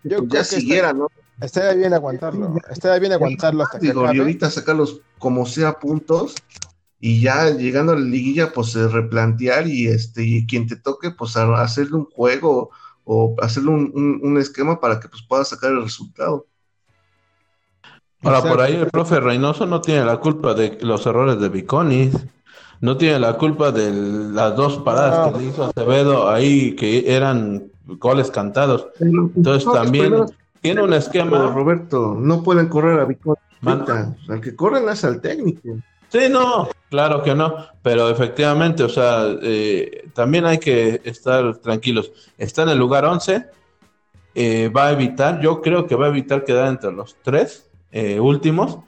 Yo 0.04 0.24
ya 0.28 0.44
siguiera, 0.44 0.92
¿no? 0.92 1.08
Estaría 1.40 1.74
bien 1.74 1.94
aguantarlo. 1.94 2.54
Estaría 2.70 2.98
bien 2.98 3.12
aguantarlo 3.12 3.62
hasta 3.62 3.78
digo, 3.78 4.12
Y 4.12 4.18
ahorita 4.18 4.50
sacarlos 4.50 5.00
como 5.18 5.46
sea 5.46 5.78
puntos 5.78 6.34
y 7.00 7.20
ya 7.20 7.50
llegando 7.50 7.92
a 7.92 7.96
la 7.96 8.04
liguilla, 8.04 8.52
pues 8.52 8.74
replantear 8.74 9.68
y 9.68 9.86
este, 9.86 10.24
y 10.24 10.46
quien 10.46 10.66
te 10.66 10.76
toque, 10.76 11.10
pues 11.10 11.36
hacerle 11.36 11.96
un 11.96 12.06
juego 12.06 12.70
o 13.04 13.36
hacerle 13.40 13.70
un, 13.70 14.36
esquema 14.38 14.80
para 14.80 14.98
que 15.00 15.08
pues 15.08 15.22
pueda 15.22 15.44
sacar 15.44 15.70
el 15.72 15.82
resultado. 15.82 16.46
Ahora, 18.22 18.42
por 18.42 18.60
ahí 18.60 18.74
el 18.74 18.88
profe 18.88 19.20
Reynoso 19.20 19.64
no 19.64 19.80
tiene 19.80 20.04
la 20.04 20.16
culpa 20.18 20.54
de 20.54 20.76
los 20.82 21.06
errores 21.06 21.38
de 21.38 21.48
Viconis, 21.48 22.14
no 22.80 22.96
tiene 22.96 23.20
la 23.20 23.38
culpa 23.38 23.70
de 23.70 23.92
las 23.92 24.56
dos 24.56 24.78
paradas 24.78 25.32
que 25.32 25.38
le 25.38 25.46
hizo 25.46 25.64
Acevedo 25.64 26.28
ahí, 26.28 26.74
que 26.74 27.14
eran 27.14 27.70
goles 27.86 28.30
cantados. 28.30 28.88
Entonces 29.00 29.70
también 29.72 30.26
tiene 30.60 30.82
un 30.82 30.92
esquema. 30.92 31.46
Roberto, 31.46 32.16
no 32.18 32.42
pueden 32.42 32.66
correr 32.68 32.98
a 32.98 33.04
Viconis. 33.04 33.40
Al 33.62 34.40
que 34.40 34.54
corren 34.56 34.88
es 34.88 35.04
al 35.04 35.20
técnico. 35.20 35.78
Sí, 36.08 36.20
no, 36.30 36.68
claro 36.88 37.22
que 37.22 37.34
no, 37.34 37.66
pero 37.82 38.08
efectivamente, 38.08 38.82
o 38.82 38.88
sea, 38.88 39.26
eh, 39.42 40.08
también 40.14 40.46
hay 40.46 40.58
que 40.58 41.00
estar 41.04 41.56
tranquilos. 41.58 42.12
Está 42.38 42.62
en 42.62 42.70
el 42.70 42.78
lugar 42.78 43.04
11, 43.04 43.44
eh, 44.34 44.68
va 44.68 44.86
a 44.86 44.92
evitar, 44.92 45.40
yo 45.40 45.60
creo 45.60 45.86
que 45.86 45.94
va 45.96 46.06
a 46.06 46.10
evitar 46.10 46.44
quedar 46.44 46.68
entre 46.68 46.92
los 46.92 47.16
tres 47.22 47.68
eh, 47.92 48.18
últimos. 48.20 48.78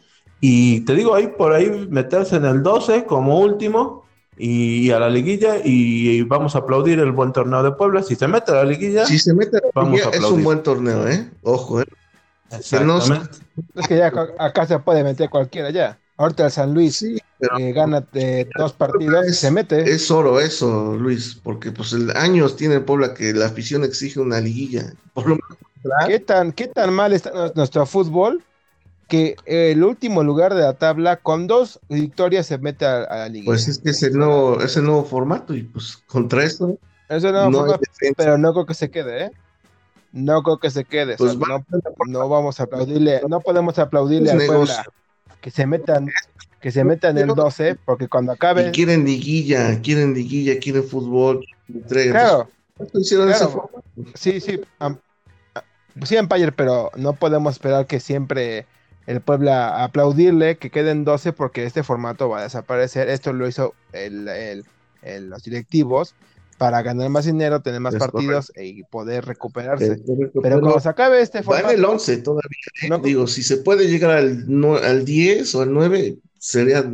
Y 0.40 0.80
te 0.86 0.94
digo, 0.94 1.14
ahí 1.14 1.26
por 1.26 1.52
ahí 1.52 1.86
meterse 1.90 2.36
en 2.36 2.46
el 2.46 2.62
12 2.62 3.04
como 3.04 3.40
último 3.40 4.04
y 4.38 4.90
a 4.90 4.98
la 4.98 5.10
liguilla 5.10 5.56
y 5.62 6.22
vamos 6.22 6.54
a 6.54 6.60
aplaudir 6.60 6.98
el 6.98 7.12
buen 7.12 7.32
torneo 7.32 7.62
de 7.62 7.72
Puebla. 7.72 8.02
Si 8.02 8.16
se 8.16 8.26
mete 8.26 8.52
a 8.52 8.56
la 8.56 8.64
liguilla, 8.64 9.04
si 9.04 9.18
se 9.18 9.34
mete 9.34 9.58
a 9.58 9.60
la 9.60 9.70
vamos 9.74 10.00
a 10.06 10.08
es 10.08 10.22
un 10.22 10.42
buen 10.42 10.62
torneo, 10.62 11.06
¿eh? 11.06 11.30
Ojo, 11.42 11.82
¿eh? 11.82 11.86
Exactamente. 12.50 13.38
Es 13.74 13.86
que 13.86 13.98
ya 13.98 14.10
acá 14.38 14.66
se 14.66 14.78
puede 14.78 15.04
meter 15.04 15.28
cualquiera 15.28 15.70
ya. 15.70 15.98
Ahorita 16.20 16.44
el 16.44 16.50
San 16.50 16.74
Luis 16.74 16.98
sí, 16.98 17.16
eh, 17.58 17.72
gana 17.72 18.06
eh, 18.12 18.46
dos 18.58 18.74
partidos 18.74 19.26
y 19.26 19.32
se 19.32 19.50
mete. 19.50 19.90
Es 19.90 20.10
oro 20.10 20.38
eso, 20.38 20.94
Luis, 20.94 21.40
porque 21.42 21.72
pues 21.72 21.94
el 21.94 22.14
años 22.14 22.56
tiene 22.56 22.78
Puebla 22.80 23.14
que 23.14 23.32
la 23.32 23.46
afición 23.46 23.84
exige 23.84 24.20
una 24.20 24.38
liguilla. 24.38 24.92
¿Qué, 26.06 26.20
tan, 26.20 26.52
¿Qué 26.52 26.68
tan 26.68 26.92
mal 26.92 27.14
está 27.14 27.52
nuestro 27.54 27.86
fútbol 27.86 28.44
que 29.08 29.34
el 29.46 29.82
último 29.82 30.22
lugar 30.22 30.52
de 30.52 30.60
la 30.60 30.74
tabla 30.74 31.16
con 31.16 31.46
dos 31.46 31.80
victorias 31.88 32.44
se 32.44 32.58
mete 32.58 32.84
a, 32.84 33.06
la 33.08 33.28
liguilla? 33.30 33.52
Pues 33.52 33.66
es 33.66 33.78
que 33.78 33.88
es 33.88 34.02
el 34.02 34.18
nuevo, 34.18 34.60
es 34.60 34.76
el 34.76 34.84
nuevo 34.84 35.06
formato 35.06 35.54
y 35.54 35.62
pues 35.62 35.96
contra 36.06 36.44
eso. 36.44 36.66
no 37.08 37.78
pero 38.14 38.36
no 38.36 38.52
creo 38.52 38.66
que 38.66 38.74
se 38.74 38.90
quede, 38.90 39.24
¿eh? 39.24 39.30
No 40.12 40.42
creo 40.42 40.58
que 40.58 40.70
se 40.70 40.84
quede. 40.84 41.16
Pues 41.16 41.38
no, 42.08 42.28
vamos 42.28 42.60
a 42.60 42.64
aplaudirle, 42.64 43.22
no 43.26 43.40
podemos 43.40 43.78
aplaudirle 43.78 44.32
al 44.32 44.46
Puebla 44.46 44.84
que 45.40 45.50
se 45.50 45.66
metan, 45.66 46.08
que 46.60 46.70
se 46.70 46.84
metan 46.84 47.18
el 47.18 47.28
12, 47.28 47.76
porque 47.84 48.08
cuando 48.08 48.32
acabe. 48.32 48.70
quieren 48.70 49.04
liguilla, 49.04 49.80
quieren 49.80 50.14
liguilla, 50.14 50.58
quieren 50.58 50.84
fútbol, 50.84 51.44
Claro. 52.10 52.50
Sí, 54.14 54.40
sí. 54.40 54.60
sí, 56.04 56.16
Empire, 56.16 56.52
pero 56.52 56.90
no 56.96 57.12
podemos 57.14 57.54
esperar 57.54 57.86
que 57.86 58.00
siempre 58.00 58.66
el 59.06 59.20
Puebla 59.20 59.82
aplaudirle, 59.82 60.56
que 60.56 60.70
queden 60.70 61.04
12, 61.04 61.32
porque 61.32 61.64
este 61.64 61.82
formato 61.82 62.28
va 62.28 62.40
a 62.40 62.42
desaparecer. 62.44 63.08
Esto 63.08 63.32
lo 63.32 63.46
hizo 63.48 63.74
el, 63.92 64.64
los 65.02 65.42
directivos 65.42 66.14
para 66.60 66.82
ganar 66.82 67.08
más 67.08 67.24
dinero, 67.24 67.62
tener 67.62 67.80
más 67.80 67.96
partidos 67.96 68.52
y 68.54 68.82
poder 68.82 69.24
recuperarse. 69.24 69.98
pero 70.42 70.60
cuando 70.60 70.78
se 70.78 70.90
acabe 70.90 71.22
este 71.22 71.42
formato... 71.42 71.68
Va 71.68 71.72
en 71.72 71.78
el 71.78 71.84
11 71.86 72.18
todavía. 72.18 72.58
¿eh? 72.82 73.00
Digo, 73.02 73.26
si 73.26 73.42
se 73.42 73.56
puede 73.56 73.88
llegar 73.88 74.10
al, 74.10 74.44
al 74.84 75.04
10 75.06 75.54
o 75.54 75.62
al 75.62 75.72
9, 75.72 76.18
sería 76.38 76.84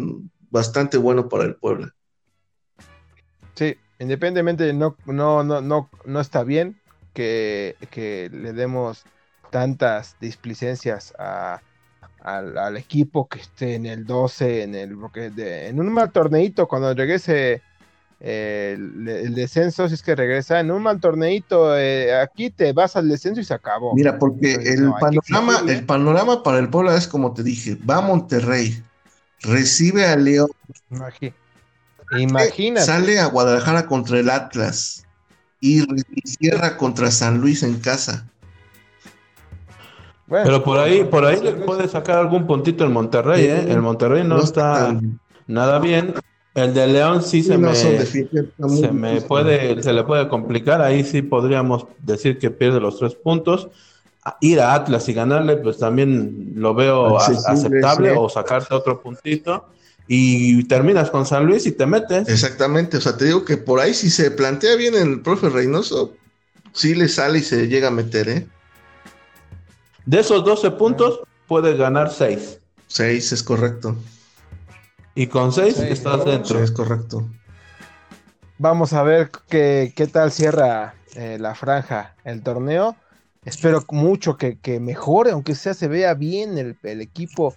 bastante 0.50 0.98
bueno 0.98 1.28
para 1.28 1.46
el 1.46 1.56
pueblo. 1.56 1.90
Sí, 3.56 3.74
independientemente, 3.98 4.72
no, 4.72 4.96
no, 5.04 5.42
no, 5.42 5.60
no, 5.60 5.90
no 6.04 6.20
está 6.20 6.44
bien 6.44 6.80
que, 7.12 7.74
le 8.32 8.52
demos 8.52 9.02
tantas 9.50 10.14
displicencias 10.20 11.12
al, 11.18 12.76
equipo 12.76 13.26
que 13.26 13.40
esté 13.40 13.74
en 13.74 13.86
el 13.86 14.06
12, 14.06 14.62
en 14.62 14.76
el 14.76 14.96
porque 14.96 15.32
en 15.66 15.80
un 15.80 15.92
mal 15.92 16.12
torneito, 16.12 16.68
cuando 16.68 16.94
regrese 16.94 17.62
el, 18.18 19.34
descenso, 19.34 19.88
si 19.88 19.94
es 19.94 20.02
que 20.02 20.16
regresa 20.16 20.60
en 20.60 20.70
un 20.70 20.82
mal 20.82 21.00
torneito, 21.00 21.76
eh, 21.78 22.14
aquí 22.18 22.50
te 22.50 22.72
vas 22.72 22.96
al 22.96 23.08
descenso 23.08 23.40
y 23.40 23.44
se 23.44 23.54
acabó. 23.54 23.94
Mira, 23.94 24.18
porque 24.18 24.54
el, 24.54 24.90
panorama, 24.98 25.62
el 25.68 25.84
panorama 25.84 26.42
para 26.42 26.58
el 26.58 26.70
pueblo 26.70 26.92
es 26.92 27.06
como 27.06 27.34
te 27.34 27.42
dije, 27.42 27.76
va 27.88 27.98
a 27.98 28.00
Monterrey, 28.00 28.82
recibe 29.42 30.06
a 30.06 30.16
León. 30.16 30.48
Imagínate. 32.12 32.86
Sale 32.86 33.18
a 33.18 33.26
Guadalajara 33.26 33.86
contra 33.86 34.18
el 34.18 34.30
Atlas 34.30 35.04
y, 35.60 35.84
cierra 36.24 36.76
contra 36.76 37.10
San 37.10 37.40
Luis 37.40 37.62
en 37.62 37.80
casa. 37.80 38.26
Pero 40.28 40.64
por 40.64 40.78
ahí, 40.78 41.04
por 41.04 41.24
ahí 41.24 41.40
le 41.40 41.52
puede 41.52 41.86
sacar 41.86 42.18
algún 42.18 42.46
puntito 42.46 42.82
el 42.82 42.90
Monterrey, 42.90 43.44
¿eh? 43.44 43.66
El 43.68 43.80
Monterrey 43.80 44.24
no, 44.24 44.42
está 44.42 44.98
nada 45.46 45.78
bien 45.78 46.14
el 46.56 46.72
de 46.72 46.86
León 46.86 47.22
sí 47.22 47.42
se, 47.42 47.58
me, 47.58 47.74
se 47.74 48.90
me 48.90 49.20
puede, 49.20 49.82
se 49.82 49.92
le 49.92 50.04
puede 50.04 50.26
complicar. 50.26 50.80
Ahí 50.80 51.04
sí 51.04 51.20
podríamos 51.20 51.86
decir 51.98 52.38
que 52.38 52.50
pierde 52.50 52.80
los 52.80 52.98
tres 52.98 53.14
puntos. 53.14 53.68
Ir 54.40 54.60
a 54.60 54.74
Atlas 54.74 55.06
y 55.08 55.12
ganarle, 55.12 55.58
pues 55.58 55.76
también 55.78 56.54
lo 56.56 56.74
veo 56.74 57.18
aceptable 57.18 58.12
o 58.16 58.28
sacarte 58.30 58.74
otro 58.74 59.02
puntito. 59.02 59.66
Y 60.08 60.64
terminas 60.64 61.10
con 61.10 61.26
San 61.26 61.44
Luis 61.44 61.66
y 61.66 61.72
te 61.72 61.84
metes. 61.84 62.26
Exactamente, 62.28 62.96
o 62.96 63.00
sea, 63.02 63.18
te 63.18 63.26
digo 63.26 63.44
que 63.44 63.58
por 63.58 63.78
ahí 63.78 63.92
si 63.92 64.08
se 64.08 64.30
plantea 64.30 64.76
bien 64.76 64.94
el 64.94 65.20
profe 65.20 65.50
Reynoso, 65.50 66.14
sí 66.72 66.94
le 66.94 67.08
sale 67.08 67.40
y 67.40 67.42
se 67.42 67.68
llega 67.68 67.88
a 67.88 67.90
meter, 67.90 68.28
¿eh? 68.30 68.46
De 70.06 70.20
esos 70.20 70.42
12 70.42 70.70
puntos, 70.70 71.20
puede 71.46 71.76
ganar 71.76 72.10
6. 72.10 72.60
6 72.86 73.32
es 73.32 73.42
correcto. 73.42 73.96
Y 75.16 75.26
con 75.26 75.52
6 75.52 75.78
estás 75.80 76.24
dentro. 76.24 76.62
es 76.62 76.70
correcto. 76.70 77.28
Vamos 78.58 78.92
a 78.92 79.02
ver 79.02 79.30
qué, 79.48 79.92
qué 79.96 80.06
tal 80.06 80.30
cierra 80.30 80.94
eh, 81.16 81.38
la 81.40 81.54
franja 81.54 82.14
el 82.24 82.42
torneo. 82.42 82.94
Espero 83.46 83.82
mucho 83.90 84.36
que, 84.36 84.58
mejore, 84.80 85.30
aunque 85.30 85.54
sea 85.54 85.72
se 85.72 85.88
vea 85.88 86.12
bien 86.12 86.58
el, 86.58 87.00
equipo. 87.00 87.54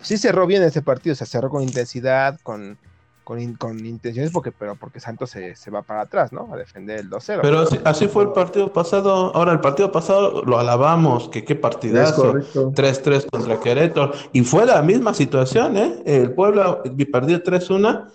Sí 0.00 0.18
cerró 0.18 0.46
bien 0.46 0.64
ese 0.64 0.82
partido, 0.82 1.14
se 1.14 1.24
cerró 1.26 1.50
con 1.50 1.62
intensidad, 1.62 2.40
con, 2.42 2.78
con, 3.26 3.54
con 3.54 3.84
intenciones, 3.84 4.30
porque, 4.30 4.52
pero 4.52 4.76
porque 4.76 5.00
Santos 5.00 5.30
se, 5.30 5.56
se, 5.56 5.68
va 5.72 5.82
para 5.82 6.02
atrás, 6.02 6.32
¿no? 6.32 6.48
A 6.54 6.56
defender 6.56 7.00
el 7.00 7.10
2-0. 7.10 7.40
Pero 7.42 7.58
así, 7.58 7.80
así, 7.84 8.06
fue 8.06 8.22
el 8.22 8.30
partido 8.30 8.72
pasado. 8.72 9.34
Ahora, 9.34 9.50
el 9.50 9.58
partido 9.58 9.90
pasado 9.90 10.44
lo 10.44 10.60
alabamos, 10.60 11.28
que 11.28 11.44
qué 11.44 11.56
partidazo. 11.56 12.34
3-3 12.34 13.28
contra 13.28 13.58
Querétaro. 13.58 14.12
Y 14.32 14.42
fue 14.42 14.64
la 14.64 14.80
misma 14.80 15.12
situación, 15.12 15.76
¿eh? 15.76 16.02
El 16.06 16.34
Puebla 16.34 16.84
perdió 17.10 17.42
3-1 17.42 18.12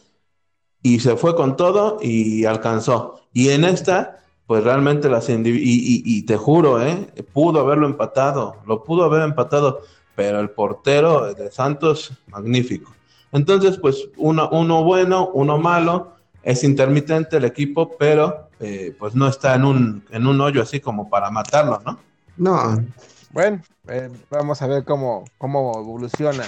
y 0.82 1.02
se 1.02 1.18
fue 1.18 1.36
con 1.36 1.58
todo 1.58 1.98
y 2.02 2.46
alcanzó. 2.46 3.20
Y 3.34 3.50
en 3.50 3.66
esta, 3.66 4.24
pues 4.48 4.64
realmente 4.64 5.10
las 5.10 5.28
y, 5.28 5.34
y, 5.34 6.04
y, 6.06 6.26
te 6.26 6.38
juro, 6.38 6.82
¿eh? 6.82 7.12
Pudo 7.34 7.60
haberlo 7.60 7.86
empatado, 7.86 8.56
lo 8.66 8.86
pudo 8.86 9.04
haber 9.04 9.24
empatado, 9.24 9.82
pero 10.16 10.40
el 10.40 10.52
portero 10.52 11.34
de 11.34 11.52
Santos, 11.52 12.14
magnífico. 12.28 12.94
Entonces, 13.32 13.78
pues 13.78 14.10
uno, 14.18 14.50
uno 14.52 14.84
bueno, 14.84 15.30
uno 15.34 15.58
malo, 15.58 16.14
es 16.44 16.64
intermitente 16.64 17.38
el 17.38 17.46
equipo, 17.46 17.96
pero 17.98 18.50
eh, 18.60 18.96
pues 18.98 19.16
no 19.16 19.28
está 19.28 19.56
en 19.56 19.66
un, 19.66 20.04
en 20.12 20.28
un 20.28 20.42
hoyo 20.42 20.62
así 20.62 20.80
como 20.80 21.10
para 21.10 21.30
matarlo, 21.30 21.82
¿no? 21.86 22.00
No. 22.38 22.84
Bueno, 23.32 23.62
eh, 23.88 24.10
vamos 24.30 24.62
a 24.62 24.68
ver 24.68 24.84
cómo, 24.84 25.26
cómo 25.38 25.80
evoluciona 25.80 26.44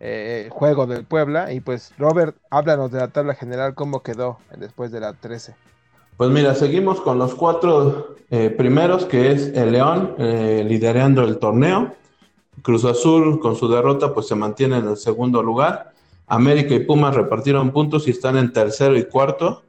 eh, 0.00 0.42
el 0.44 0.50
juego 0.50 0.86
del 0.86 1.04
Puebla. 1.04 1.52
Y 1.52 1.60
pues, 1.60 1.92
Robert, 1.98 2.36
háblanos 2.50 2.90
de 2.92 2.98
la 2.98 3.08
tabla 3.08 3.34
general, 3.34 3.74
cómo 3.74 4.02
quedó 4.02 4.38
después 4.56 4.92
de 4.92 5.00
la 5.00 5.14
13. 5.14 5.54
Pues 6.16 6.30
mira, 6.30 6.54
seguimos 6.54 7.00
con 7.00 7.18
los 7.18 7.34
cuatro 7.34 8.16
primeros, 8.56 9.04
que 9.04 9.32
es 9.32 9.48
el 9.48 9.72
León 9.72 10.14
liderando 10.16 11.22
el 11.22 11.38
torneo. 11.38 11.94
Cruz 12.62 12.86
Azul 12.86 13.38
con 13.38 13.54
su 13.54 13.68
derrota 13.68 14.14
pues 14.14 14.26
se 14.26 14.34
mantiene 14.34 14.78
en 14.78 14.88
el 14.88 14.96
segundo 14.96 15.42
lugar. 15.42 15.92
América 16.26 16.74
y 16.74 16.80
Pumas 16.80 17.14
repartieron 17.14 17.70
puntos 17.70 18.08
y 18.08 18.10
están 18.10 18.36
en 18.36 18.52
tercero 18.52 18.96
y 18.96 19.04
cuarto. 19.04 19.62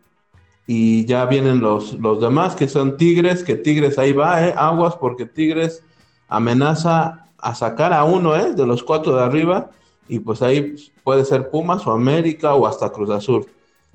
Y 0.65 1.05
ya 1.05 1.25
vienen 1.25 1.59
los, 1.59 1.93
los 1.93 2.19
demás, 2.19 2.55
que 2.55 2.67
son 2.67 2.97
Tigres, 2.97 3.43
que 3.43 3.55
Tigres 3.55 3.97
ahí 3.97 4.11
va, 4.11 4.45
¿eh? 4.45 4.53
aguas, 4.57 4.95
porque 4.95 5.25
Tigres 5.25 5.83
amenaza 6.27 7.29
a 7.37 7.55
sacar 7.55 7.93
a 7.93 8.03
uno 8.03 8.35
¿eh? 8.35 8.53
de 8.53 8.65
los 8.65 8.83
cuatro 8.83 9.15
de 9.15 9.23
arriba. 9.23 9.71
Y 10.09 10.19
pues 10.19 10.41
ahí 10.41 10.75
puede 11.03 11.23
ser 11.25 11.49
Pumas 11.49 11.85
o 11.87 11.91
América 11.91 12.53
o 12.55 12.67
hasta 12.67 12.89
Cruz 12.89 13.09
Azul. 13.09 13.45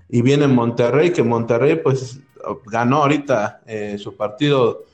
Y 0.08 0.22
viene 0.22 0.46
Monterrey, 0.46 1.12
que 1.12 1.22
Monterrey 1.22 1.76
pues 1.76 2.20
ganó 2.66 3.02
ahorita 3.02 3.62
eh, 3.66 3.96
su 3.98 4.16
partido 4.16 4.84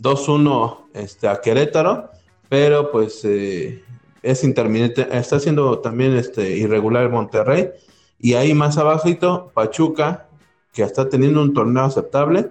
2-1 0.00 0.78
este, 0.94 1.28
a 1.28 1.40
Querétaro, 1.40 2.10
pero 2.48 2.90
pues 2.90 3.24
eh, 3.24 3.82
es 4.26 4.42
intermitente, 4.44 5.06
está 5.16 5.38
siendo 5.38 5.78
también 5.78 6.16
este, 6.16 6.56
irregular 6.56 7.08
Monterrey. 7.10 7.70
Y 8.18 8.34
ahí 8.34 8.54
más 8.54 8.76
abajito, 8.76 9.50
Pachuca, 9.54 10.26
que 10.72 10.82
está 10.82 11.08
teniendo 11.08 11.40
un 11.42 11.54
torneo 11.54 11.84
aceptable, 11.84 12.50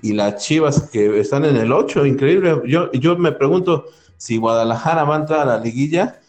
y 0.00 0.14
las 0.14 0.42
Chivas 0.42 0.90
que 0.90 1.20
están 1.20 1.44
en 1.44 1.56
el 1.56 1.72
8, 1.72 2.06
increíble. 2.06 2.60
Yo, 2.66 2.90
yo 2.92 3.16
me 3.16 3.30
pregunto 3.30 3.86
si 4.16 4.36
Guadalajara 4.36 5.04
va 5.04 5.16
a 5.16 5.20
entrar 5.20 5.40
a 5.40 5.44
la 5.44 5.58
liguilla, 5.58 6.20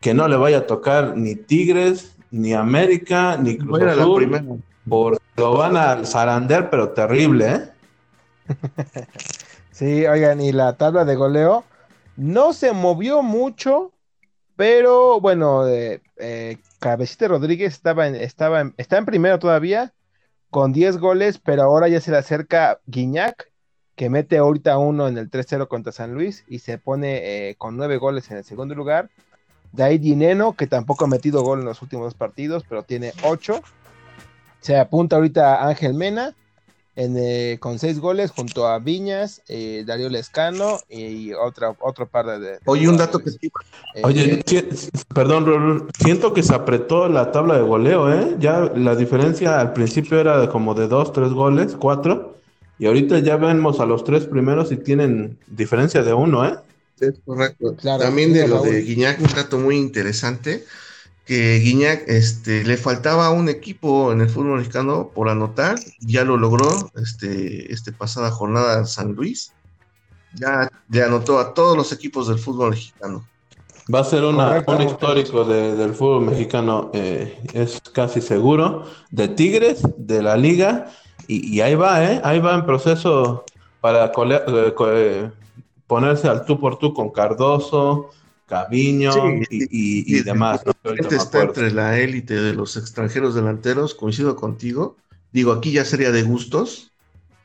que 0.00 0.14
no 0.14 0.26
le 0.26 0.36
vaya 0.36 0.58
a 0.58 0.66
tocar 0.66 1.16
ni 1.16 1.36
Tigres, 1.36 2.16
ni 2.30 2.54
América, 2.54 3.36
ni 3.36 3.56
Cruz 3.56 3.82
Azul, 3.82 4.62
porque 4.88 5.22
lo 5.36 5.56
van 5.56 5.76
a 5.76 6.04
zarandear, 6.04 6.70
pero 6.70 6.90
terrible, 6.90 7.46
¿eh? 7.46 7.68
sí, 9.70 10.06
oigan, 10.06 10.40
y 10.40 10.52
la 10.52 10.76
tabla 10.76 11.04
de 11.04 11.14
goleo 11.14 11.64
no 12.16 12.52
se 12.52 12.72
movió 12.72 13.22
mucho 13.22 13.92
pero 14.58 15.20
bueno, 15.20 15.68
eh, 15.68 16.02
eh, 16.16 16.58
Cabecita 16.80 17.28
Rodríguez 17.28 17.74
estaba 17.74 18.08
en, 18.08 18.16
estaba 18.16 18.60
en, 18.60 18.74
está 18.76 18.98
en 18.98 19.06
primero 19.06 19.38
todavía 19.38 19.94
con 20.50 20.72
10 20.72 20.98
goles, 20.98 21.38
pero 21.38 21.62
ahora 21.62 21.86
ya 21.86 22.00
se 22.00 22.10
le 22.10 22.16
acerca 22.16 22.80
Guiñac, 22.86 23.52
que 23.94 24.10
mete 24.10 24.36
ahorita 24.36 24.76
uno 24.78 25.06
en 25.06 25.16
el 25.16 25.30
3-0 25.30 25.68
contra 25.68 25.92
San 25.92 26.12
Luis 26.12 26.44
y 26.48 26.58
se 26.58 26.76
pone 26.76 27.50
eh, 27.50 27.54
con 27.54 27.76
9 27.76 27.98
goles 27.98 28.32
en 28.32 28.38
el 28.38 28.44
segundo 28.44 28.74
lugar. 28.74 29.10
De 29.70 29.84
ahí 29.84 29.98
Dineno, 29.98 30.56
que 30.56 30.66
tampoco 30.66 31.04
ha 31.04 31.08
metido 31.08 31.44
gol 31.44 31.60
en 31.60 31.66
los 31.66 31.80
últimos 31.80 32.06
dos 32.06 32.14
partidos, 32.14 32.64
pero 32.68 32.82
tiene 32.82 33.12
8. 33.22 33.62
Se 34.58 34.76
apunta 34.76 35.14
ahorita 35.14 35.68
Ángel 35.68 35.94
Mena 35.94 36.34
eh, 37.00 37.58
con 37.60 37.78
seis 37.78 38.00
goles 38.00 38.32
junto 38.32 38.66
a 38.66 38.80
Viñas, 38.80 39.42
eh, 39.46 39.84
Darío 39.86 40.08
Lescano 40.08 40.80
y 40.88 41.32
otra, 41.32 41.76
otro 41.78 42.08
par 42.08 42.40
de... 42.40 42.58
Oye, 42.64 42.88
un 42.88 42.96
dato 42.96 43.20
que 43.20 43.30
sí. 43.30 43.52
Eh, 43.94 44.02
Oye, 44.02 44.42
perdón, 45.14 45.88
siento 46.02 46.34
que 46.34 46.42
se 46.42 46.56
apretó 46.56 47.08
la 47.08 47.30
tabla 47.30 47.54
de 47.54 47.62
goleo, 47.62 48.12
¿eh? 48.12 48.34
Ya 48.40 48.72
la 48.74 48.96
diferencia 48.96 49.60
al 49.60 49.74
principio 49.74 50.18
era 50.18 50.40
de 50.40 50.48
como 50.48 50.74
de 50.74 50.88
dos, 50.88 51.12
tres 51.12 51.30
goles, 51.30 51.76
cuatro, 51.78 52.36
y 52.80 52.86
ahorita 52.86 53.20
ya 53.20 53.36
vemos 53.36 53.78
a 53.78 53.86
los 53.86 54.02
tres 54.02 54.24
primeros 54.24 54.72
y 54.72 54.76
tienen 54.76 55.38
diferencia 55.46 56.02
de 56.02 56.14
uno, 56.14 56.44
¿eh? 56.46 56.56
Es 56.98 57.14
correcto. 57.24 57.76
También 57.80 58.32
de 58.32 58.48
lo 58.48 58.60
de 58.60 58.82
Guiñac, 58.82 59.20
un 59.20 59.32
dato 59.32 59.56
muy 59.56 59.76
interesante 59.76 60.64
que 61.28 61.58
Guiñac 61.58 62.04
este, 62.08 62.64
le 62.64 62.78
faltaba 62.78 63.28
un 63.28 63.50
equipo 63.50 64.12
en 64.12 64.22
el 64.22 64.30
fútbol 64.30 64.56
mexicano 64.60 65.10
por 65.14 65.28
anotar, 65.28 65.78
ya 66.00 66.24
lo 66.24 66.38
logró 66.38 66.90
este, 66.96 67.70
este 67.70 67.92
pasada 67.92 68.30
jornada 68.30 68.78
en 68.78 68.86
San 68.86 69.12
Luis, 69.12 69.52
ya 70.32 70.70
le 70.88 71.02
anotó 71.02 71.38
a 71.38 71.52
todos 71.52 71.76
los 71.76 71.92
equipos 71.92 72.28
del 72.28 72.38
fútbol 72.38 72.70
mexicano. 72.70 73.28
Va 73.94 74.00
a 74.00 74.04
ser 74.04 74.24
una, 74.24 74.64
un 74.66 74.80
histórico 74.80 75.44
del 75.44 75.94
fútbol 75.94 76.24
mexicano, 76.24 76.90
eh, 76.94 77.38
es 77.52 77.78
casi 77.92 78.22
seguro, 78.22 78.84
de 79.10 79.28
Tigres, 79.28 79.82
de 79.98 80.22
la 80.22 80.34
liga, 80.34 80.90
y, 81.26 81.60
ahí 81.60 81.74
va, 81.74 82.02
¿eh? 82.10 82.22
ahí 82.24 82.40
va 82.40 82.54
en 82.54 82.64
proceso 82.64 83.44
para 83.82 84.06
eh, 84.06 84.74
eh, 84.80 85.30
ponerse 85.86 86.26
al 86.26 86.46
tú 86.46 86.58
por 86.58 86.78
tú 86.78 86.94
con 86.94 87.10
Cardoso, 87.10 88.08
Caviño 88.48 89.12
y, 89.50 90.22
demás. 90.22 90.62
está 91.10 91.42
entre 91.42 91.70
la 91.70 91.98
élite 91.98 92.34
de 92.34 92.54
los 92.54 92.76
extranjeros 92.78 93.34
delanteros, 93.34 93.94
coincido 93.94 94.36
contigo. 94.36 94.96
Digo, 95.32 95.52
aquí 95.52 95.72
ya 95.72 95.84
sería 95.84 96.10
de 96.10 96.22
gustos, 96.22 96.90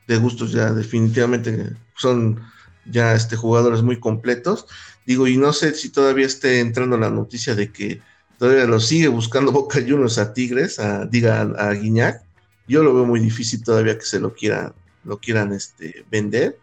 de 0.08 0.16
gustos 0.16 0.52
ya 0.52 0.72
definitivamente 0.72 1.72
son 1.94 2.40
ya 2.86 3.14
este, 3.14 3.36
jugadores 3.36 3.82
muy 3.82 4.00
completos. 4.00 4.66
Digo, 5.06 5.26
y 5.26 5.36
no 5.36 5.52
sé 5.52 5.74
si 5.74 5.90
todavía 5.90 6.26
esté 6.26 6.60
entrando 6.60 6.96
la 6.96 7.10
noticia 7.10 7.54
de 7.54 7.70
que 7.70 8.00
todavía 8.38 8.64
lo 8.64 8.80
sigue 8.80 9.08
buscando 9.08 9.52
Boca 9.52 9.80
Juniors 9.80 10.16
a 10.16 10.32
Tigres, 10.32 10.78
a, 10.78 11.04
diga 11.04 11.42
a, 11.42 11.72
Guiñac. 11.72 12.22
Yo 12.66 12.82
lo 12.82 12.94
veo 12.94 13.04
muy 13.04 13.20
difícil 13.20 13.62
todavía 13.62 13.98
que 13.98 14.06
se 14.06 14.18
lo 14.18 14.32
quieran, 14.32 14.72
lo 15.04 15.18
quieran 15.18 15.52
este, 15.52 16.06
vender, 16.10 16.58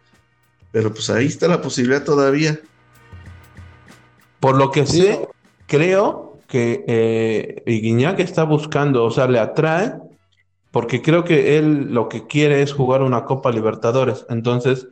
pero 0.72 0.92
pues 0.92 1.10
ahí 1.10 1.26
está 1.26 1.46
la 1.46 1.62
posibilidad 1.62 2.02
todavía. 2.02 2.58
Por 4.42 4.56
lo 4.56 4.72
que 4.72 4.86
sé, 4.86 5.28
creo 5.68 6.38
que 6.48 6.84
eh, 6.88 7.62
Guiñac 7.64 8.18
está 8.18 8.42
buscando, 8.42 9.04
o 9.04 9.10
sea, 9.12 9.28
le 9.28 9.38
atrae, 9.38 9.92
porque 10.72 11.00
creo 11.00 11.22
que 11.22 11.58
él 11.58 11.94
lo 11.94 12.08
que 12.08 12.26
quiere 12.26 12.60
es 12.60 12.72
jugar 12.72 13.02
una 13.02 13.24
Copa 13.24 13.52
Libertadores. 13.52 14.26
Entonces, 14.28 14.88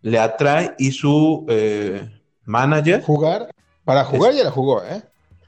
le 0.00 0.18
atrae 0.18 0.74
y 0.78 0.92
su 0.92 1.44
eh, 1.50 2.08
manager. 2.46 3.02
Jugar, 3.02 3.50
para 3.84 4.04
jugar 4.04 4.32
ya 4.32 4.44
la 4.44 4.50
jugó, 4.50 4.82
¿eh? 4.82 5.02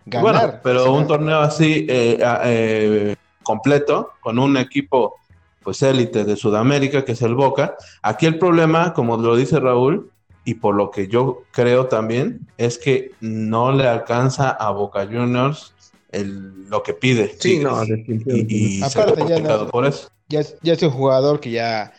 Ganar. 0.04 0.22
Bueno, 0.22 0.60
pero 0.62 0.92
un 0.92 1.06
torneo 1.06 1.38
así 1.40 1.86
eh, 1.88 2.18
eh, 2.44 3.16
completo, 3.42 4.10
con 4.20 4.38
un 4.38 4.58
equipo 4.58 5.14
pues 5.62 5.80
élite 5.80 6.24
de 6.24 6.36
Sudamérica, 6.36 7.06
que 7.06 7.12
es 7.12 7.22
el 7.22 7.34
Boca. 7.34 7.74
Aquí 8.02 8.26
el 8.26 8.38
problema, 8.38 8.92
como 8.92 9.16
lo 9.16 9.34
dice 9.34 9.58
Raúl, 9.60 10.10
y 10.46 10.54
por 10.54 10.76
lo 10.76 10.92
que 10.92 11.08
yo 11.08 11.42
creo 11.50 11.86
también 11.86 12.46
es 12.56 12.78
que 12.78 13.10
no 13.20 13.72
le 13.72 13.88
alcanza 13.88 14.50
a 14.50 14.70
Boca 14.70 15.04
Juniors 15.04 15.74
el, 16.12 16.70
lo 16.70 16.84
que 16.84 16.94
pide. 16.94 17.34
Sí, 17.40 17.58
no, 17.58 17.82
y, 17.84 18.80
Aparte, 18.80 19.24
ya, 19.28 19.66
por 19.66 19.84
eso. 19.84 20.08
Ya, 20.28 20.40
es 20.40 20.82
un 20.82 20.90
jugador 20.90 21.40
que 21.40 21.50
ya 21.50 21.92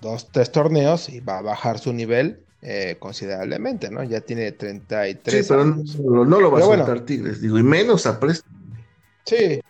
dos, 0.00 0.28
tres 0.32 0.50
torneos 0.50 1.08
y 1.08 1.20
va 1.20 1.38
a 1.38 1.42
bajar 1.42 1.78
su 1.78 1.92
nivel 1.92 2.40
eh, 2.62 2.96
considerablemente, 2.98 3.90
¿no? 3.90 4.02
Ya 4.02 4.20
tiene 4.20 4.50
33 4.50 5.46
sí, 5.46 5.52
pero 5.52 5.64
No, 5.64 6.40
lo 6.40 6.50
va 6.50 6.58
a 6.58 6.62
soltar 6.62 7.00
Tigres, 7.02 7.40
digo, 7.40 7.60
y 7.60 7.62
menos 7.62 8.06
a 8.06 8.18
préstamo. 8.18 8.56
Sí, 9.24 9.60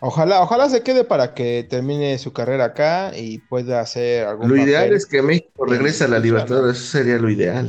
Ojalá, 0.00 0.42
ojalá 0.42 0.68
se 0.68 0.82
quede 0.82 1.02
para 1.02 1.34
que 1.34 1.66
termine 1.68 2.18
su 2.18 2.32
carrera 2.32 2.66
acá 2.66 3.16
y 3.16 3.38
pueda 3.38 3.80
hacer 3.80 4.26
algún 4.26 4.48
Lo 4.48 4.56
ideal 4.56 4.92
es 4.92 5.06
que 5.06 5.22
México 5.22 5.66
regrese 5.66 6.04
a 6.04 6.08
la 6.08 6.20
Libertadores, 6.20 6.76
eso 6.76 6.98
sería 6.98 7.18
lo 7.18 7.28
ideal. 7.28 7.68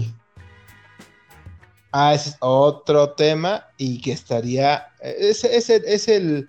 Ah, 1.92 2.14
ese 2.14 2.30
es 2.30 2.38
otro 2.40 3.14
tema 3.14 3.66
y 3.78 4.00
que 4.02 4.12
estaría, 4.12 4.90
ese, 5.02 5.56
es 5.56 6.08
el, 6.08 6.48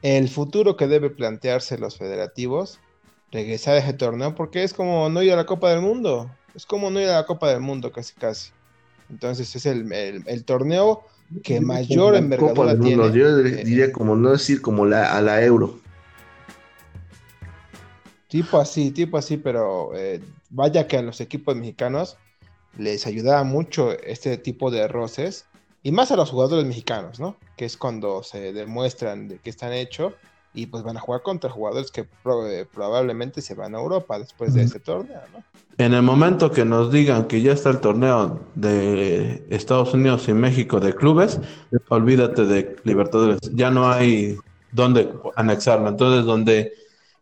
el 0.00 0.28
futuro 0.30 0.78
que 0.78 0.86
debe 0.86 1.10
plantearse 1.10 1.76
los 1.76 1.98
federativos, 1.98 2.80
regresar 3.30 3.74
a 3.74 3.78
ese 3.78 3.92
torneo, 3.92 4.34
porque 4.34 4.62
es 4.62 4.72
como 4.72 5.10
no 5.10 5.22
ir 5.22 5.32
a 5.32 5.36
la 5.36 5.44
Copa 5.44 5.68
del 5.68 5.82
Mundo, 5.82 6.34
es 6.54 6.64
como 6.64 6.90
no 6.90 7.00
ir 7.00 7.08
a 7.10 7.16
la 7.16 7.26
Copa 7.26 7.50
del 7.50 7.60
Mundo 7.60 7.92
casi 7.92 8.14
casi. 8.14 8.50
Entonces 9.10 9.54
es 9.54 9.66
el, 9.66 9.92
el 9.92 10.44
torneo 10.46 11.04
que 11.42 11.60
mayor 11.60 12.12
como 12.12 12.16
envergadura 12.16 12.78
tiene. 12.78 13.12
Yo 13.12 13.36
diría 13.38 13.92
como 13.92 14.16
no 14.16 14.32
decir 14.32 14.60
como 14.60 14.86
la, 14.86 15.16
a 15.16 15.22
la 15.22 15.42
Euro. 15.42 15.78
Tipo 18.28 18.58
así, 18.58 18.90
tipo 18.90 19.16
así, 19.16 19.38
pero 19.38 19.90
eh, 19.94 20.20
vaya 20.50 20.86
que 20.86 20.98
a 20.98 21.02
los 21.02 21.20
equipos 21.20 21.56
mexicanos 21.56 22.16
les 22.76 23.06
ayudaba 23.06 23.42
mucho 23.42 23.92
este 23.92 24.36
tipo 24.36 24.70
de 24.70 24.86
roces 24.86 25.46
y 25.82 25.92
más 25.92 26.10
a 26.12 26.16
los 26.16 26.30
jugadores 26.30 26.66
mexicanos, 26.66 27.18
¿no? 27.18 27.36
Que 27.56 27.64
es 27.64 27.76
cuando 27.76 28.22
se 28.22 28.52
demuestran 28.52 29.28
de 29.28 29.38
qué 29.38 29.50
están 29.50 29.72
hechos 29.72 30.12
y 30.54 30.66
pues 30.66 30.82
van 30.82 30.96
a 30.96 31.00
jugar 31.00 31.22
contra 31.22 31.50
jugadores 31.50 31.90
que 31.90 32.04
probablemente 32.72 33.42
se 33.42 33.54
van 33.54 33.74
a 33.74 33.78
Europa 33.78 34.18
después 34.18 34.54
de 34.54 34.62
ese 34.62 34.80
torneo, 34.80 35.20
¿no? 35.32 35.44
En 35.78 35.94
el 35.94 36.02
momento 36.02 36.50
que 36.50 36.64
nos 36.64 36.90
digan 36.90 37.26
que 37.26 37.40
ya 37.40 37.52
está 37.52 37.70
el 37.70 37.78
torneo 37.78 38.40
de 38.56 39.46
Estados 39.48 39.94
Unidos 39.94 40.28
y 40.28 40.32
México 40.32 40.80
de 40.80 40.92
clubes, 40.94 41.38
olvídate 41.88 42.44
de 42.46 42.76
Libertadores, 42.82 43.38
ya 43.52 43.70
no 43.70 43.88
hay 43.88 44.36
dónde 44.72 45.12
anexarlo. 45.36 45.88
Entonces, 45.88 46.24
donde 46.24 46.72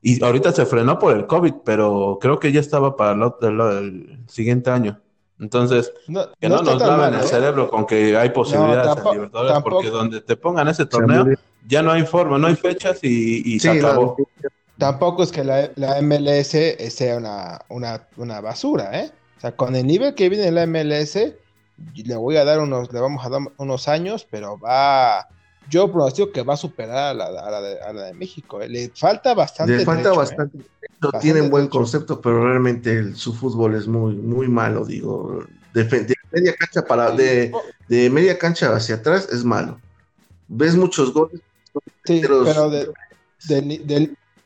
y 0.07 0.23
ahorita 0.23 0.53
se 0.53 0.67
frenó 0.67 1.01
por 1.01 1.17
el 1.17 1.27
COVID, 1.27 1.55
pero 1.65 2.19
creo 2.21 2.39
que 2.39 2.53
ya 2.53 2.61
estaba 2.61 2.95
para 2.97 3.13
el, 3.13 4.21
siguiente 4.29 4.71
año. 4.71 5.01
Entonces, 5.41 5.93
que 6.41 6.49
no, 6.49 6.63
nos 6.63 6.81
laven 6.81 7.15
el 7.15 7.21
¿eh? 7.21 7.25
cerebro 7.25 7.69
con 7.69 7.87
que 7.87 8.17
hay 8.17 8.31
posibilidades 8.31 9.05
en 9.05 9.13
Libertadores, 9.13 9.63
porque 9.65 9.91
donde 9.91 10.21
te 10.21 10.37
pongan 10.37 10.69
ese 10.69 10.87
torneo, 10.87 11.27
ya 11.67 11.83
no 11.83 11.93
hay 11.93 12.05
forma, 12.05 12.39
no 12.39 12.47
hay 12.47 12.57
fechas 12.57 12.99
y, 13.03 13.59
se 13.59 13.71
acabó. 13.71 14.17
Tampoco 14.79 15.23
es 15.23 15.33
que 15.33 15.43
la, 15.43 15.71
MLS 16.03 16.57
sea 16.91 17.17
una, 17.17 17.61
una, 18.17 18.41
basura, 18.41 19.01
¿eh? 19.01 19.11
O 19.39 19.41
sea, 19.41 19.57
con 19.57 19.75
el 19.75 19.87
nivel 19.87 20.15
que 20.15 20.29
viene 20.29 20.51
la 20.51 20.67
MLS, 20.67 21.17
le 21.95 22.17
voy 22.17 22.37
a 22.37 22.45
dar 22.45 22.61
unos, 22.61 22.93
le 22.93 23.01
vamos 23.01 23.25
a 23.25 23.29
dar 23.29 23.41
unos 23.57 23.89
años, 23.89 24.27
pero 24.31 24.59
va, 24.59 25.29
yo 25.69 25.91
pronostico 25.91 26.31
que 26.31 26.43
va 26.43 26.55
a 26.55 26.59
superar 26.59 26.99
a 26.99 27.15
la, 27.15 27.25
a 27.27 27.93
la, 27.93 28.03
de, 28.05 28.15
México. 28.15 28.61
¿eh? 28.61 28.69
Le 28.69 28.91
falta 28.95 29.35
bastante. 29.35 29.79
Le 29.79 29.85
falta 29.85 30.13
¿eh? 30.13 30.17
bastante. 30.17 30.59
Tienen 31.21 31.51
buen 31.51 31.69
concepto, 31.69 32.21
pero 32.21 32.47
realmente 32.47 33.15
su 33.15 33.35
fútbol 33.35 33.75
es 33.75 33.87
muy, 33.87 34.15
muy 34.15 34.49
malo, 34.49 34.85
digo. 34.85 35.45
De, 35.75 35.85
media 36.33 36.55
cancha 36.55 36.87
para, 36.87 37.11
de, 37.11 37.53
de, 37.89 38.11
media 38.11 38.39
cancha 38.39 38.75
hacia 38.75 38.97
atrás 38.97 39.29
es 39.31 39.45
malo. 39.45 39.79
Ves 40.49 40.77
muchos 40.77 41.13
goles. 41.13 41.41
Sí, 42.05 42.23
pero 42.23 42.71
de, 42.71 42.93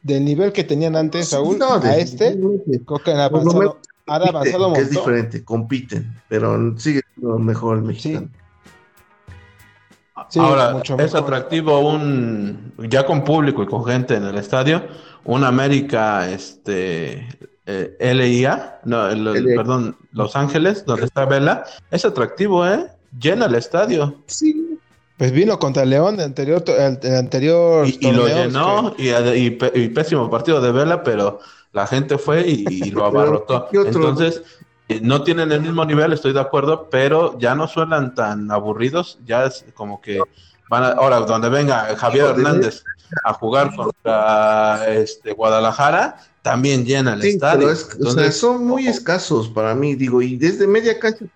del 0.03 0.25
nivel 0.25 0.53
que 0.53 0.65
tenían 0.65 0.97
antes, 0.97 1.29
Saúl, 1.29 1.59
a 1.63 1.97
este, 1.97 2.39
creo 2.87 2.99
que 3.05 3.13
han 3.13 3.21
avanzado, 3.21 3.79
han 4.07 4.29
avanzado 4.29 4.75
Es 4.75 4.91
diferente, 4.91 5.45
compiten, 5.45 6.15
pero 6.29 6.79
sigue 6.79 7.03
siendo 7.15 7.39
mejor 7.39 7.79
el 7.79 7.85
mexicano. 7.85 8.29
Ahora, 10.37 10.83
es 10.99 11.15
atractivo 11.15 11.81
un, 11.81 12.73
ya 12.89 13.05
con 13.05 13.25
público 13.25 13.63
y 13.63 13.67
con 13.67 13.85
gente 13.85 14.15
en 14.17 14.25
el 14.25 14.37
estadio, 14.37 14.83
un 15.25 15.45
América, 15.45 16.31
este, 16.31 17.27
eh, 17.67 18.15
LIA, 18.15 18.81
no, 18.85 19.09
perdón, 19.57 19.97
Los 20.13 20.37
Ángeles, 20.37 20.85
donde 20.85 21.07
está 21.07 21.25
Vela, 21.25 21.65
es 21.91 22.05
atractivo, 22.05 22.67
¿eh? 22.67 22.87
Llena 23.19 23.47
el 23.47 23.55
estadio. 23.55 24.23
Sí. 24.27 24.70
Pues 25.21 25.33
vino 25.33 25.59
contra 25.59 25.85
León 25.85 26.15
el 26.15 26.25
anterior, 26.25 26.65
el, 26.67 27.15
anterior 27.15 27.87
y, 27.87 28.11
lo 28.11 28.27
llenó 28.27 28.95
y, 28.97 29.51
pésimo 29.51 30.31
partido 30.31 30.63
de 30.63 30.73
Vela, 30.73 31.03
pero 31.03 31.41
la 31.75 31.87
gente 31.87 32.17
fue 32.17 32.49
y, 32.49 32.91
lo 32.91 33.05
abarrotó. 33.05 33.69
Entonces, 33.71 34.43
eh, 34.89 34.99
no 35.03 35.23
tienen 35.23 35.53
el 35.53 35.61
mismo 35.61 35.85
nivel, 35.85 36.15
estoy 36.15 36.33
de 36.33 36.41
acuerdo, 36.41 36.89
pero 36.91 37.39
ya 37.39 37.55
no 37.55 37.69
suenan 37.69 38.15
tan 38.15 38.51
aburridos, 38.51 39.19
ya 39.27 39.45
es 39.45 39.67
como 39.75 40.01
que 40.01 40.23
van 40.71 40.85
a, 40.85 40.89
ahora 40.93 41.21
donde 41.21 41.51
venga 41.51 41.95
Javier 41.97 42.25
Hernández 42.25 42.83
a 43.25 43.33
jugar 43.35 43.75
contra 43.75 44.93
este 44.95 45.33
Guadalajara, 45.33 46.17
también 46.43 46.85
llena 46.85 47.15
el 47.15 47.23
estadio. 47.23 47.75
son 48.33 48.67
muy 48.67 48.87
escasos 48.87 49.49
para 49.49 49.75
mí, 49.75 49.95
digo, 49.95 50.23
y 50.23 50.37
desde 50.37 50.67
media 50.67 50.99
cancha 50.99 51.27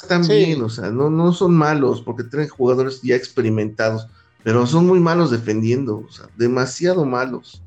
están 0.00 0.26
bien, 0.26 0.62
o 0.62 0.68
sea, 0.68 0.90
no, 0.90 1.10
no 1.10 1.32
son 1.32 1.54
malos 1.54 2.00
porque 2.00 2.24
tienen 2.24 2.48
jugadores 2.48 3.02
ya 3.02 3.14
experimentados, 3.14 4.06
pero 4.42 4.66
son 4.66 4.86
muy 4.86 5.00
malos 5.00 5.30
defendiendo, 5.30 6.04
o 6.08 6.12
sea, 6.12 6.28
demasiado 6.36 7.04
malos. 7.04 7.62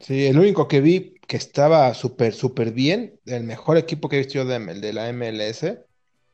Sí, 0.00 0.26
el 0.26 0.38
único 0.38 0.66
que 0.68 0.80
vi 0.80 1.14
que 1.26 1.36
estaba 1.36 1.94
súper, 1.94 2.34
súper 2.34 2.72
bien, 2.72 3.18
el 3.26 3.44
mejor 3.44 3.76
equipo 3.76 4.08
que 4.08 4.16
he 4.16 4.24
visto 4.24 4.44
de, 4.44 4.58
de 4.58 4.92
la 4.92 5.12
MLS, 5.12 5.64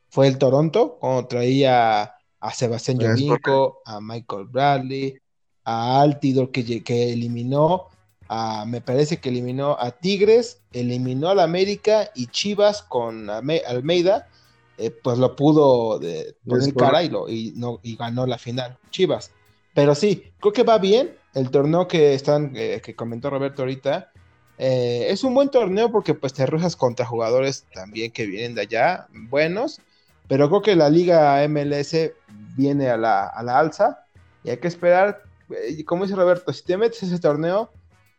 fue 0.09 0.27
el 0.27 0.37
Toronto, 0.37 0.97
cuando 0.99 1.27
traía 1.27 2.13
a 2.39 2.53
Sebastián 2.53 2.97
Jovinko, 2.99 3.81
a 3.85 3.99
Michael 4.01 4.47
Bradley, 4.47 5.19
a 5.67 5.99
Altidor 6.01 6.51
que, 6.51 6.81
que 6.81 7.11
eliminó, 7.11 7.87
a, 8.29 8.65
me 8.65 8.79
parece 8.79 9.17
que 9.17 9.27
eliminó 9.27 9.75
a 9.77 9.91
Tigres, 9.91 10.61
eliminó 10.71 11.27
al 11.27 11.41
América 11.41 12.09
y 12.15 12.27
Chivas 12.27 12.83
con 12.83 13.29
Almeida, 13.29 14.29
eh, 14.77 14.91
pues 14.91 15.17
lo 15.17 15.35
pudo 15.35 15.99
de, 15.99 16.37
poner 16.47 16.73
cara 16.73 17.03
y, 17.03 17.09
lo, 17.09 17.27
y, 17.27 17.51
no, 17.57 17.81
y 17.83 17.97
ganó 17.97 18.25
la 18.25 18.37
final, 18.37 18.77
Chivas. 18.91 19.31
Pero 19.73 19.93
sí, 19.93 20.31
creo 20.39 20.53
que 20.53 20.63
va 20.63 20.77
bien 20.77 21.13
el 21.33 21.51
torneo 21.51 21.85
que 21.85 22.13
están, 22.13 22.53
eh, 22.55 22.81
que 22.81 22.95
comentó 22.95 23.29
Roberto 23.29 23.63
ahorita, 23.63 24.11
eh, 24.57 25.07
es 25.09 25.25
un 25.25 25.35
buen 25.35 25.49
torneo 25.49 25.91
porque 25.91 26.13
pues 26.13 26.31
te 26.31 26.43
arrojas 26.43 26.77
contra 26.77 27.05
jugadores 27.05 27.65
también 27.73 28.11
que 28.11 28.25
vienen 28.25 28.55
de 28.55 28.61
allá, 28.61 29.07
buenos, 29.11 29.81
pero 30.29 30.47
creo 30.47 30.61
que 30.61 30.75
la 30.77 30.89
liga 30.89 31.45
MLS 31.49 31.93
viene 32.55 32.89
a 32.89 32.97
la, 32.97 33.27
alza 33.27 34.05
y 34.45 34.49
hay 34.49 34.57
que 34.57 34.67
esperar, 34.69 35.23
como 35.85 36.03
dice 36.03 36.15
Roberto, 36.15 36.51
si 36.53 36.63
te 36.63 36.77
metes 36.77 37.03
ese 37.03 37.19
torneo, 37.19 37.71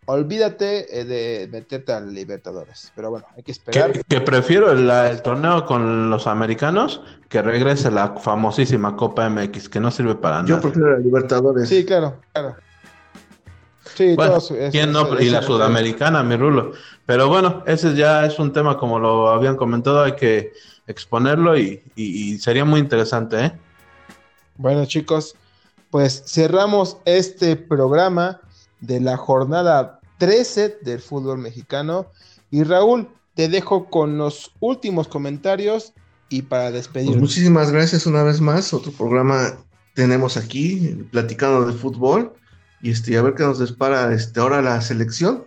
olvídate 0.07 1.01
eh, 1.01 1.05
de 1.05 1.49
meterte 1.53 1.93
al 1.93 2.13
Libertadores. 2.13 2.93
Pero 2.97 3.11
bueno, 3.11 3.27
hay 3.37 3.43
que 3.43 3.53
esperar. 3.53 3.93
Que, 4.05 4.21
prefiero 4.21 4.73
el, 4.73 5.23
torneo 5.23 5.65
con 5.67 6.11
los 6.11 6.27
americanos 6.27 7.03
que 7.29 7.43
regrese 7.43 7.91
la 7.91 8.17
famosísima 8.17 8.97
Copa 8.97 9.29
MX, 9.29 9.69
que 9.69 9.81
no 9.81 9.91
sirve 9.91 10.15
para 10.15 10.37
nada. 10.37 10.49
Yo 10.49 10.61
prefiero 10.61 10.93
la 10.93 10.99
Libertadores. 10.99 11.69
Sí, 11.69 11.85
claro, 11.85 12.21
claro. 12.33 12.57
Sí, 13.95 14.17
¿quién 14.71 14.93
no? 14.93 15.21
y 15.21 15.29
la 15.29 15.43
sudamericana, 15.43 16.23
mi 16.23 16.37
rulo. 16.37 16.73
Pero 17.05 17.29
bueno, 17.29 17.65
ese 17.67 17.95
ya 17.97 18.25
es 18.27 18.39
un 18.39 18.53
tema, 18.53 18.79
como 18.79 18.99
lo 18.99 19.29
habían 19.29 19.57
comentado, 19.57 20.05
hay 20.05 20.13
que 20.13 20.53
exponerlo 20.87 21.57
y, 21.59 22.39
sería 22.39 22.65
muy 22.65 22.81
interesante, 22.81 23.45
¿eh? 23.45 23.53
Bueno, 24.57 24.87
chicos, 24.87 25.35
pues 25.91 26.23
cerramos 26.27 26.99
este 27.05 27.57
programa 27.57 28.41
de 28.81 29.01
la 29.01 29.17
jornada 29.17 30.01
13 30.19 30.79
del 30.83 31.01
fútbol 31.01 31.39
mexicano. 31.39 32.07
Y 32.51 32.63
Raúl, 32.63 33.09
te 33.35 33.49
dejo 33.49 33.89
con 33.89 34.19
los 34.19 34.53
últimos 34.61 35.09
comentarios 35.09 35.93
y 36.29 36.43
para 36.43 36.71
despedir. 36.71 37.09
Pues 37.09 37.21
muchísimas 37.21 37.71
gracias 37.71 38.07
una 38.07 38.23
vez 38.23 38.41
más. 38.41 38.73
Otro 38.75 38.93
programa 38.93 39.57
tenemos 39.95 40.37
aquí, 40.37 41.07
platicando 41.11 41.65
de 41.67 41.73
fútbol 41.73 42.33
y 42.81 42.91
este, 42.91 43.17
a 43.17 43.23
ver 43.23 43.35
qué 43.35 43.43
nos 43.43 43.59
dispara 43.59 44.13
este, 44.13 44.41
ahora 44.41 44.63
la 44.63 44.81
selección, 44.81 45.45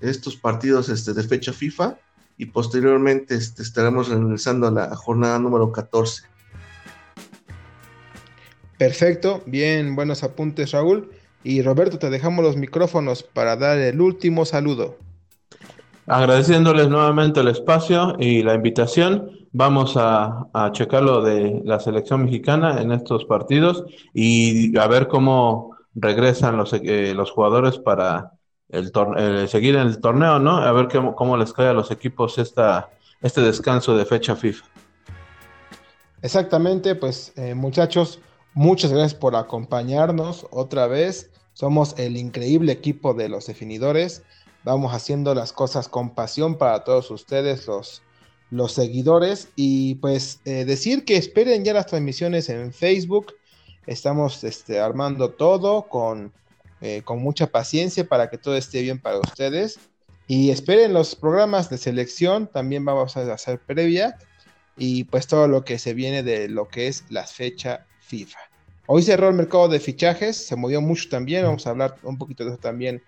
estos 0.00 0.36
partidos 0.36 0.88
este, 0.88 1.12
de 1.12 1.22
fecha 1.22 1.52
FIFA, 1.52 1.98
y 2.38 2.46
posteriormente 2.46 3.34
este, 3.34 3.62
estaremos 3.62 4.08
regresando 4.08 4.68
a 4.68 4.70
la 4.70 4.96
jornada 4.96 5.38
número 5.38 5.72
14. 5.72 6.22
Perfecto, 8.80 9.42
bien, 9.44 9.94
buenos 9.94 10.24
apuntes 10.24 10.70
Raúl. 10.72 11.10
Y 11.44 11.60
Roberto, 11.60 11.98
te 11.98 12.08
dejamos 12.08 12.42
los 12.42 12.56
micrófonos 12.56 13.22
para 13.22 13.54
dar 13.54 13.76
el 13.76 14.00
último 14.00 14.46
saludo. 14.46 14.96
Agradeciéndoles 16.06 16.88
nuevamente 16.88 17.40
el 17.40 17.48
espacio 17.48 18.16
y 18.18 18.42
la 18.42 18.54
invitación, 18.54 19.32
vamos 19.52 19.98
a, 19.98 20.46
a 20.54 20.72
checar 20.72 21.02
lo 21.02 21.20
de 21.20 21.60
la 21.62 21.78
selección 21.78 22.24
mexicana 22.24 22.80
en 22.80 22.90
estos 22.92 23.26
partidos 23.26 23.84
y 24.14 24.74
a 24.78 24.86
ver 24.86 25.08
cómo 25.08 25.76
regresan 25.94 26.56
los, 26.56 26.72
eh, 26.72 27.12
los 27.14 27.32
jugadores 27.32 27.78
para 27.78 28.32
el 28.70 28.90
eh, 29.18 29.46
seguir 29.46 29.76
en 29.76 29.88
el 29.88 30.00
torneo, 30.00 30.38
¿no? 30.38 30.56
A 30.56 30.72
ver 30.72 30.88
cómo, 30.88 31.14
cómo 31.14 31.36
les 31.36 31.52
cae 31.52 31.68
a 31.68 31.74
los 31.74 31.90
equipos 31.90 32.38
esta, 32.38 32.88
este 33.20 33.42
descanso 33.42 33.94
de 33.94 34.06
fecha 34.06 34.34
FIFA. 34.36 34.64
Exactamente, 36.22 36.94
pues 36.94 37.34
eh, 37.36 37.54
muchachos, 37.54 38.20
muchas 38.54 38.92
gracias 38.92 39.14
por 39.14 39.36
acompañarnos 39.36 40.46
otra 40.50 40.86
vez. 40.86 41.30
Somos 41.52 41.98
el 41.98 42.16
increíble 42.16 42.72
equipo 42.72 43.14
de 43.14 43.28
los 43.28 43.46
definidores. 43.46 44.22
Vamos 44.64 44.94
haciendo 44.94 45.34
las 45.34 45.52
cosas 45.52 45.88
con 45.88 46.14
pasión 46.14 46.56
para 46.56 46.84
todos 46.84 47.10
ustedes, 47.10 47.66
los, 47.66 48.02
los 48.50 48.72
seguidores. 48.72 49.48
Y 49.56 49.96
pues 49.96 50.40
decir 50.44 51.04
que 51.04 51.16
esperen 51.16 51.64
ya 51.64 51.74
las 51.74 51.86
transmisiones 51.86 52.48
en 52.48 52.72
Facebook, 52.72 53.34
Estamos 53.86 54.44
este, 54.44 54.78
armando 54.78 55.30
todo 55.30 55.88
con, 55.88 56.32
eh, 56.80 57.02
con 57.04 57.18
mucha 57.18 57.48
paciencia 57.48 58.06
para 58.06 58.30
que 58.30 58.38
todo 58.38 58.56
esté 58.56 58.82
bien 58.82 59.00
para 59.00 59.18
ustedes. 59.18 59.80
Y 60.26 60.50
esperen 60.50 60.92
los 60.92 61.16
programas 61.16 61.70
de 61.70 61.78
selección, 61.78 62.46
también 62.46 62.84
vamos 62.84 63.16
a 63.16 63.32
hacer 63.32 63.58
previa. 63.58 64.16
Y 64.76 65.04
pues 65.04 65.26
todo 65.26 65.48
lo 65.48 65.64
que 65.64 65.78
se 65.78 65.92
viene 65.92 66.22
de 66.22 66.48
lo 66.48 66.68
que 66.68 66.86
es 66.86 67.04
la 67.10 67.26
fecha 67.26 67.86
FIFA. 68.10 68.38
Hoy 68.86 69.02
cerró 69.04 69.28
el 69.28 69.34
mercado 69.34 69.68
de 69.68 69.78
fichajes, 69.78 70.36
se 70.36 70.56
movió 70.56 70.80
mucho 70.80 71.08
también, 71.08 71.44
vamos 71.44 71.64
a 71.66 71.70
hablar 71.70 71.94
un 72.02 72.18
poquito 72.18 72.44
de 72.44 72.50
eso 72.50 72.58
también 72.58 73.00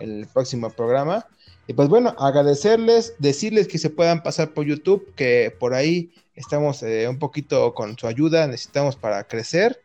el 0.00 0.26
próximo 0.32 0.70
programa. 0.70 1.26
Y 1.66 1.74
pues 1.74 1.90
bueno, 1.90 2.14
agradecerles, 2.18 3.14
decirles 3.18 3.68
que 3.68 3.76
se 3.76 3.90
puedan 3.90 4.22
pasar 4.22 4.54
por 4.54 4.64
YouTube, 4.64 5.12
que 5.14 5.54
por 5.60 5.74
ahí 5.74 6.14
estamos 6.34 6.82
eh, 6.82 7.06
un 7.08 7.18
poquito 7.18 7.74
con 7.74 7.98
su 7.98 8.06
ayuda, 8.06 8.46
necesitamos 8.46 8.96
para 8.96 9.22
crecer. 9.24 9.82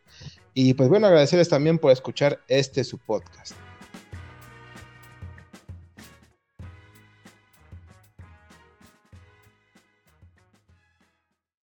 Y 0.54 0.72
pues 0.72 0.88
bueno, 0.88 1.08
agradecerles 1.08 1.50
también 1.50 1.78
por 1.78 1.92
escuchar 1.92 2.40
este 2.48 2.82
su 2.82 2.96
podcast. 2.96 3.63